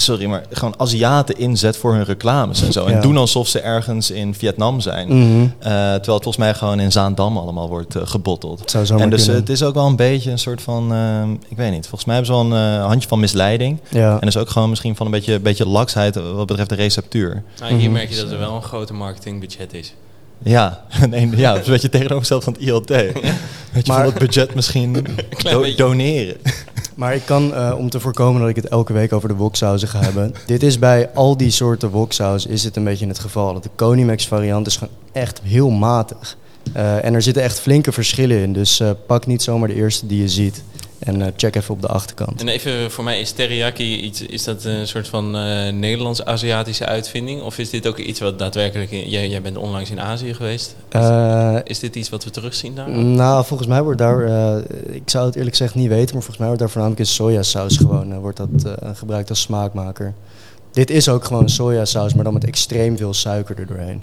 Sorry, 0.00 0.24
maar 0.26 0.42
gewoon 0.50 0.74
Aziaten 0.76 1.38
inzet 1.38 1.76
voor 1.76 1.94
hun 1.94 2.04
reclames 2.04 2.62
en 2.62 2.72
zo. 2.72 2.84
En 2.84 2.92
Ja. 2.92 3.00
doen 3.00 3.16
alsof 3.16 3.48
ze 3.48 3.60
ergens 3.60 4.10
in 4.10 4.34
Vietnam 4.34 4.80
zijn. 4.80 5.08
Mhm. 5.08 5.40
Eh, 5.42 5.48
terwijl 5.58 5.94
het 5.94 6.04
volgens 6.06 6.36
mij 6.36 6.54
gewoon 6.54 6.80
in 6.80 6.92
Zaandam 6.92 7.36
allemaal 7.38 7.68
wordt 7.68 7.94
eh, 7.94 8.02
gebotteld. 8.04 8.74
En 8.74 8.80
dus 9.10 9.24
kunnen. 9.24 9.40
het 9.40 9.48
is 9.48 9.62
ook 9.62 9.74
wel 9.74 9.86
een 9.86 9.96
beetje 9.96 10.30
een 10.30 10.38
soort 10.38 10.62
van... 10.62 10.92
eh, 10.92 11.22
ik 11.48 11.56
weet 11.56 11.70
niet, 11.70 11.80
volgens 11.86 12.04
mij 12.04 12.14
hebben 12.16 12.34
ze 12.36 12.42
wel 12.44 12.58
een 12.58 12.80
handje 12.80 13.08
van 13.08 13.20
misleiding. 13.20 13.78
ja. 13.88 14.12
En 14.20 14.26
dus 14.26 14.36
ook 14.36 14.50
gewoon 14.50 14.68
misschien 14.70 14.96
van 14.96 15.06
een 15.06 15.12
beetje, 15.12 15.40
beetje 15.40 15.68
laksheid 15.68 16.14
wat 16.14 16.46
betreft 16.46 16.68
de 16.68 16.74
receptuur. 16.76 17.42
Nou, 17.60 17.72
hier 17.72 17.82
Mhm. 17.82 17.92
merk 17.92 18.10
je 18.10 18.16
dat 18.16 18.30
er 18.30 18.38
wel 18.38 18.54
een 18.54 18.62
grote 18.62 18.92
marketingbudget 18.92 19.72
is. 19.74 19.94
Ja, 20.42 20.84
nee, 21.10 21.30
ja, 21.36 21.50
het 21.52 21.60
is 21.60 21.66
een 21.66 21.72
beetje 21.72 21.88
tegenovergesteld 21.88 22.44
van 22.44 22.52
het 22.52 22.62
ILT. 22.62 22.88
Weet 22.88 23.12
je, 23.22 23.82
Maar- 23.86 23.96
van 23.96 24.04
het 24.04 24.18
budget 24.18 24.54
misschien 24.54 24.92
do- 25.42 25.74
doneren. 25.76 26.36
Maar 26.98 27.14
ik 27.14 27.22
kan, 27.24 27.54
eh, 27.54 27.74
om 27.78 27.90
te 27.90 28.00
voorkomen 28.00 28.40
dat 28.40 28.50
ik 28.50 28.56
het 28.56 28.68
elke 28.68 28.92
week 28.92 29.12
over 29.12 29.28
de 29.28 29.34
woksauzen 29.34 29.88
ga 29.88 30.00
hebben. 30.00 30.34
dit 30.46 30.62
is 30.62 30.78
bij 30.78 31.10
al 31.14 31.36
die 31.36 31.50
soorten 31.50 31.90
woksaus 31.90 32.46
is 32.46 32.64
het 32.64 32.76
een 32.76 32.84
beetje 32.84 33.06
het 33.06 33.18
geval. 33.18 33.52
Dat 33.52 33.62
de 33.62 33.70
Conimax 33.76 34.26
variant 34.26 34.66
is 34.66 34.76
gewoon 34.76 34.94
echt 35.12 35.40
heel 35.44 35.70
matig. 35.70 36.36
Eh, 36.72 37.04
en 37.04 37.14
er 37.14 37.22
zitten 37.22 37.42
echt 37.42 37.60
flinke 37.60 37.92
verschillen 37.92 38.38
in. 38.38 38.52
Dus 38.52 38.80
eh, 38.80 38.90
pak 39.06 39.26
niet 39.26 39.42
zomaar 39.42 39.68
de 39.68 39.74
eerste 39.74 40.06
die 40.06 40.20
je 40.20 40.28
ziet. 40.28 40.62
En 40.98 41.22
eh, 41.22 41.28
check 41.36 41.56
even 41.56 41.74
op 41.74 41.80
de 41.80 41.86
achterkant. 41.88 42.40
En 42.40 42.48
even 42.48 42.90
voor 42.90 43.04
mij, 43.04 43.20
is 43.20 43.30
teriyaki 43.32 44.00
iets, 44.00 44.22
is 44.22 44.44
dat 44.44 44.64
een 44.64 44.88
soort 44.88 45.08
van 45.08 45.36
eh, 45.36 45.72
Nederlands-Aziatische 45.72 46.86
uitvinding? 46.86 47.42
Of 47.42 47.58
is 47.58 47.70
dit 47.70 47.86
ook 47.88 47.98
iets 47.98 48.20
wat 48.20 48.38
daadwerkelijk, 48.38 48.90
in- 48.90 49.08
jij, 49.08 49.28
jij 49.28 49.42
bent 49.42 49.56
onlangs 49.56 49.90
in 49.90 50.00
Azië 50.00 50.34
geweest. 50.34 50.74
Eh, 50.88 51.56
Is 51.64 51.78
dit 51.78 51.96
iets 51.96 52.08
wat 52.08 52.24
we 52.24 52.30
terugzien 52.30 52.74
daar? 52.74 52.90
nou, 52.90 53.44
volgens 53.44 53.68
mij 53.68 53.82
wordt 53.82 53.98
daar, 53.98 54.22
ik 54.90 55.02
zou 55.10 55.26
het 55.26 55.34
eerlijk 55.36 55.56
gezegd 55.56 55.74
niet 55.74 55.88
weten, 55.88 56.04
maar 56.14 56.22
volgens 56.24 56.36
mij 56.38 56.46
wordt 56.46 56.60
daar 56.62 56.70
voornamelijk 56.70 57.00
in 57.08 57.14
sojasaus 57.14 57.76
gewoon, 57.76 58.18
wordt 58.20 58.36
dat 58.36 58.48
gebruikt 58.94 59.28
als 59.30 59.40
smaakmaker. 59.40 60.14
Dit 60.72 60.90
is 60.90 61.08
ook 61.08 61.24
gewoon 61.24 61.48
sojasaus, 61.48 62.14
maar 62.14 62.24
dan 62.24 62.32
met 62.32 62.44
extreem 62.44 62.96
veel 62.96 63.14
suiker 63.14 63.58
er 63.58 63.66
doorheen. 63.66 64.02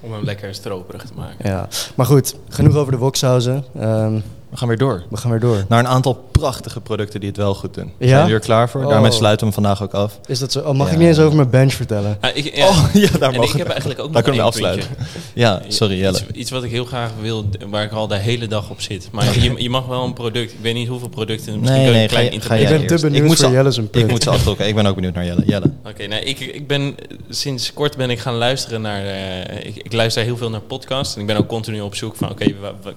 Om 0.00 0.12
hem 0.12 0.24
lekker 0.24 0.54
stroperig 0.54 1.02
te 1.04 1.12
maken. 1.16 1.48
Ja, 1.50 1.68
maar 1.94 2.06
goed, 2.06 2.34
genoeg 2.48 2.74
over 2.76 2.92
de 2.92 2.98
woksauzen. 2.98 3.64
Ehm, 3.80 4.18
We 4.50 4.56
gaan 4.56 4.68
weer 4.68 4.76
door. 4.78 5.02
we 5.10 5.16
gaan 5.16 5.30
weer 5.30 5.40
door. 5.40 5.64
Naar 5.68 5.78
een 5.78 5.86
aantal 5.86 6.14
prachtige 6.32 6.80
producten 6.80 7.20
die 7.20 7.28
het 7.28 7.38
wel 7.38 7.54
goed 7.54 7.74
doen. 7.74 7.92
Ja? 7.98 8.06
Zijn 8.06 8.18
jullie 8.20 8.34
er 8.34 8.40
klaar 8.40 8.68
voor? 8.70 8.82
Oh. 8.84 8.88
Daarmee 8.88 9.10
sluiten 9.10 9.46
we 9.46 9.52
hem 9.52 9.62
vandaag 9.62 9.82
ook 9.82 9.94
af. 9.94 10.20
Is 10.26 10.38
dat 10.38 10.52
zo? 10.52 10.60
Oh, 10.60 10.74
mag 10.74 10.86
Ja. 10.86 10.92
ik 10.92 10.98
niet 10.98 11.08
eens 11.08 11.18
over 11.18 11.36
mijn 11.36 11.50
bench 11.50 11.72
vertellen? 11.72 12.18
Ah, 12.20 12.36
ik, 12.36 12.56
ja. 12.56 12.66
Oh, 12.68 12.84
ja, 12.92 13.08
daar 13.18 13.32
en 13.32 13.36
mogen 13.36 13.42
ik 13.44 13.52
we- 13.52 13.58
heb 13.58 13.68
eigenlijk 13.68 14.00
ook 14.00 14.06
Daar 14.06 14.14
nog 14.14 14.22
kunnen 14.22 14.40
we 14.40 14.46
afsluiten. 14.48 14.88
puntje. 14.96 15.04
Ja, 15.34 15.62
sorry 15.68 15.98
Jelle. 15.98 16.18
Iets, 16.18 16.24
iets 16.38 16.50
wat 16.50 16.64
ik 16.64 16.70
heel 16.70 16.84
graag 16.84 17.10
wil, 17.20 17.44
waar 17.70 17.84
ik 17.84 17.92
al 17.92 18.06
de 18.06 18.16
hele 18.16 18.46
dag 18.46 18.70
op 18.70 18.80
zit. 18.80 19.08
Maar 19.12 19.38
je, 19.40 19.52
je 19.62 19.70
mag 19.70 19.86
wel 19.86 20.04
een 20.04 20.12
product, 20.12 20.52
ik 20.52 20.58
weet 20.62 20.74
niet 20.74 20.88
hoeveel 20.88 21.08
producten, 21.08 21.60
misschien 21.60 21.80
Nee, 21.82 21.90
kun 21.90 21.92
je 21.92 21.92
nee, 21.92 22.02
een 22.02 22.08
klein 22.08 22.26
ga 22.42 22.54
ik 22.54 22.68
ben 22.78 22.86
te 22.86 22.94
Ik 22.94 23.00
benieuwd 23.00 23.24
moet 23.26 23.36
voor 23.36 23.46
ze- 23.48 23.52
Jelle 23.52 23.70
zijn 23.70 23.86
Ik 23.86 23.90
punt. 23.92 24.10
moet 24.10 24.22
ze 24.22 24.30
afdrukken. 24.30 24.66
Ik 24.68 24.74
ben 24.74 24.86
ook 24.86 24.94
benieuwd 24.94 25.14
naar 25.14 25.24
Jelle. 25.24 25.42
Jelle. 25.46 25.70
Oké, 25.86 26.06
nou, 26.06 26.22
ik, 26.22 26.40
ik 26.40 26.66
ben 26.66 26.94
sinds 27.28 27.72
kort 27.72 27.96
ben 27.96 28.10
ik 28.10 28.18
gaan 28.18 28.34
luisteren 28.34 28.80
naar. 28.80 29.04
eh, 29.06 29.66
ik, 29.66 29.76
ik 29.76 29.92
luister 29.92 30.22
heel 30.22 30.36
veel 30.36 30.50
naar 30.50 30.60
podcasts. 30.60 31.14
En 31.14 31.20
ik 31.20 31.26
ben 31.26 31.36
ook 31.36 31.46
continu 31.46 31.80
op 31.80 31.94
zoek 31.94 32.16
van: 32.16 32.30
oké, 32.30 32.52
wa- 32.60 32.72
eh, 32.84 32.92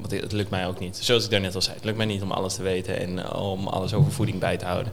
want 0.00 0.10
het 0.22 0.32
lukt 0.32 0.50
mij 0.50 0.66
ook 0.66 0.80
niet. 0.82 0.98
Zoals 1.00 1.24
ik 1.24 1.30
daarnet 1.30 1.54
al 1.54 1.62
zei, 1.62 1.74
het 1.74 1.84
lukt 1.84 1.96
mij 1.96 2.06
niet 2.06 2.22
om 2.22 2.30
alles 2.30 2.54
te 2.54 2.62
weten 2.62 2.98
en 2.98 3.24
eh, 3.24 3.42
om 3.42 3.66
alles 3.66 3.94
over 3.94 4.12
voeding 4.12 4.38
bij 4.38 4.56
te 4.56 4.64
houden. 4.64 4.92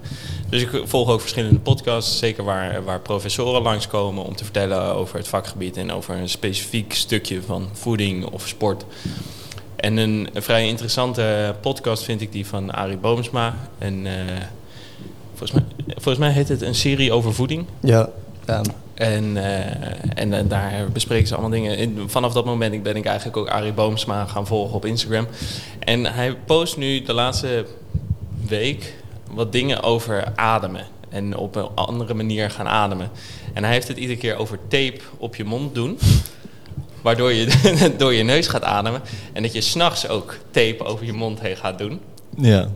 Dus 0.49 0.61
ik 0.61 0.81
volg 0.83 1.09
ook 1.09 1.21
verschillende 1.21 1.59
podcasts, 1.59 2.19
zeker 2.19 2.43
waar, 2.43 2.83
waar 2.83 2.99
professoren 2.99 3.61
langskomen 3.61 4.23
om 4.23 4.35
te 4.35 4.43
vertellen 4.43 4.95
over 4.95 5.17
het 5.17 5.27
vakgebied 5.27 5.77
en 5.77 5.91
over 5.91 6.15
een 6.15 6.29
specifiek 6.29 6.93
stukje 6.93 7.41
van 7.41 7.69
voeding 7.73 8.25
of 8.25 8.47
sport. 8.47 8.85
En 9.75 9.97
een, 9.97 10.29
vrij 10.33 10.67
interessante 10.67 11.55
podcast 11.61 12.03
vind 12.03 12.21
ik 12.21 12.31
die 12.31 12.45
van 12.45 12.71
Arie 12.71 12.97
Boomsma. 12.97 13.55
En 13.77 14.05
eh, 14.05 14.13
volgens, 15.29 15.51
mij, 15.51 15.63
volgens 15.87 16.17
mij 16.17 16.31
heet 16.31 16.49
het 16.49 16.61
een 16.61 16.75
serie 16.75 17.11
over 17.11 17.33
voeding. 17.33 17.65
Ja, 17.79 18.09
ja. 18.45 18.61
En, 18.99 19.37
eh, 19.37 20.23
en 20.23 20.33
eh, 20.33 20.43
daar 20.47 20.89
bespreken 20.93 21.27
ze 21.27 21.33
allemaal 21.33 21.51
dingen. 21.51 21.77
En 21.77 22.09
vanaf 22.09 22.33
dat 22.33 22.45
moment 22.45 22.83
ben 22.83 22.95
ik 22.95 23.05
eigenlijk 23.05 23.37
ook 23.37 23.47
Arie 23.47 23.73
Boomsma 23.73 24.25
gaan 24.25 24.47
volgen 24.47 24.75
op 24.75 24.85
Instagram. 24.85 25.27
En 25.79 26.05
hij 26.05 26.35
post 26.35 26.77
nu 26.77 27.01
de 27.01 27.13
laatste 27.13 27.65
week 28.47 28.93
wat 29.31 29.51
dingen 29.51 29.83
over 29.83 30.31
ademen. 30.35 30.85
En 31.09 31.37
op 31.37 31.55
een 31.55 31.69
andere 31.75 32.13
manier 32.13 32.49
gaan 32.49 32.67
ademen. 32.67 33.09
En 33.53 33.63
hij 33.63 33.73
heeft 33.73 33.87
het 33.87 33.97
iedere 33.97 34.19
keer 34.19 34.35
over 34.35 34.59
tape 34.67 34.99
op 35.17 35.35
je 35.35 35.43
mond 35.43 35.75
doen. 35.75 35.99
Waardoor 37.01 37.33
je 37.33 37.47
door 37.97 38.13
je 38.13 38.23
neus 38.23 38.47
gaat 38.47 38.63
ademen. 38.63 39.01
En 39.33 39.41
dat 39.41 39.53
je 39.53 39.61
s'nachts 39.61 40.07
ook 40.07 40.37
tape 40.51 40.83
over 40.83 41.05
je 41.05 41.13
mond 41.13 41.39
heen 41.39 41.57
gaat 41.57 41.77
doen. 41.77 41.99
Ja. 42.37 42.69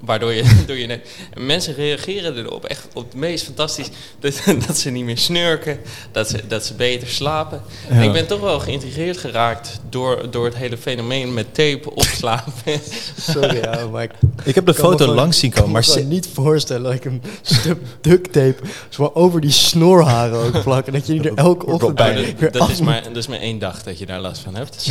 Waardoor 0.00 0.32
je 0.32 0.42
door 0.66 0.76
je 0.76 1.00
mensen 1.38 1.74
reageren 1.74 2.36
erop 2.36 2.64
echt 2.64 2.86
op 2.94 3.04
het 3.04 3.14
meest 3.14 3.44
fantastisch. 3.44 3.88
Dat, 4.20 4.42
dat 4.66 4.78
ze 4.78 4.90
niet 4.90 5.04
meer 5.04 5.18
snurken, 5.18 5.78
dat 6.12 6.28
ze, 6.28 6.40
dat 6.48 6.66
ze 6.66 6.74
beter 6.74 7.08
slapen. 7.08 7.62
Ja. 7.90 8.00
ik 8.00 8.12
ben 8.12 8.26
toch 8.26 8.40
wel 8.40 8.60
geïntrigeerd 8.60 9.18
geraakt 9.18 9.80
door, 9.88 10.30
door 10.30 10.44
het 10.44 10.56
hele 10.56 10.76
fenomeen 10.76 11.34
met 11.34 11.54
tape 11.54 11.94
opslapen. 11.94 12.80
Sorry, 13.30 13.56
ja, 13.56 13.86
maar 13.86 14.02
ik 14.02 14.10
Ik 14.44 14.54
heb 14.54 14.66
de 14.66 14.74
foto 14.74 14.96
gewoon- 14.96 15.14
langs 15.14 15.38
zien 15.38 15.50
komen. 15.50 15.70
Maar 15.70 15.82
kan 15.84 15.94
me 15.94 16.00
ze- 16.00 16.06
niet 16.06 16.28
voorstellen 16.32 16.82
dat 16.82 16.92
ik 16.92 17.04
een 17.04 17.22
stuk 17.42 17.78
duct 18.00 18.32
tape 18.32 18.56
zo 18.88 19.10
over 19.14 19.40
die 19.40 19.50
snorharen 19.50 20.38
ook 20.38 20.62
plak. 20.62 20.86
En 20.86 20.92
dat 20.92 21.06
je 21.06 21.12
die 21.12 21.30
er 21.30 21.36
elke 21.36 21.66
ochtend 21.66 21.94
bij 21.94 22.34
dat, 22.38 22.52
dat, 22.52 22.68
is 22.68 22.80
maar, 22.80 23.02
dat 23.02 23.16
is 23.16 23.26
maar 23.26 23.38
één 23.40 23.58
dag 23.58 23.82
dat 23.82 23.98
je 23.98 24.06
daar 24.06 24.20
last 24.20 24.42
van 24.42 24.54
hebt. 24.54 24.88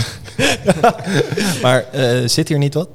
maar 1.61 1.85
eh, 1.91 2.27
zit 2.27 2.47
hier 2.47 2.57
niet 2.57 2.73
wat? 2.73 2.89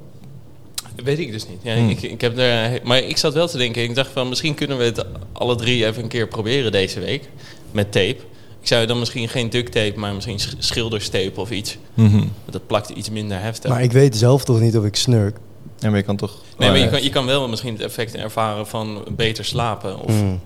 Weet 1.05 1.19
ik 1.19 1.31
dus 1.31 1.47
niet. 1.47 1.57
Ja, 1.61 1.75
Hmm. 1.75 1.89
ik, 1.89 2.01
ik 2.01 2.21
heb 2.21 2.37
er, 2.37 2.79
maar 2.83 2.97
ik 2.97 3.17
zat 3.17 3.33
wel 3.33 3.47
te 3.47 3.57
denken. 3.57 3.83
Ik 3.83 3.95
dacht 3.95 4.09
van 4.13 4.29
misschien 4.29 4.53
kunnen 4.53 4.77
we 4.77 4.83
het 4.83 5.05
alle 5.33 5.55
drie 5.55 5.85
even 5.85 6.03
een 6.03 6.09
keer 6.09 6.27
proberen 6.27 6.71
deze 6.71 6.99
week. 6.99 7.29
Met 7.71 7.91
tape. 7.91 8.15
Ik 8.61 8.67
zou 8.71 8.85
dan 8.85 8.99
misschien 8.99 9.29
geen 9.29 9.49
duct 9.49 9.71
tape, 9.71 9.99
maar 9.99 10.13
misschien 10.13 10.39
sch- 10.39 10.53
schilderstape 10.57 11.39
of 11.41 11.51
iets. 11.51 11.77
Mhm. 11.93 12.23
Dat 12.49 12.67
plakt 12.67 12.89
iets 12.89 13.09
minder 13.09 13.39
heftig. 13.41 13.69
Maar 13.69 13.83
ik 13.83 13.91
weet 13.91 14.17
zelf 14.17 14.43
toch 14.43 14.59
niet 14.59 14.77
of 14.77 14.85
ik 14.85 14.95
snurk. 14.95 15.37
Ja, 15.79 15.89
maar 15.89 15.97
je 15.99 16.05
kan 16.05 16.15
toch... 16.15 16.41
nee, 16.57 16.69
maar 16.69 16.79
je 16.79 16.89
kan, 16.89 17.03
je 17.03 17.09
kan 17.09 17.25
wel 17.25 17.47
misschien 17.49 17.73
het 17.73 17.81
effect 17.81 18.15
ervaren 18.15 18.67
van 18.67 19.03
beter 19.15 19.45
slapen. 19.45 19.99
Of, 19.99 20.11
Mm. 20.11 20.39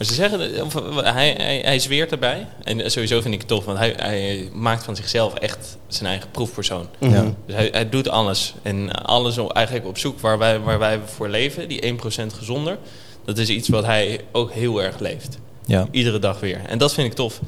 Maar 0.00 0.08
ze 0.08 0.14
zeggen, 0.14 0.38
dat- 0.38 0.62
of, 0.62 0.74
eh, 0.76 1.12
hij, 1.12 1.34
hij, 1.38 1.58
hij 1.64 1.78
zweert 1.78 2.10
erbij. 2.12 2.46
En 2.62 2.90
sowieso 2.90 3.20
vind 3.20 3.34
ik 3.34 3.40
het 3.40 3.48
tof, 3.48 3.64
want 3.64 3.78
hij, 3.78 3.94
hij 3.96 4.48
maakt 4.52 4.84
van 4.84 4.96
zichzelf 4.96 5.34
echt 5.34 5.76
zijn 5.88 6.08
eigen 6.10 6.30
proefpersoon. 6.30 6.86
Ja. 6.98 7.22
Dus 7.46 7.54
hij, 7.54 7.68
hij 7.72 7.88
doet 7.88 8.08
alles. 8.08 8.54
En 8.62 8.90
alles 8.92 9.38
op- 9.38 9.52
eigenlijk 9.52 9.86
op 9.86 9.98
zoek 9.98 10.20
waar 10.20 10.38
wij, 10.38 10.60
waar 10.60 10.78
wij 10.78 11.00
voor 11.04 11.28
leven, 11.28 11.68
die 11.68 11.80
1% 11.86 12.32
gezonder. 12.34 12.78
Dat 13.24 13.38
is 13.38 13.48
iets 13.48 13.68
wat 13.68 13.84
hij 13.84 14.20
ook 14.32 14.52
heel 14.52 14.82
erg 14.82 14.98
leeft. 14.98 15.38
Ja. 15.66 15.86
Iedere 15.90 16.18
dag 16.18 16.40
weer. 16.40 16.60
En 16.66 16.78
dat 16.78 16.94
vind 16.94 17.06
ik 17.06 17.14
tof. 17.14 17.40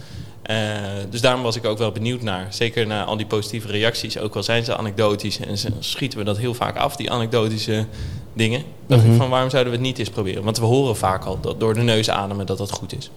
Eh, 0.52 1.04
dus 1.10 1.20
daarom 1.20 1.42
was 1.42 1.56
ik 1.56 1.64
ook 1.64 1.78
wel 1.78 1.92
benieuwd 1.92 2.22
naar. 2.22 2.46
Zeker 2.50 2.86
naar 2.86 3.04
al 3.04 3.16
die 3.16 3.26
positieve 3.26 3.68
reacties. 3.68 4.18
Ook 4.18 4.36
al 4.36 4.42
zijn 4.42 4.64
ze 4.64 4.76
anekdotisch. 4.76 5.38
En 5.40 5.58
ze, 5.58 5.68
schieten 5.78 6.18
we 6.18 6.24
dat 6.24 6.38
heel 6.38 6.54
vaak 6.54 6.76
af, 6.76 6.96
die 6.96 7.10
anekdotische 7.10 7.86
dingen. 8.32 8.62
Dacht 8.86 9.02
Mhm. 9.02 9.12
ik 9.12 9.18
van 9.18 9.30
waarom 9.30 9.50
zouden 9.50 9.72
we 9.72 9.78
het 9.78 9.86
niet 9.86 9.98
eens 9.98 10.08
proberen? 10.10 10.42
Want 10.44 10.58
we 10.58 10.64
horen 10.64 10.96
vaak 10.96 11.24
al 11.24 11.40
dat 11.40 11.60
door 11.60 11.74
de 11.74 11.80
neus 11.82 12.10
ademen 12.10 12.46
dat 12.46 12.58
dat 12.58 12.70
goed 12.70 12.96
is. 12.96 13.10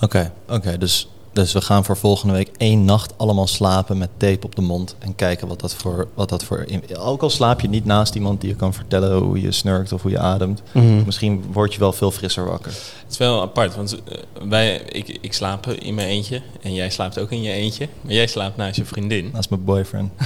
Oké, 0.00 0.32
oké. 0.48 0.78
dus, 0.78 1.08
dus 1.32 1.52
we 1.52 1.60
gaan 1.60 1.84
voor 1.84 1.96
volgende 1.96 2.34
week 2.34 2.50
één 2.56 2.84
nacht 2.84 3.12
allemaal 3.16 3.46
slapen 3.46 3.98
met 3.98 4.08
tape 4.16 4.46
op 4.46 4.54
de 4.54 4.62
mond. 4.62 4.96
En 4.98 5.14
kijken 5.14 5.48
wat 5.48 5.60
dat 5.60 5.74
voor... 5.74 6.08
Wat 6.14 6.28
dat 6.28 6.44
voor 6.44 6.64
in- 6.66 6.96
ook 6.98 7.22
al 7.22 7.30
slaap 7.30 7.60
je 7.60 7.68
niet 7.68 7.84
naast 7.84 8.14
iemand 8.14 8.40
die 8.40 8.50
je 8.50 8.56
kan 8.56 8.74
vertellen 8.74 9.18
hoe 9.18 9.40
je 9.40 9.52
snurkt 9.52 9.92
of 9.92 10.02
hoe 10.02 10.10
je 10.10 10.18
ademt. 10.18 10.62
Mhm. 10.72 11.04
Misschien 11.04 11.44
word 11.52 11.72
je 11.72 11.78
wel 11.78 11.92
veel 11.92 12.10
frisser 12.10 12.44
wakker. 12.44 12.70
Het 12.72 13.10
is 13.10 13.18
wel 13.18 13.42
apart, 13.42 13.74
want 13.76 13.94
eh, 13.94 14.18
wij, 14.48 14.76
ik, 14.88 15.18
ik 15.20 15.32
slaap 15.32 15.66
in 15.66 15.94
mijn 15.94 16.08
eentje. 16.08 16.42
En 16.62 16.74
jij 16.74 16.90
slaapt 16.90 17.18
ook 17.18 17.30
in 17.30 17.42
je 17.42 17.52
eentje. 17.52 17.88
Maar 18.00 18.12
jij 18.12 18.26
slaapt 18.26 18.56
naast 18.56 18.76
je 18.76 18.84
vriendin. 18.84 19.30
Naast 19.32 19.50
mijn 19.50 19.64
boyfriend. 19.64 20.10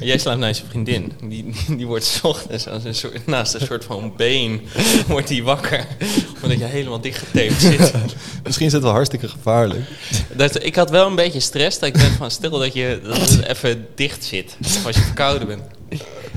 Jij 0.00 0.18
slaapt 0.18 0.38
naast 0.38 0.60
je 0.60 0.66
vriendin. 0.68 1.12
Die, 1.28 1.54
die 1.76 1.86
wordt 1.86 2.04
's 2.04 2.20
ochtends 2.22 2.68
als 2.68 2.84
een 2.84 2.94
soort, 2.94 3.26
naast 3.26 3.54
een 3.54 3.66
soort 3.66 3.84
van 3.84 4.12
been 4.16 4.60
wordt 5.08 5.28
die 5.28 5.44
wakker. 5.44 5.86
Omdat 6.42 6.58
je 6.58 6.64
helemaal 6.64 7.00
dichtgetaped 7.00 7.60
zit. 7.60 7.92
Misschien 8.44 8.66
is 8.66 8.72
het 8.72 8.82
wel 8.82 8.93
hartstikke 8.94 9.28
gevaarlijk. 9.28 9.80
Dat, 10.36 10.64
ik 10.64 10.74
had 10.76 10.90
wel 10.90 11.06
een 11.06 11.14
beetje 11.14 11.40
stress. 11.40 11.78
Dat 11.78 11.88
ik 11.88 11.94
dacht 11.94 12.10
van 12.16 12.30
stel 12.30 12.50
dat 12.58 12.72
je 12.74 13.00
dat 13.04 13.16
het 13.16 13.44
even 13.56 13.86
dicht 13.94 14.24
zit. 14.24 14.56
Of 14.64 14.86
als 14.86 14.96
je 14.96 15.02
verkouden 15.02 15.46
bent. 15.48 15.62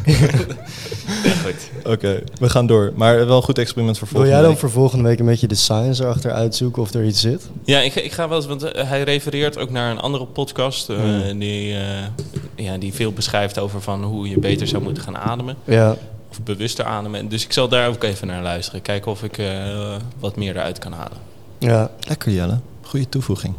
ja, 0.05 1.34
goed. 1.45 1.70
Oké, 1.93 2.24
we 2.39 2.49
gaan 2.49 2.68
door. 2.68 2.91
Maar 2.95 3.26
wel 3.26 3.36
een 3.38 3.43
goed 3.43 3.58
experiment 3.58 3.97
voor 3.97 4.08
Wil 4.08 4.16
volgende 4.18 4.41
jij 4.41 4.47
dan 4.49 4.58
voor 4.60 4.70
volgende 4.72 5.03
week 5.03 5.20
een 5.20 5.26
beetje 5.26 5.47
de 5.47 5.55
science 5.55 6.03
erachter 6.03 6.32
uitzoeken 6.32 6.82
of 6.82 6.93
er 6.93 7.05
iets 7.05 7.22
zit? 7.22 7.49
Ja, 7.66 7.80
ik, 7.82 7.95
ik 7.95 8.12
ga 8.12 8.28
wel 8.28 8.38
eens, 8.38 8.47
want 8.47 8.64
eh, 8.64 8.89
hij 8.89 9.03
refereert 9.03 9.58
ook 9.58 9.70
naar 9.70 9.91
een 9.91 9.99
andere 9.99 10.26
podcast. 10.26 10.89
eh, 10.89 10.95
Hmm. 10.97 11.39
die, 11.39 11.74
eh, 11.78 11.82
ja, 12.55 12.78
die 12.78 12.93
veel 12.93 13.12
beschrijft 13.12 13.60
over 13.60 13.82
van 13.82 14.03
hoe 14.03 14.30
je 14.30 14.39
beter 14.39 14.68
zou 14.68 14.84
moeten 14.84 15.03
gaan 15.03 15.18
ademen. 15.18 15.55
Ja. 15.64 15.95
Of 16.32 16.41
bewuster 16.43 16.86
ademen. 16.86 17.28
Dus 17.30 17.43
ik 17.45 17.53
zal 17.53 17.68
daar 17.68 17.88
ook 17.88 18.03
even 18.03 18.28
naar 18.28 18.41
luisteren. 18.43 18.82
Kijken 18.82 19.12
of 19.12 19.24
ik 19.24 19.38
eh, 19.38 19.95
wat 20.20 20.36
meer 20.36 20.55
eruit 20.55 20.80
kan 20.80 20.91
halen. 20.91 21.18
Ja. 21.60 21.91
Lekker 22.08 22.32
Jelle. 22.32 22.60
Goede 22.82 23.10
toevoeging. 23.10 23.53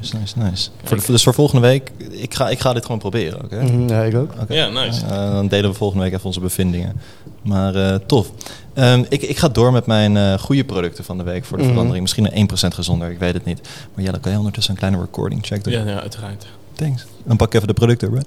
Nice, 0.00 0.16
nice, 0.16 0.38
nice. 0.38 0.70
Voor 0.84 0.96
de- 0.96 1.02
dus 1.06 1.22
voor 1.22 1.34
volgende 1.34 1.66
week, 1.66 1.90
ik 2.10 2.34
ga, 2.34 2.48
ik 2.48 2.60
ga 2.60 2.72
dit 2.72 2.82
gewoon 2.84 2.98
proberen. 3.00 3.44
Oké? 3.44 3.62
Mhm, 3.62 3.88
ja, 3.88 4.02
ik 4.02 4.16
ook. 4.16 4.32
Oké. 4.40 4.54
Ja, 4.54 4.68
nice. 4.68 5.06
Eh, 5.06 5.32
dan 5.32 5.48
delen 5.48 5.70
we 5.70 5.76
volgende 5.76 6.04
week 6.04 6.12
even 6.12 6.26
onze 6.26 6.40
bevindingen. 6.40 7.00
Maar 7.42 7.74
eh, 7.74 7.94
tof. 8.06 8.30
Ehm, 8.74 9.04
ik, 9.08 9.22
ik 9.22 9.38
ga 9.38 9.48
door 9.48 9.72
met 9.72 9.86
mijn 9.86 10.16
eh, 10.16 10.38
goede 10.38 10.64
producten 10.64 11.04
van 11.04 11.18
de 11.18 11.24
week 11.24 11.44
voor 11.44 11.56
de 11.56 11.62
Mhm. 11.62 11.72
verandering. 11.72 12.02
Misschien 12.04 12.24
een 12.26 12.32
1% 12.38 12.74
gezonder, 12.74 13.10
ik 13.10 13.18
weet 13.18 13.34
het 13.34 13.44
niet. 13.44 13.68
Maar 13.94 14.04
Jelle, 14.04 14.20
kan 14.20 14.32
je 14.32 14.38
ondertussen 14.38 14.72
een 14.72 14.78
kleine 14.78 15.00
recording 15.00 15.46
check 15.46 15.64
doen? 15.64 15.72
Ja, 15.72 15.84
ja, 15.86 16.00
uiteraard. 16.00 16.46
Thanks. 16.74 17.04
Dan 17.24 17.36
pak 17.36 17.48
ik 17.48 17.54
even 17.54 17.66
de 17.68 17.74
producten, 17.74 18.10
bro. 18.10 18.20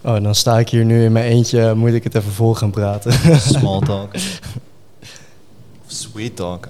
Oh, 0.00 0.22
dan 0.22 0.34
sta 0.34 0.58
ik 0.58 0.68
hier 0.68 0.84
nu 0.84 1.04
in 1.04 1.12
mijn 1.12 1.30
eentje. 1.30 1.74
Moet 1.74 1.92
ik 1.92 2.04
het 2.04 2.14
even 2.14 2.32
vol 2.32 2.54
gaan 2.54 2.70
praten? 2.70 3.12
Small 3.40 3.80
talk. 3.80 4.14
Sweet 5.86 6.36
talk. 6.36 6.68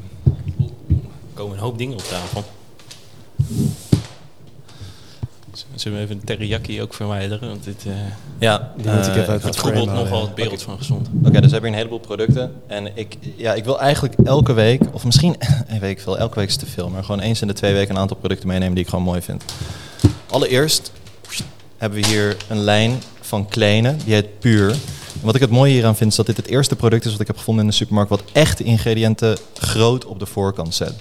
Er 1.39 1.45
komen 1.45 1.59
een 1.59 1.65
hoop 1.65 1.79
dingen 1.79 1.95
op 1.95 2.03
tafel. 2.03 2.45
Zullen 5.75 5.99
we 5.99 6.05
even 6.05 6.19
de 6.19 6.25
teriyaki 6.25 6.83
ook 6.83 6.95
verwijderen? 6.95 7.49
Want 7.49 7.65
dit, 7.65 7.85
eh 7.87 7.93
Ja, 8.39 8.73
Die 8.77 8.91
moet 8.91 9.07
ik 9.07 9.13
even 9.13 9.23
eh, 9.25 9.29
uit 9.29 9.45
het 9.45 9.85
nogal 9.85 10.23
het 10.23 10.35
beeld 10.35 10.63
van 10.63 10.79
gezond. 10.79 11.09
Oké, 11.25 11.31
dus 11.31 11.41
we 11.41 11.53
hebben 11.53 11.61
hier 11.61 11.69
een 11.69 11.75
heleboel 11.75 11.99
producten. 11.99 12.53
En 12.67 12.97
ik, 12.97 13.17
ja, 13.37 13.55
ik 13.55 13.65
wil 13.65 13.81
eigenlijk 13.81 14.15
elke 14.25 14.53
week, 14.53 14.83
of 14.93 15.05
misschien, 15.05 15.37
weet 15.81 15.91
ik 15.91 16.01
veel, 16.01 16.19
elke 16.19 16.39
week 16.39 16.49
is 16.49 16.57
te 16.57 16.67
veel, 16.67 16.89
maar 16.89 17.05
gewoon 17.05 17.21
eens 17.21 17.41
in 17.41 17.47
de 17.47 17.53
twee 17.53 17.75
weken 17.75 17.95
een 17.95 18.01
aantal 18.01 18.17
producten 18.17 18.49
meenemen 18.49 18.75
die 18.75 18.85
ik 18.85 18.91
gewoon 18.91 19.05
mooi 19.05 19.21
vind. 19.23 19.45
Allereerst 20.31 20.93
hebben 21.77 22.01
we 22.01 22.07
hier 22.07 22.37
een 22.49 22.61
lijn 22.61 23.03
van 23.21 23.49
kleine, 23.49 23.97
die 24.05 24.15
heet 24.15 24.39
Puur. 24.39 24.71
En 24.71 25.25
wat 25.25 25.35
ik 25.35 25.41
het 25.41 25.51
mooie 25.51 25.73
hieraan 25.73 25.97
vind, 25.97 26.11
is 26.11 26.17
dat 26.17 26.27
dit 26.27 26.37
het 26.37 26.47
eerste 26.47 26.77
product 26.77 27.05
is 27.05 27.13
wat 27.13 27.21
ik 27.21 27.27
heb 27.27 27.37
gevonden 27.37 27.65
in 27.65 27.71
de 27.71 27.77
supermarkt, 27.77 28.11
wat 28.11 28.23
echt 28.33 28.59
de 28.59 28.65
ingrediënten 28.65 29.39
groot 29.55 30.05
op 30.05 30.19
de 30.19 30.27
voorkant 30.27 30.75
zet. 30.75 30.95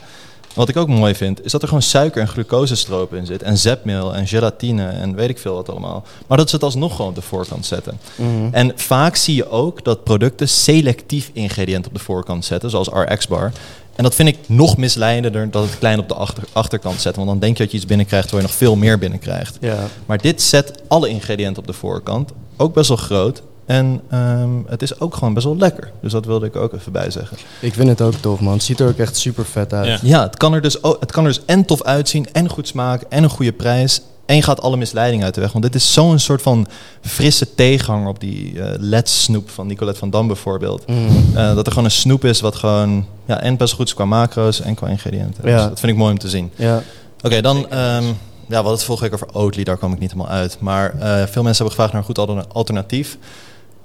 Wat 0.58 0.70
ik 0.70 0.78
ook 0.78 0.88
mooi 0.88 1.16
vind, 1.16 1.46
is 1.46 1.52
dat 1.52 1.62
er 1.62 1.68
gewoon 1.68 1.84
suiker 1.84 2.22
en 2.22 2.28
glucosestroop 2.28 3.14
in 3.14 3.26
zit. 3.26 3.44
En 3.44 3.58
zetmeel 3.58 4.16
en 4.16 4.28
gelatine 4.28 4.88
en 4.88 5.16
weet 5.16 5.30
ik 5.30 5.38
veel 5.38 5.56
wat 5.56 5.70
allemaal. 5.70 6.04
Maar 6.28 6.38
dat 6.38 6.50
ze 6.50 6.56
het 6.56 6.64
alsnog 6.64 6.96
gewoon 6.96 7.10
op 7.10 7.16
de 7.16 7.22
voorkant 7.22 7.66
zetten. 7.66 8.00
Mhm. 8.16 8.48
En 8.52 8.72
vaak 8.76 9.16
zie 9.16 9.36
je 9.36 9.50
ook 9.50 9.84
dat 9.84 10.04
producten 10.04 10.50
selectief 10.50 11.30
ingrediënten 11.34 11.92
op 11.92 11.98
de 11.98 12.04
voorkant 12.04 12.46
zetten, 12.46 12.70
zoals 12.70 12.88
RX-bar. 12.88 13.52
En 13.96 14.04
dat 14.04 14.16
vind 14.16 14.30
ik 14.30 14.38
nog 14.48 14.78
misleidender 14.78 15.52
dan 15.52 15.62
het 15.62 15.78
klein 15.78 16.00
op 16.00 16.08
de 16.08 16.14
achter, 16.14 16.44
achterkant 16.52 17.02
zetten. 17.02 17.26
Want 17.26 17.28
dan 17.28 17.40
denk 17.40 17.58
je 17.58 17.64
dat 17.64 17.72
je 17.72 17.78
iets 17.78 17.88
binnenkrijgt 17.88 18.32
waar 18.32 18.42
je 18.42 18.48
nog 18.48 18.56
veel 18.56 18.76
meer 18.76 18.98
binnenkrijgt. 18.98 19.58
Ja. 19.62 19.88
Maar 20.06 20.18
dit 20.18 20.42
zet 20.42 20.82
alle 20.88 21.10
ingrediënten 21.10 21.62
op 21.62 21.68
de 21.68 21.74
voorkant. 21.74 22.32
Ook 22.58 22.74
best 22.74 22.88
wel 22.88 22.98
groot. 22.98 23.42
En 23.68 24.02
ehm, 24.10 24.50
het 24.68 24.82
is 24.82 25.00
ook 25.00 25.14
gewoon 25.14 25.34
best 25.34 25.46
wel 25.46 25.58
lekker. 25.58 25.92
Dus 26.02 26.12
dat 26.12 26.26
wilde 26.26 26.46
ik 26.46 26.56
ook 26.56 26.74
even 26.74 26.92
bij 26.92 27.12
zeggen. 27.12 27.38
Ik 27.62 27.74
vind 27.74 27.90
het 27.90 28.02
ook 28.02 28.14
tof, 28.14 28.40
man. 28.40 28.54
Het 28.54 28.64
ziet 28.64 28.80
er 28.80 28.88
ook 28.88 28.98
echt 28.98 29.18
super 29.18 29.46
vet 29.46 29.74
uit. 29.74 29.88
Ja. 29.88 29.98
Ja, 30.02 30.22
het 30.24 30.38
kan 30.38 30.54
er 30.54 30.62
dus, 30.62 30.84
ook, 30.84 31.00
het 31.00 31.12
kan 31.12 31.26
er 31.26 31.30
dus 31.34 31.42
en 31.46 31.66
tof 31.66 31.84
uitzien, 31.84 32.28
en 32.32 32.50
goed 32.50 32.68
smaken, 32.68 33.08
en 33.10 33.24
een 33.24 33.30
goede 33.30 33.52
prijs. 33.54 34.02
En 34.26 34.36
je 34.36 34.42
gaat 34.42 34.62
alle 34.62 34.78
misleidingen 34.78 35.26
uit 35.26 35.36
de 35.36 35.42
weg. 35.42 35.52
Want 35.52 35.64
dit 35.64 35.76
is 35.76 35.94
zo'n 35.94 36.20
soort 36.20 36.42
van 36.42 36.68
frisse 37.02 37.56
tegenhanger 37.56 38.08
op 38.08 38.20
die 38.20 38.62
eh 38.62 38.74
Let's 38.80 39.24
snoep 39.24 39.50
van 39.50 39.68
Nicolette 39.68 40.00
van 40.00 40.10
Dam 40.10 40.28
bijvoorbeeld. 40.28 40.88
Mhm. 40.88 41.38
Eh, 41.38 41.56
dat 41.56 41.66
er 41.66 41.72
gewoon 41.72 41.86
een 41.86 41.92
snoep 41.92 42.26
is 42.26 42.42
wat 42.42 42.56
gewoon 42.56 43.06
ja, 43.26 43.42
en 43.42 43.58
best 43.58 43.74
goed 43.74 43.88
is 43.88 43.94
qua 43.94 44.06
macro's 44.06 44.62
en 44.62 44.76
qua 44.76 44.88
ingrediënten. 44.88 45.50
Ja. 45.50 45.56
Dus 45.58 45.68
dat 45.70 45.80
vind 45.80 45.92
ik 45.92 45.98
mooi 45.98 46.12
om 46.12 46.20
te 46.20 46.30
zien. 46.30 46.52
Ja. 46.56 46.84
Oké, 47.22 47.42
dan 47.42 47.70
ehm, 47.70 48.04
ja, 48.48 48.56
hadden 48.56 48.72
het 48.74 48.84
vorige 48.84 49.04
week 49.04 49.14
over 49.14 49.28
Oatly, 49.34 49.64
daar 49.64 49.78
kwam 49.78 49.94
ik 49.94 50.00
niet 50.00 50.12
helemaal 50.12 50.32
uit. 50.32 50.58
Maar 50.60 50.94
eh, 51.00 51.00
veel 51.10 51.44
mensen 51.44 51.66
hebben 51.66 51.70
gevraagd 51.70 51.92
naar 51.92 52.02
een 52.02 52.08
goed 52.08 52.18
alterna- 52.18 52.46
alternatief. 52.52 53.18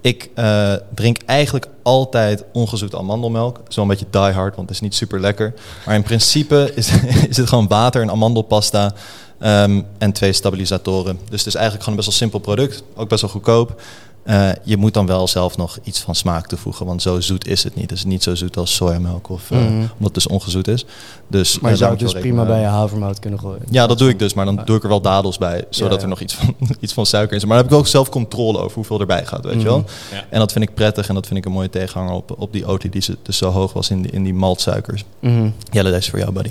Ik 0.02 0.30
eh, 0.34 0.72
drink 0.94 1.16
eigenlijk 1.26 1.66
altijd 1.82 2.44
ongezoete 2.52 2.98
amandelmelk. 2.98 3.60
Wel 3.74 3.84
een 3.84 3.90
beetje 3.90 4.06
die 4.10 4.20
hard, 4.20 4.56
want 4.56 4.68
het 4.68 4.76
is 4.76 4.80
niet 4.80 4.94
super 4.94 5.20
lekker. 5.20 5.54
Maar 5.86 5.94
in 5.94 6.02
principe 6.02 6.72
is, 6.74 6.90
is 7.28 7.36
het 7.36 7.48
gewoon 7.48 7.68
water 7.68 8.02
en 8.02 8.10
amandelpasta 8.10 8.94
ehm, 9.38 9.82
en 9.98 10.12
twee 10.12 10.32
stabilisatoren. 10.32 11.18
Dus 11.28 11.38
het 11.38 11.46
is 11.46 11.54
eigenlijk 11.54 11.84
gewoon 11.84 11.98
een 11.98 12.04
best 12.04 12.18
wel 12.18 12.28
simpel 12.28 12.38
product. 12.38 12.82
Ook 12.94 13.08
best 13.08 13.20
wel 13.20 13.30
goedkoop. 13.30 13.82
Eh, 14.22 14.48
je 14.64 14.76
moet 14.76 14.94
dan 14.94 15.06
wel 15.06 15.28
zelf 15.28 15.56
nog 15.56 15.78
iets 15.84 16.00
van 16.00 16.14
smaak 16.14 16.46
toevoegen, 16.46 16.86
want 16.86 17.02
zo 17.02 17.20
zoet 17.20 17.46
is 17.46 17.64
het 17.64 17.74
niet. 17.74 17.90
Het 17.90 17.98
is 17.98 18.04
niet 18.04 18.22
zo 18.22 18.34
zoet 18.34 18.56
als 18.56 18.74
sojamelk, 18.74 19.28
of, 19.28 19.50
eh, 19.50 19.58
Mhm. 19.58 19.68
omdat 19.72 19.90
het 19.98 20.14
dus 20.14 20.26
ongezoet 20.26 20.68
is. 20.68 20.84
Dus, 21.28 21.58
Maar 21.60 21.70
eh, 21.70 21.76
je 21.76 21.82
daar 21.84 21.88
zou 21.88 21.90
het 21.90 22.00
je 22.00 22.06
dus 22.06 22.14
prima 22.20 22.44
bij 22.44 22.60
je 22.60 22.66
havermout 22.66 23.18
kunnen 23.18 23.38
gooien. 23.38 23.62
ja, 23.70 23.86
dat 23.86 23.98
doe 23.98 24.08
ik 24.08 24.18
dus, 24.18 24.34
maar 24.34 24.44
dan 24.44 24.58
Ah. 24.58 24.66
doe 24.66 24.76
ik 24.76 24.82
er 24.82 24.88
wel 24.88 25.00
dadels 25.00 25.38
bij, 25.38 25.64
zodat 25.70 25.90
Ja, 25.92 25.96
ja. 25.96 26.02
er 26.02 26.08
nog 26.08 26.20
iets 26.20 26.34
van, 26.34 26.54
iets 26.80 26.92
van 26.92 27.06
suiker 27.06 27.32
in 27.34 27.38
zit. 27.40 27.48
Maar 27.48 27.56
dan 27.58 27.66
heb 27.66 27.74
ik 27.76 27.80
ook 27.80 27.90
zelf 27.90 28.08
controle 28.08 28.58
over 28.58 28.74
hoeveel 28.74 29.00
erbij 29.00 29.26
gaat, 29.26 29.44
weet 29.44 29.60
je 29.60 29.66
wel. 29.68 29.78
Mhm. 29.78 30.14
Ja. 30.14 30.24
En 30.30 30.38
dat 30.38 30.52
vind 30.52 30.64
ik 30.68 30.74
prettig 30.74 31.08
en 31.08 31.14
dat 31.14 31.26
vind 31.26 31.38
ik 31.38 31.44
een 31.44 31.52
mooie 31.52 31.70
tegenhanger 31.70 32.14
op, 32.14 32.34
op 32.38 32.52
die 32.52 32.66
olie 32.66 32.90
die 32.90 33.02
ze- 33.02 33.16
dus 33.22 33.36
zo 33.36 33.50
hoog 33.50 33.72
was 33.72 33.90
in 33.90 34.02
die, 34.02 34.10
in 34.12 34.22
die 34.24 34.34
maltsuikers. 34.34 35.04
Mhm. 35.20 35.48
Jelle, 35.70 35.88
deze 35.88 35.98
is 36.00 36.10
voor 36.10 36.18
jou, 36.18 36.32
buddy. 36.32 36.50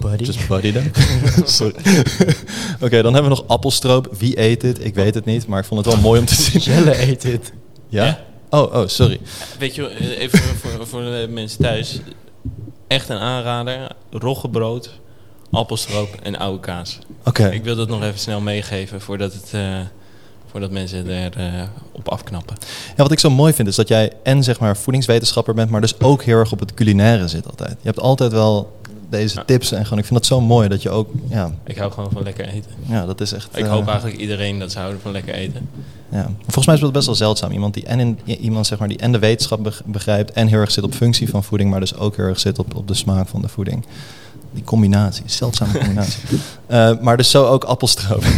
Buddy. 0.00 0.24
Just 0.24 0.48
buddy 0.48 0.72
dan. 0.72 0.90
Sorry. 1.44 1.74
Oké, 2.80 3.02
dan 3.02 3.14
hebben 3.14 3.30
we 3.30 3.38
nog 3.38 3.44
appelstroop. 3.46 4.14
Wie 4.18 4.40
eet 4.40 4.60
dit? 4.60 4.84
Ik 4.84 4.94
weet 4.94 5.14
het 5.14 5.24
niet, 5.24 5.46
maar 5.46 5.58
ik 5.58 5.64
vond 5.64 5.84
het 5.84 5.94
wel 5.94 6.02
mooi 6.02 6.20
om 6.20 6.26
te 6.26 6.34
zien. 6.34 6.60
Jelle 6.60 7.02
eet 7.02 7.22
dit. 7.22 7.52
Ja? 7.88 8.04
Ja. 8.04 8.24
Oh, 8.50 8.74
oh, 8.74 8.86
sorry. 8.86 9.20
Weet 9.58 9.74
je, 9.74 9.88
eh, 9.88 10.18
even 10.18 10.38
voor, 10.38 10.86
voor 10.86 11.00
de 11.00 11.26
mensen 11.30 11.62
thuis. 11.62 12.00
Echt 12.86 13.08
een 13.08 13.18
aanrader. 13.18 13.88
Roggebrood, 14.10 14.90
appelstroop 15.50 16.08
en 16.22 16.38
oude 16.38 16.60
kaas. 16.60 16.98
Oké. 17.24 17.48
Ik 17.48 17.64
wil 17.64 17.76
dat 17.76 17.88
nog 17.88 18.02
even 18.02 18.18
snel 18.18 18.40
meegeven 18.40 19.00
voordat, 19.00 19.32
het, 19.32 19.50
eh, 19.52 19.78
voordat 20.50 20.70
mensen 20.70 21.08
er 21.08 21.36
eh, 21.36 21.62
op 21.92 22.08
afknappen. 22.08 22.56
Ja, 22.96 23.02
wat 23.02 23.12
ik 23.12 23.18
zo 23.18 23.30
mooi 23.30 23.52
vind 23.52 23.68
is 23.68 23.76
dat 23.76 23.88
jij 23.88 24.12
en 24.22 24.42
zeg 24.42 24.60
maar 24.60 24.76
voedingswetenschapper 24.76 25.54
bent, 25.54 25.70
maar 25.70 25.80
dus 25.80 26.00
ook 26.00 26.22
heel 26.22 26.38
erg 26.38 26.52
op 26.52 26.60
het 26.60 26.74
culinaire 26.74 27.28
zit 27.28 27.46
altijd. 27.46 27.70
Je 27.70 27.88
hebt 27.88 28.00
altijd 28.00 28.32
wel 28.32 28.80
deze 29.12 29.36
Ja. 29.38 29.44
tips 29.44 29.72
en 29.72 29.82
gewoon, 29.84 29.98
ik 29.98 30.04
vind 30.04 30.18
dat 30.18 30.28
zo 30.28 30.40
mooi 30.40 30.68
dat 30.68 30.82
je 30.82 30.90
ook, 30.90 31.08
ja, 31.28 31.50
Ik 31.64 31.76
hou 31.76 31.92
gewoon 31.92 32.10
van 32.12 32.22
lekker 32.22 32.46
eten. 32.48 32.70
ja 32.88 33.06
dat 33.06 33.20
is 33.20 33.32
echt... 33.32 33.48
Ik 33.58 33.64
eh, 33.64 33.70
hoop 33.70 33.86
eigenlijk 33.88 34.18
iedereen 34.18 34.58
dat 34.58 34.72
ze 34.72 34.78
houden 34.78 35.00
van 35.00 35.12
lekker 35.12 35.34
eten. 35.34 35.68
Ja. 36.10 36.30
Volgens 36.42 36.66
mij 36.66 36.74
is 36.74 36.80
dat 36.80 36.92
best 36.92 37.06
wel 37.06 37.14
zeldzaam. 37.14 37.50
Iemand 37.52 37.74
die 37.74 37.84
en, 37.86 38.00
in, 38.00 38.18
iemand, 38.24 38.66
zeg 38.66 38.78
maar, 38.78 38.88
die 38.88 38.98
en 38.98 39.12
de 39.12 39.18
wetenschap 39.18 39.62
beg- 39.62 39.82
begrijpt 39.84 40.32
en 40.32 40.46
heel 40.46 40.58
erg 40.58 40.70
zit 40.70 40.84
op 40.84 40.94
functie 40.94 41.28
van 41.30 41.44
voeding, 41.44 41.70
maar 41.70 41.80
dus 41.80 41.96
ook 41.96 42.16
heel 42.16 42.24
erg 42.24 42.40
zit 42.40 42.58
op, 42.58 42.74
op 42.76 42.88
de 42.88 42.94
smaak 42.94 43.28
van 43.28 43.42
de 43.42 43.48
voeding. 43.48 43.84
Die 44.54 44.64
combinatie, 44.64 45.22
zeldzame 45.26 45.78
combinatie. 45.78 46.20
Eh, 46.66 46.92
maar 47.00 47.16
dus 47.16 47.30
zo 47.30 47.44
ook 47.46 47.64
appelstroop. 47.64 48.24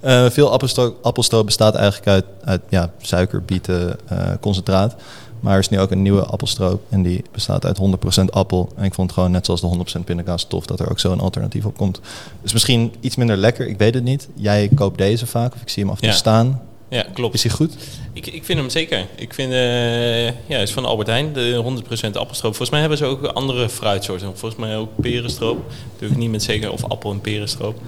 Eh, 0.00 0.30
veel 0.30 0.50
appelstroop, 0.52 0.96
appelstroop 1.04 1.46
bestaat 1.46 1.74
eigenlijk 1.74 2.06
uit, 2.06 2.24
uit 2.44 2.60
ja, 2.68 2.90
suikerbieten, 3.00 3.96
eh, 4.08 4.18
concentraat. 4.40 4.94
Maar 5.42 5.52
er 5.52 5.58
is 5.58 5.68
nu 5.68 5.80
ook 5.80 5.90
een 5.90 6.02
nieuwe 6.02 6.24
appelstroop 6.24 6.82
en 6.88 7.02
die 7.02 7.24
bestaat 7.32 7.64
uit 7.66 7.78
100% 8.20 8.24
appel. 8.30 8.72
En 8.76 8.84
ik 8.84 8.94
vond 8.94 9.12
gewoon 9.12 9.30
net 9.30 9.44
zoals 9.46 9.60
de 9.60 9.96
100% 10.00 10.04
pindakaas 10.04 10.44
tof 10.44 10.66
dat 10.66 10.80
er 10.80 10.90
ook 10.90 11.00
zo'n 11.00 11.20
alternatief 11.20 11.64
op 11.64 11.76
komt. 11.76 12.00
Dus 12.42 12.52
misschien 12.52 12.92
iets 13.00 13.16
minder 13.16 13.36
lekker, 13.36 13.66
ik 13.68 13.78
weet 13.78 13.94
het 13.94 14.04
niet. 14.04 14.28
Jij 14.34 14.68
koopt 14.74 14.98
deze 14.98 15.26
vaak 15.26 15.54
of 15.54 15.60
ik 15.60 15.68
zie 15.68 15.82
hem 15.82 15.90
af 15.92 15.96
en 15.98 16.02
toe 16.02 16.10
Ja. 16.12 16.16
staan. 16.16 16.62
Ja, 16.88 17.04
klopt. 17.12 17.34
Is 17.34 17.42
hij 17.42 17.52
goed? 17.52 17.74
Ik, 18.12 18.26
ik 18.26 18.44
vind 18.44 18.58
hem 18.58 18.70
zeker. 18.70 19.06
Ik 19.14 19.34
vind, 19.34 19.52
eh 19.52 20.26
ja, 20.26 20.58
is 20.58 20.72
van 20.72 20.84
Albert 20.84 21.08
Heijn, 21.08 21.32
de 21.32 21.62
100% 21.64 22.16
appelstroop. 22.16 22.54
Volgens 22.54 22.70
mij 22.70 22.80
hebben 22.80 22.98
ze 22.98 23.04
ook 23.04 23.24
andere 23.24 23.68
fruitsoorten. 23.68 24.26
Volgens 24.38 24.60
mij 24.60 24.76
ook 24.76 24.88
perenstroop. 25.00 25.72
Doe 25.98 26.08
ik 26.08 26.16
niet 26.16 26.30
met 26.30 26.42
zeker, 26.42 26.72
of 26.72 26.84
appel 26.84 27.10
en 27.10 27.20
perenstroop. 27.20 27.80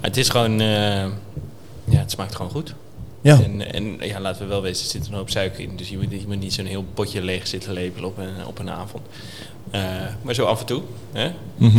Maar 0.00 0.10
het 0.10 0.16
is 0.16 0.28
gewoon, 0.28 0.60
eh, 0.60 0.66
ja, 1.84 1.98
het 1.98 2.10
smaakt 2.10 2.34
gewoon 2.34 2.50
goed. 2.50 2.74
Ja. 3.22 3.40
En, 3.42 3.72
en 3.74 3.96
ja, 4.00 4.20
laten 4.20 4.42
we 4.42 4.48
wel 4.48 4.62
wezen, 4.62 4.84
er 4.84 4.90
zit 4.90 5.06
een 5.06 5.14
hoop 5.14 5.30
suiker 5.30 5.60
in. 5.60 5.76
Dus 5.76 5.88
je 5.88 5.96
moet, 5.96 6.10
je 6.10 6.24
moet 6.26 6.40
niet 6.40 6.52
zo'n 6.52 6.64
heel 6.66 6.84
potje 6.94 7.22
leeg 7.22 7.46
zitten 7.46 7.72
lepelen 7.72 8.08
op 8.08 8.18
een, 8.18 8.46
op 8.46 8.58
een 8.58 8.70
avond. 8.70 9.02
Eh, 9.70 9.80
maar 10.22 10.34
zo 10.34 10.44
af 10.44 10.60
en 10.60 10.66
toe. 10.66 10.82
Hè? 11.12 11.30
Mhm. 11.56 11.78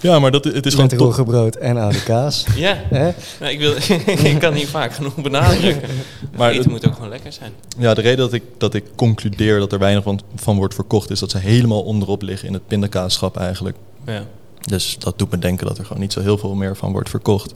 Ja, 0.00 0.18
maar 0.18 0.30
dat, 0.30 0.44
het 0.44 0.66
is 0.66 0.72
gewoon 0.74 0.88
Met 0.88 0.98
top. 0.98 1.06
roggebrood 1.06 1.56
en 1.56 1.76
oude 1.76 2.02
kaas. 2.02 2.44
Ja, 2.56 2.76
Hè? 2.88 3.10
nou, 3.40 3.52
ik, 3.52 3.58
wil, 3.58 3.74
ik 4.32 4.38
kan 4.38 4.54
niet 4.54 4.68
vaak 4.68 4.92
genoeg 4.92 5.14
benadrukken. 5.14 5.88
Maar 5.88 6.30
Maar 6.38 6.50
eten 6.50 6.62
het- 6.62 6.70
moet 6.72 6.86
ook 6.86 6.94
gewoon 6.94 7.08
lekker 7.08 7.32
zijn. 7.32 7.52
Ja, 7.78 7.94
de 7.94 8.00
reden 8.00 8.18
dat 8.18 8.32
ik, 8.32 8.42
dat 8.58 8.74
ik 8.74 8.84
concludeer 8.96 9.58
dat 9.58 9.72
er 9.72 9.78
weinig 9.78 10.02
van, 10.02 10.20
van 10.34 10.56
wordt 10.56 10.74
verkocht... 10.74 11.10
is 11.10 11.18
dat 11.20 11.30
ze 11.30 11.38
helemaal 11.38 11.82
onderop 11.82 12.22
liggen 12.22 12.48
in 12.48 12.54
het 12.54 12.66
pindakaasschap 12.66 13.36
eigenlijk. 13.36 13.76
Ja. 14.06 14.24
Dus 14.66 14.96
dat 14.98 15.18
doet 15.18 15.30
me 15.30 15.38
denken 15.38 15.66
dat 15.66 15.78
er 15.78 15.84
gewoon 15.84 16.02
niet 16.02 16.12
zo 16.12 16.20
heel 16.20 16.38
veel 16.38 16.54
meer 16.54 16.76
van 16.76 16.92
wordt 16.92 17.08
verkocht. 17.08 17.54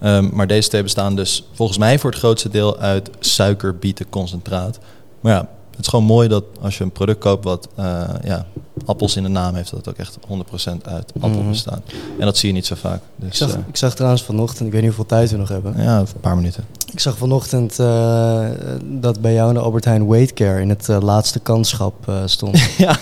Ehm, 0.00 0.28
maar 0.32 0.46
deze 0.46 0.68
twee 0.68 0.82
bestaan 0.82 1.16
dus 1.16 1.48
volgens 1.52 1.78
mij 1.78 1.98
voor 1.98 2.10
het 2.10 2.18
grootste 2.18 2.48
deel 2.48 2.78
uit 2.78 3.10
suikerbietenconcentraat. 3.18 4.78
Maar 5.20 5.32
ja, 5.32 5.48
het 5.70 5.80
is 5.80 5.88
gewoon 5.88 6.04
mooi 6.04 6.28
dat 6.28 6.44
als 6.60 6.78
je 6.78 6.84
een 6.84 6.92
product 6.92 7.18
koopt 7.18 7.44
wat 7.44 7.68
eh, 7.74 8.08
ja, 8.24 8.46
appels 8.86 9.16
in 9.16 9.22
de 9.22 9.28
naam 9.28 9.54
heeft, 9.54 9.70
dat 9.70 9.78
het 9.78 9.88
ook 9.88 9.96
echt 10.00 10.16
100% 10.26 10.86
uit 10.86 11.12
appel 11.20 11.38
Mhm. 11.40 11.48
bestaat. 11.48 11.80
En 12.18 12.24
dat 12.24 12.36
zie 12.36 12.48
je 12.48 12.54
niet 12.54 12.66
zo 12.66 12.74
vaak. 12.80 12.96
Ik 12.96 13.28
Dus 13.28 13.38
zag, 13.38 13.50
eh, 13.52 13.58
ik 13.68 13.76
zag 13.76 13.94
trouwens 13.94 14.22
vanochtend, 14.22 14.66
ik 14.66 14.72
weet 14.72 14.82
niet 14.82 14.94
hoeveel 14.94 15.06
tijd 15.16 15.30
we 15.30 15.36
nog 15.36 15.48
hebben. 15.48 15.74
ja, 15.78 15.98
een 15.98 16.06
paar 16.20 16.36
minuten. 16.36 16.64
Ik 16.92 17.00
zag 17.00 17.16
vanochtend 17.16 17.78
eh, 17.78 18.44
dat 18.84 19.20
bij 19.20 19.32
jou 19.32 19.48
in 19.48 19.54
de 19.54 19.60
Albert 19.60 19.84
Heijn 19.84 20.08
Weightcare 20.08 20.60
in 20.60 20.68
het 20.68 20.88
eh, 20.88 20.98
laatste 21.00 21.38
kanschap 21.40 21.94
stond. 22.26 22.62
Ja, 22.78 22.96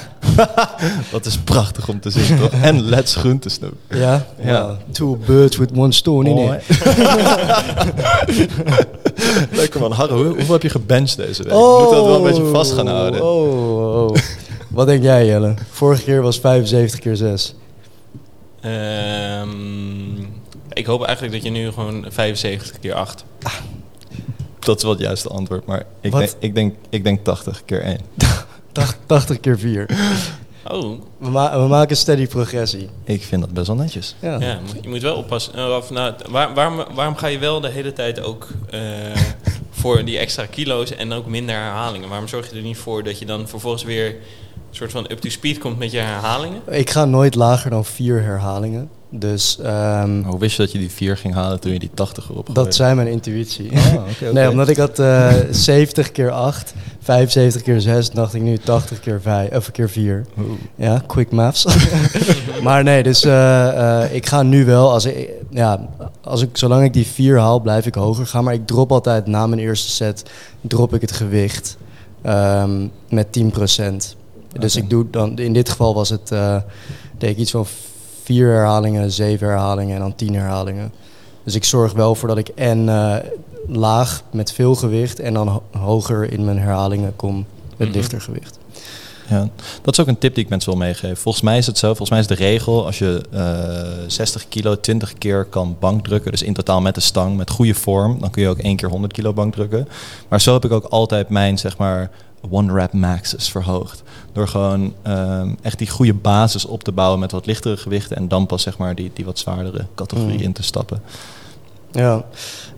dat 1.13 1.27
is 1.27 1.39
prachtig 1.39 1.89
om 1.89 2.01
te 2.01 2.11
zien, 2.11 2.39
toch? 2.39 2.51
En 2.51 2.81
Let's 2.83 3.15
Groentesnoep. 3.15 3.75
ja? 3.89 4.25
Ja. 4.43 4.67
Wow. 4.67 4.77
Two 4.91 5.19
birds 5.27 5.57
with 5.57 5.71
one 5.77 5.93
stone 5.93 6.29
in 6.31 6.37
Oh, 6.37 6.55
it. 6.55 6.63
Lekker 9.53 9.81
man. 9.81 9.93
Harro, 9.93 10.17
hoe- 10.17 10.27
hoeveel 10.35 10.53
heb 10.53 10.63
je 10.63 10.69
gebenched 10.69 11.17
deze 11.17 11.43
week? 11.43 11.53
We 11.53 11.77
moeten 11.79 11.97
dat 11.97 12.07
wel 12.07 12.17
een 12.17 12.23
beetje 12.23 12.45
vast 12.47 12.73
gaan 12.73 12.87
houden. 12.87 13.23
Oh, 13.25 14.07
oh. 14.09 14.15
Wat 14.73 14.87
denk 14.87 15.03
jij 15.03 15.27
Jelle? 15.27 15.55
Vorige 15.71 16.03
keer 16.03 16.23
was 16.23 16.39
75 16.39 17.01
keer 17.01 17.17
6. 17.17 17.55
Ehm, 18.61 20.19
ik 20.73 20.87
hoop 20.87 21.03
eigenlijk 21.05 21.35
dat 21.35 21.43
je 21.45 21.51
nu 21.51 21.71
gewoon 21.73 22.07
75 22.09 22.79
keer 22.81 22.95
8. 22.95 23.25
Dat 24.59 24.77
is 24.77 24.83
wel 24.83 24.93
het 24.93 25.01
juiste 25.01 25.29
antwoord, 25.29 25.67
maar 25.67 25.85
ik, 26.01 26.13
denk, 26.13 26.31
ik, 26.39 26.55
denk, 26.55 26.75
ik 26.91 27.05
denk 27.05 27.25
80 27.25 27.63
keer 27.65 27.83
1. 27.83 27.99
80 29.07 29.41
keer 29.41 29.59
4. 29.59 29.87
Oh, 30.71 31.01
We, 31.19 31.31
ma- 31.31 31.61
we 31.63 31.67
maken 31.69 31.97
steady 31.97 32.27
progressie. 32.27 32.89
Ik 33.05 33.23
vind 33.23 33.41
dat 33.41 33.53
best 33.53 33.67
wel 33.67 33.77
netjes. 33.77 34.15
Ja. 34.21 34.39
je 34.83 34.89
moet 34.89 35.03
wel 35.03 35.17
oppassen. 35.17 35.77
Of, 35.77 35.91
nou, 35.91 36.15
waar, 36.31 36.55
waarom, 36.55 36.85
waarom 36.95 37.17
ga 37.17 37.27
je 37.27 37.39
wel 37.39 37.61
de 37.61 37.69
hele 37.69 37.93
tijd 37.93 38.21
ook 38.23 38.49
eh, 38.71 38.81
voor 39.81 40.05
die 40.05 40.19
extra 40.19 40.47
kilo's 40.47 40.95
en 40.95 41.13
ook 41.13 41.27
minder 41.27 41.55
herhalingen? 41.55 42.09
Waarom 42.09 42.29
zorg 42.29 42.51
je 42.51 42.57
er 42.57 42.63
niet 42.63 42.77
voor 42.77 43.03
dat 43.03 43.19
je 43.19 43.27
dan 43.27 43.49
vervolgens 43.49 43.83
weer 43.83 44.17
soort 44.77 44.91
van 44.91 45.07
up-to-speed 45.11 45.59
komt 45.59 45.79
met 45.79 45.91
je 45.91 45.99
herhalingen? 45.99 46.61
Ik 46.71 46.91
ga 46.91 47.05
nooit 47.05 47.35
lager 47.35 47.71
dan 47.71 47.85
4 47.85 48.23
herhalingen. 48.23 48.89
Dus 49.15 49.59
ehm, 49.59 50.21
Maar 50.21 50.31
hoe 50.31 50.39
wist 50.39 50.57
je 50.57 50.63
dat 50.63 50.73
je 50.73 50.79
die 50.79 50.91
4 50.91 51.17
ging 51.17 51.35
halen 51.35 51.61
toen 51.61 51.73
je 51.73 51.79
die 51.79 51.91
80 51.95 52.29
erop 52.31 52.47
dat 52.47 52.55
gooide? 52.55 52.73
zei 52.73 52.95
mijn 52.95 53.09
intuïtie. 53.09 53.71
Ah, 53.77 53.95
oké, 53.95 54.03
oké. 54.11 54.33
Nee, 54.33 54.51
omdat 54.51 54.69
ik 54.69 54.77
had 54.77 54.99
eh 54.99 55.33
70 55.51 56.13
keer 56.13 56.31
8, 56.31 56.75
75 57.01 57.63
keer 57.63 57.81
6, 57.81 58.11
dacht 58.11 58.35
ik 58.35 58.43
nu 58.43 58.59
80 58.59 59.01
keer 59.01 59.21
5, 59.21 59.51
of 59.51 59.71
keer 59.71 59.91
4. 59.91 60.27
Oeh. 60.39 60.51
Ja, 60.75 61.03
quick 61.07 61.31
maths. 61.31 61.67
maar 62.63 62.85
nee, 62.85 63.03
dus 63.03 63.25
eh, 63.25 64.03
eh, 64.03 64.15
ik 64.15 64.27
ga 64.27 64.43
nu 64.43 64.65
wel, 64.65 64.93
als 64.93 65.05
ik, 65.05 65.31
ja, 65.51 65.89
als 66.21 66.43
ik, 66.43 66.57
zolang 66.57 66.85
ik 66.85 66.93
die 66.93 67.07
4 67.07 67.39
haal, 67.39 67.61
blijf 67.61 67.87
ik 67.87 67.95
hoger 67.95 68.27
gaan. 68.27 68.45
Maar 68.45 68.55
ik 68.55 68.67
drop 68.67 68.93
altijd 68.93 69.27
na 69.27 69.47
mijn 69.47 69.61
eerste 69.61 69.91
set, 69.91 70.23
drop 70.61 70.95
ik 70.95 71.01
het 71.01 71.13
gewicht 71.13 71.77
ehm, 72.23 72.87
met 73.09 73.27
10%. 74.13 74.21
Dus 74.61 74.77
ik 74.77 74.91
doe 74.91 75.11
dan, 75.11 75.39
in 75.39 75.53
dit 75.53 75.69
geval 75.69 75.95
was 75.95 76.09
het, 76.09 76.31
eh 76.33 76.57
deed 77.19 77.31
ik 77.31 77.37
iets 77.37 77.51
van 77.51 77.67
4 78.23 78.49
herhalingen, 78.49 79.11
7 79.13 79.47
herhalingen 79.49 79.95
en 79.95 80.01
dan 80.01 80.15
10 80.15 80.35
herhalingen. 80.35 80.93
Dus 81.45 81.55
ik 81.55 81.65
zorg 81.65 81.93
wel 81.93 82.15
voor 82.15 82.29
dat 82.29 82.39
ik 82.39 82.49
en 82.49 82.89
eh, 82.89 83.17
laag 83.67 84.23
met 84.33 84.53
veel 84.53 84.75
gewicht 84.75 85.21
en 85.21 85.35
dan 85.35 85.49
ho- 85.49 85.63
hoger 85.79 86.33
in 86.33 86.45
mijn 86.45 86.59
herhalingen 86.59 87.17
kom 87.17 87.47
met 87.77 87.89
Mhm. 87.89 87.97
lichter 87.97 88.21
gewicht. 88.21 88.59
Ja, 89.33 89.49
dat 89.83 89.93
is 89.95 90.01
ook 90.01 90.07
een 90.07 90.19
tip 90.19 90.35
die 90.35 90.45
ik 90.45 90.51
mensen 90.51 90.71
wil 90.71 90.79
meegeven. 90.81 91.17
Volgens 91.17 91.45
mij 91.45 91.59
is 91.59 91.67
het 91.67 91.79
zo, 91.79 91.87
volgens 91.87 92.11
mij 92.11 92.19
is 92.19 92.27
de 92.27 92.35
regel 92.35 92.87
als 92.87 92.99
je 92.99 93.23
eh 93.31 94.05
60 94.07 94.49
kilo 94.49 94.81
20 94.81 95.15
keer 95.19 95.45
kan 95.45 95.77
bankdrukken, 95.81 96.31
dus 96.31 96.43
in 96.43 96.55
totaal 96.55 96.81
met 96.81 96.95
de 96.95 97.01
stang, 97.01 97.37
met 97.37 97.51
goede 97.51 97.75
vorm, 97.75 98.21
dan 98.21 98.31
kun 98.31 98.43
je 98.43 98.49
ook 98.49 98.59
één 98.59 98.77
keer 98.77 98.89
100 98.89 99.13
kilo 99.13 99.33
bankdrukken. 99.33 99.89
Maar 100.29 100.41
zo 100.41 100.53
heb 100.53 100.65
ik 100.65 100.73
ook 100.73 100.85
altijd 100.85 101.29
mijn, 101.29 101.59
zeg 101.59 101.77
maar, 101.77 102.11
one 102.51 102.73
rep 102.73 102.93
maxes 102.93 103.49
verhoogd. 103.49 104.03
Door 104.33 104.49
gewoon 104.49 104.95
ehm, 105.03 105.55
echt 105.63 105.79
die 105.79 105.89
goede 105.91 106.15
basis 106.15 106.65
op 106.65 106.85
te 106.85 106.93
bouwen 106.93 107.19
met 107.21 107.33
wat 107.33 107.47
lichtere 107.47 107.77
gewichten 107.77 108.17
en 108.17 108.29
dan 108.29 108.47
pas 108.47 108.63
zeg 108.63 108.79
maar 108.79 108.95
die, 108.95 109.11
die 109.15 109.25
wat 109.25 109.39
zwaardere 109.39 109.87
categorie 109.95 110.37
Mm. 110.39 110.43
in 110.43 110.53
te 110.53 110.63
stappen. 110.63 111.03
Ja, 111.93 112.25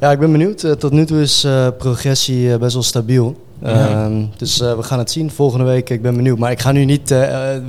ja 0.00 0.10
ik 0.12 0.18
ben 0.18 0.32
benieuwd. 0.32 0.62
Eh, 0.64 0.72
tot 0.72 0.92
nu 0.92 1.06
toe 1.06 1.20
is 1.20 1.44
eh, 1.44 1.68
progressie 1.78 2.52
eh, 2.52 2.58
best 2.58 2.74
wel 2.74 2.82
stabiel. 2.82 3.42
Ja. 3.62 3.88
Ehm, 3.88 4.24
dus 4.36 4.60
eh, 4.60 4.76
we 4.76 4.82
gaan 4.82 4.98
het 4.98 5.10
zien 5.10 5.30
volgende 5.30 5.64
week. 5.64 5.90
Ik 5.90 6.02
ben 6.02 6.16
benieuwd. 6.16 6.38
Maar 6.38 6.50
ik 6.50 6.60
ga 6.60 6.72
nu 6.72 6.84
niet 6.84 7.14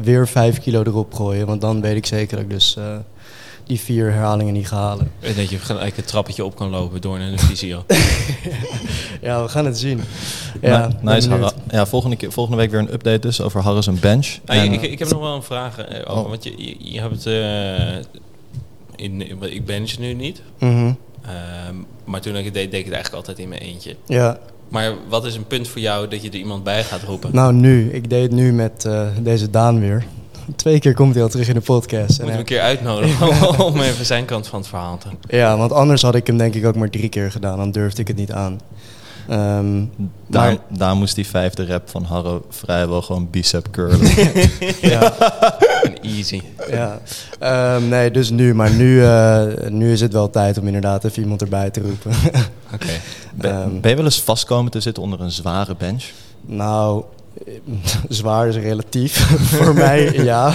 weer 0.04 0.28
5 0.28 0.60
kilo 0.60 0.82
erop 0.84 1.14
gooien. 1.14 1.46
Want 1.46 1.62
dan 1.62 1.82
weet 1.82 1.96
ik 1.96 2.06
zeker 2.06 2.36
dat 2.36 2.46
ik 2.46 2.52
dus 2.52 2.76
eh, 2.78 2.84
die 3.64 3.80
vier 3.80 4.12
herhalingen 4.12 4.54
niet 4.54 4.68
ga 4.68 4.78
halen. 4.78 5.12
En 5.20 5.34
dat 5.36 5.50
je 5.50 5.58
gelijk 5.58 5.96
het 5.96 6.08
trappetje 6.08 6.46
op 6.46 6.56
kan 6.56 6.70
lopen 6.70 7.02
door 7.02 7.20
naar 7.20 7.32
de 7.32 7.38
fysio. 7.40 7.84
Ja, 9.22 9.42
we 9.44 9.50
gaan 9.50 9.66
het 9.66 9.78
zien. 9.78 10.02
Ja, 10.62 10.90
Nou, 11.02 11.16
nice. 11.16 11.52
Ja, 11.70 11.86
volgende, 11.86 12.16
keer, 12.16 12.32
volgende 12.32 12.58
week 12.60 12.72
weer 12.72 12.80
een 12.80 12.94
update 12.94 13.20
dus 13.20 13.42
over 13.42 13.62
Harris 13.62 13.88
en 13.88 14.00
Bench. 14.00 14.38
Ah, 14.46 14.58
En- 14.58 14.74
ik, 14.74 14.82
ik 14.82 15.00
heb 15.00 15.10
nog 15.10 15.20
wel 15.22 15.36
een 15.36 15.44
vraag 15.44 15.78
over, 15.80 16.10
Oh. 16.24 16.30
want 16.30 16.44
je, 16.44 16.54
je, 16.58 16.76
je 16.80 17.00
hebt 17.02 17.24
het... 17.24 17.26
eh, 17.26 17.96
in, 18.96 19.42
ik 19.52 19.66
ben 19.66 19.82
het 19.82 20.00
nu 20.00 20.14
niet. 20.14 20.42
Mhm. 20.60 20.92
Ehm, 21.26 21.76
maar 22.04 22.22
toen 22.22 22.36
ik 22.36 22.46
het 22.46 22.54
deed, 22.54 22.72
deed 22.72 22.80
ik 22.80 22.86
het 22.86 22.94
eigenlijk 22.94 23.28
altijd 23.28 23.40
in 23.46 23.50
mijn 23.50 23.62
eentje. 23.62 23.96
Ja, 24.06 24.38
Maar 24.70 24.94
wat 25.10 25.26
is 25.26 25.36
een 25.36 25.48
punt 25.48 25.68
voor 25.68 25.82
jou 25.82 26.08
dat 26.08 26.22
je 26.22 26.30
er 26.30 26.36
iemand 26.36 26.64
bij 26.64 26.84
gaat 26.84 27.02
roepen? 27.04 27.30
nou 27.34 27.54
nu. 27.54 27.92
Ik 27.92 28.10
deed 28.10 28.22
het 28.22 28.32
nu 28.32 28.54
met 28.54 28.86
eh, 28.86 29.08
deze 29.22 29.50
Daan 29.50 29.80
weer. 29.80 30.06
Twee 30.56 30.80
keer 30.80 30.94
komt 30.94 31.14
hij 31.14 31.24
al 31.24 31.30
terug 31.30 31.48
in 31.48 31.54
de 31.54 31.62
podcast. 31.62 32.10
Moet 32.10 32.18
hem 32.18 32.28
hij- 32.30 32.38
een 32.38 32.44
keer 32.46 32.60
uitnodigen 32.60 33.60
om 33.66 33.80
even 33.82 34.06
zijn 34.06 34.26
kant 34.26 34.48
van 34.48 34.60
het 34.60 34.68
verhaal 34.68 34.98
te 34.98 35.36
Ja, 35.38 35.58
want 35.58 35.72
anders 35.72 36.02
had 36.02 36.16
ik 36.16 36.28
hem 36.28 36.38
denk 36.38 36.54
ik 36.56 36.66
ook 36.66 36.76
maar 36.76 36.90
drie 36.90 37.10
keer 37.10 37.32
gedaan. 37.32 37.58
Dan 37.58 37.72
durfde 37.72 38.02
ik 38.02 38.08
het 38.08 38.18
niet 38.18 38.32
aan. 38.32 38.60
Ehm, 39.30 39.84
Daar, 40.28 40.46
maar- 40.54 40.58
daar 40.78 40.96
moest 40.96 41.16
die 41.16 41.28
vijfde 41.28 41.66
rap 41.66 41.90
van 41.90 42.04
Harro 42.04 42.46
vrijwel 42.50 43.02
gewoon 43.02 43.28
bicep 43.30 43.68
curlen. 43.72 44.00
ja, 44.82 45.14
easy. 46.02 46.42
ja. 46.70 47.00
Ehm, 47.40 47.88
nee, 47.88 48.12
dus 48.12 48.30
nu. 48.30 48.54
Maar 48.54 48.72
nu, 48.72 49.04
eh, 49.06 49.44
nu 49.70 49.92
is 49.92 50.02
het 50.02 50.14
wel 50.14 50.30
tijd 50.30 50.58
om 50.58 50.66
inderdaad 50.66 51.04
even 51.04 51.22
iemand 51.22 51.42
erbij 51.42 51.70
te 51.70 51.82
roepen. 51.82 52.12
Oké. 52.74 52.88
Ben, 53.36 53.52
Ehm. 53.62 53.80
ben 53.82 53.90
je 53.90 53.96
wel 53.96 54.06
eens 54.06 54.22
vast 54.22 54.46
komen 54.46 54.72
te 54.72 54.80
zitten 54.80 55.04
onder 55.04 55.22
een 55.22 55.32
zware 55.32 55.76
bench? 55.78 56.04
nou, 56.48 57.04
eh, 57.46 57.54
zwaar 58.10 58.48
is 58.48 58.56
relatief. 58.56 59.18
Voor 59.58 59.74
mij 59.74 60.14
ja. 60.24 60.54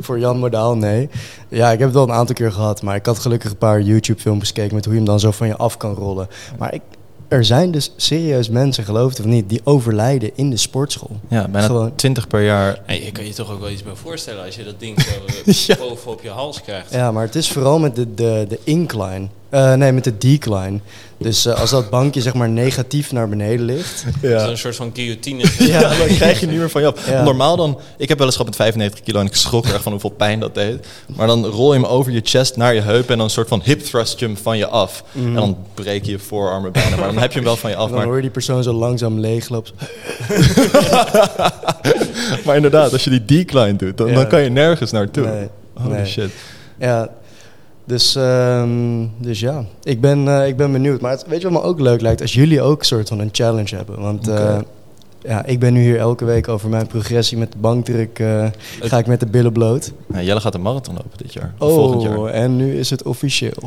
Voor 0.00 0.18
Jan 0.18 0.38
Modaal 0.38 0.76
nee. 0.76 1.08
Ja, 1.48 1.70
ik 1.70 1.78
heb 1.78 1.88
het 1.88 1.96
wel 1.96 2.08
een 2.08 2.14
aantal 2.14 2.34
keer 2.34 2.52
gehad. 2.52 2.82
Maar 2.82 2.96
ik 2.96 3.06
had 3.06 3.18
gelukkig 3.18 3.50
een 3.50 3.56
paar 3.56 3.80
YouTube-filmpjes 3.80 4.48
gekeken... 4.48 4.74
met 4.74 4.84
hoe 4.84 4.92
je 4.94 4.98
hem 5.00 5.08
dan 5.08 5.20
zo 5.20 5.30
van 5.30 5.46
je 5.46 5.56
af 5.56 5.76
kan 5.76 5.94
rollen. 5.94 6.28
Maar 6.58 6.74
ik, 6.74 6.82
er 7.28 7.44
zijn 7.44 7.70
dus 7.70 7.92
serieus 7.96 8.48
mensen, 8.48 8.84
geloof 8.84 9.10
het 9.10 9.20
of 9.20 9.24
niet... 9.26 9.48
die 9.48 9.60
overlijden 9.64 10.30
in 10.34 10.50
de 10.50 10.56
sportschool. 10.56 11.20
Ja, 11.28 11.48
bijna 11.48 11.66
Gewoon. 11.66 11.94
20 11.94 12.26
per 12.26 12.42
jaar. 12.44 12.80
Hey, 12.86 13.04
je 13.04 13.12
kan 13.12 13.24
je 13.26 13.32
toch 13.34 13.52
ook 13.52 13.60
wel 13.60 13.70
iets 13.70 13.82
bij 13.82 13.94
voorstellen 13.94 14.44
als 14.44 14.54
je 14.56 14.64
dat 14.64 14.80
ding 14.80 15.00
zo 15.02 15.72
Ja. 15.72 15.76
boven 15.78 16.10
op 16.10 16.22
je 16.22 16.28
hals 16.30 16.62
krijgt. 16.62 16.92
Ja, 16.92 17.12
maar 17.12 17.24
het 17.24 17.34
is 17.34 17.50
vooral 17.52 17.78
met 17.78 17.96
de, 17.96 18.14
de, 18.14 18.46
de 18.48 18.58
incline. 18.64 19.26
Eh, 19.50 19.74
nee, 19.74 19.92
met 19.92 20.04
de 20.04 20.18
decline. 20.18 20.78
Dus 21.18 21.46
eh, 21.46 21.60
als 21.60 21.70
dat 21.70 21.90
bankje 21.90 22.20
zeg 22.20 22.34
maar 22.34 22.48
negatief 22.48 23.12
naar 23.12 23.28
beneden 23.28 23.64
ligt. 23.64 24.04
Ja. 24.22 24.46
Zo'n 24.46 24.56
soort 24.56 24.76
van 24.76 24.90
guillotine. 24.94 25.44
Ja, 25.58 25.80
dan 25.80 26.06
krijg 26.20 26.40
je 26.40 26.46
niet 26.46 26.58
meer 26.58 26.70
van 26.70 26.80
je 26.80 26.86
af. 26.86 27.08
Ja. 27.10 27.22
Normaal 27.22 27.56
dan, 27.56 27.78
ik 27.96 28.08
heb 28.08 28.18
wel 28.18 28.26
eens 28.26 28.36
gehad 28.36 28.50
met 28.50 28.60
95 28.60 29.00
kilo 29.04 29.20
en 29.20 29.26
ik 29.26 29.34
schrok 29.34 29.64
er 29.66 29.74
echt 29.74 29.82
van 29.82 29.92
hoeveel 29.92 30.10
pijn 30.10 30.40
dat 30.40 30.54
deed. 30.54 30.86
Maar 31.16 31.26
dan 31.26 31.44
rol 31.46 31.72
je 31.74 31.80
hem 31.80 31.88
over 31.88 32.12
je 32.12 32.20
chest 32.24 32.56
naar 32.56 32.74
je 32.74 32.80
heup 32.80 33.10
en 33.10 33.16
dan 33.16 33.24
een 33.24 33.30
soort 33.32 33.48
van 33.48 33.60
hip 33.64 33.80
thrust 33.80 34.18
je 34.18 34.26
hem 34.26 34.36
van 34.36 34.58
je 34.58 34.66
af. 34.66 35.04
En 35.14 35.34
dan 35.34 35.56
breek 35.74 36.04
je 36.04 36.10
je 36.10 36.18
voorarmen 36.18 36.72
bijna, 36.72 36.96
maar 36.96 37.06
dan 37.06 37.18
heb 37.18 37.30
je 37.30 37.36
hem 37.36 37.44
wel 37.46 37.56
van 37.56 37.70
je 37.70 37.76
af. 37.76 37.82
En 37.82 37.88
dan 37.88 37.96
Maar, 37.98 38.06
hoor 38.06 38.16
je 38.16 38.22
die 38.22 38.30
persoon 38.30 38.62
zo 38.62 38.72
langzaam 38.72 39.18
leeglopen. 39.20 39.72
maar 42.44 42.56
inderdaad, 42.56 42.92
als 42.92 43.04
je 43.04 43.10
die 43.10 43.24
decline 43.24 43.76
doet, 43.76 43.96
dan, 43.96 44.08
Ja. 44.08 44.14
dan 44.14 44.26
kan 44.28 44.42
je 44.42 44.50
nergens 44.50 44.90
naartoe. 44.90 45.26
Nee, 45.26 45.48
Holy 45.74 45.94
nee. 45.94 46.06
shit. 46.06 46.30
Ja, 46.78 47.08
dus, 47.88 48.14
ehm, 48.14 49.06
dus 49.16 49.40
ja, 49.40 49.64
ik 49.82 50.00
ben, 50.00 50.28
eh, 50.28 50.46
ik 50.46 50.56
ben 50.56 50.72
benieuwd. 50.72 51.00
Maar 51.00 51.10
het, 51.10 51.26
weet 51.26 51.40
je 51.40 51.50
wat 51.50 51.62
me 51.62 51.68
ook 51.68 51.80
leuk 51.80 52.00
lijkt? 52.00 52.20
Als 52.20 52.34
jullie 52.34 52.62
ook 52.62 52.78
een 52.78 52.86
soort 52.86 53.08
van 53.08 53.18
een 53.18 53.28
challenge 53.32 53.76
hebben. 53.76 54.00
Want 54.00 54.28
Oké. 54.28 54.64
Ja, 55.22 55.44
ik 55.44 55.58
ben 55.58 55.72
nu 55.72 55.80
hier 55.82 55.98
elke 55.98 56.24
week 56.24 56.48
over 56.48 56.68
mijn 56.68 56.86
progressie 56.86 57.38
met 57.38 57.52
de 57.52 57.58
bankdruk. 57.58 58.18
eh, 58.18 58.46
ga 58.80 58.98
ik 58.98 59.06
met 59.06 59.20
de 59.20 59.26
billen 59.26 59.52
bloot. 59.52 59.92
Nou, 60.06 60.24
Jelle 60.24 60.40
gaat 60.40 60.54
een 60.54 60.62
marathon 60.62 60.94
lopen 60.94 61.10
dit 61.16 61.32
jaar. 61.32 61.54
Of 61.58 61.72
volgend 61.72 62.02
jaar. 62.02 62.18
Oh, 62.18 62.30
en 62.34 62.56
nu 62.56 62.78
is 62.78 62.90
het 62.90 63.02
officieel. 63.02 63.52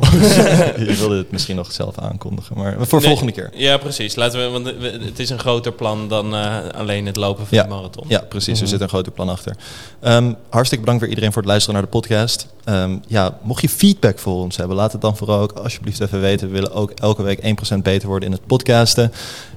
je 0.78 0.94
wilde 0.98 1.16
het 1.16 1.30
misschien 1.30 1.56
nog 1.56 1.72
zelf 1.72 1.98
aankondigen, 1.98 2.56
maar 2.56 2.76
voor 2.78 2.98
Nee, 2.98 3.08
volgende 3.08 3.32
keer. 3.32 3.50
Ja, 3.54 3.76
precies. 3.76 4.14
Laten 4.14 4.40
we, 4.40 4.48
want 4.48 4.66
het 5.04 5.18
is 5.18 5.30
een 5.30 5.38
groter 5.38 5.72
plan 5.72 6.08
dan 6.08 6.34
eh, 6.34 6.56
alleen 6.74 7.06
het 7.06 7.16
lopen 7.16 7.46
van 7.46 7.56
Ja. 7.58 7.62
de 7.64 7.68
marathon. 7.68 8.04
Ja, 8.08 8.20
precies. 8.28 8.52
Mhm. 8.54 8.62
Er 8.62 8.68
zit 8.68 8.80
een 8.80 8.88
groter 8.88 9.12
plan 9.12 9.28
achter. 9.28 9.56
Ehm, 10.00 10.32
hartstikke 10.48 10.84
bedankt 10.84 11.00
weer 11.00 11.10
iedereen 11.10 11.32
voor 11.32 11.42
het 11.42 11.50
luisteren 11.50 11.80
naar 11.80 11.90
de 11.90 11.96
podcast. 11.98 12.46
Ehm, 12.64 12.96
ja, 13.06 13.38
mocht 13.42 13.62
je 13.62 13.68
feedback 13.68 14.18
voor 14.18 14.34
ons 14.42 14.56
hebben, 14.56 14.76
laat 14.76 14.92
het 14.92 15.00
dan 15.00 15.16
vooral 15.16 15.40
ook 15.40 15.52
alsjeblieft 15.52 16.00
even 16.00 16.20
weten. 16.20 16.46
We 16.46 16.52
willen 16.52 16.72
ook 16.72 16.90
elke 16.90 17.22
week 17.22 17.38
1% 17.42 17.82
beter 17.82 18.08
worden 18.08 18.28
in 18.28 18.34
het 18.34 18.46
podcasten. 18.46 19.12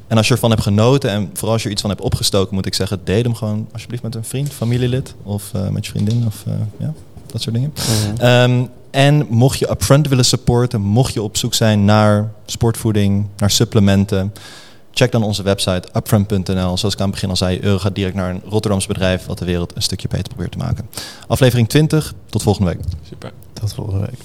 En 0.07 0.17
als 0.17 0.27
je 0.27 0.33
ervan 0.33 0.49
hebt 0.49 0.61
genoten 0.61 1.09
en 1.09 1.29
vooral 1.33 1.51
als 1.51 1.61
je 1.61 1.67
er 1.67 1.73
iets 1.73 1.81
van 1.81 1.89
hebt 1.89 2.03
opgestoken, 2.03 2.55
moet 2.55 2.65
ik 2.65 2.73
zeggen, 2.73 2.99
deel 3.03 3.23
hem 3.23 3.35
gewoon 3.35 3.67
alsjeblieft 3.71 4.03
met 4.03 4.15
een 4.15 4.23
vriend, 4.23 4.53
familielid 4.53 5.15
of 5.23 5.51
eh, 5.53 5.67
met 5.67 5.85
je 5.85 5.91
vriendin 5.91 6.23
of 6.25 6.43
eh, 6.47 6.53
ja, 6.77 6.93
dat 7.31 7.41
soort 7.41 7.55
dingen. 7.55 7.73
Ehm, 8.17 8.65
en 8.91 9.25
mocht 9.29 9.59
je 9.59 9.69
Upfront 9.69 10.07
willen 10.07 10.25
supporten, 10.25 10.81
mocht 10.81 11.13
je 11.13 11.21
op 11.21 11.37
zoek 11.37 11.53
zijn 11.53 11.85
naar 11.85 12.31
sportvoeding, 12.45 13.27
naar 13.37 13.51
supplementen, 13.51 14.33
check 14.91 15.11
dan 15.11 15.23
onze 15.23 15.43
website 15.43 15.87
upfront.nl. 15.93 16.77
Zoals 16.77 16.93
ik 16.93 16.99
aan 16.99 17.05
het 17.05 17.11
begin 17.11 17.29
al 17.29 17.35
zei, 17.35 17.59
euro 17.61 17.79
gaat 17.79 17.95
direct 17.95 18.15
naar 18.15 18.29
een 18.29 18.41
Rotterdams 18.49 18.85
bedrijf 18.85 19.25
wat 19.25 19.37
de 19.37 19.45
wereld 19.45 19.75
een 19.75 19.81
stukje 19.81 20.07
beter 20.07 20.27
probeert 20.27 20.51
te 20.51 20.57
maken. 20.57 20.89
Aflevering 21.27 21.69
20, 21.69 22.13
tot 22.29 22.43
volgende 22.43 22.69
week. 22.69 22.79
Super. 23.09 23.31
Tot 23.53 23.73
volgende 23.73 23.99
week. 23.99 24.19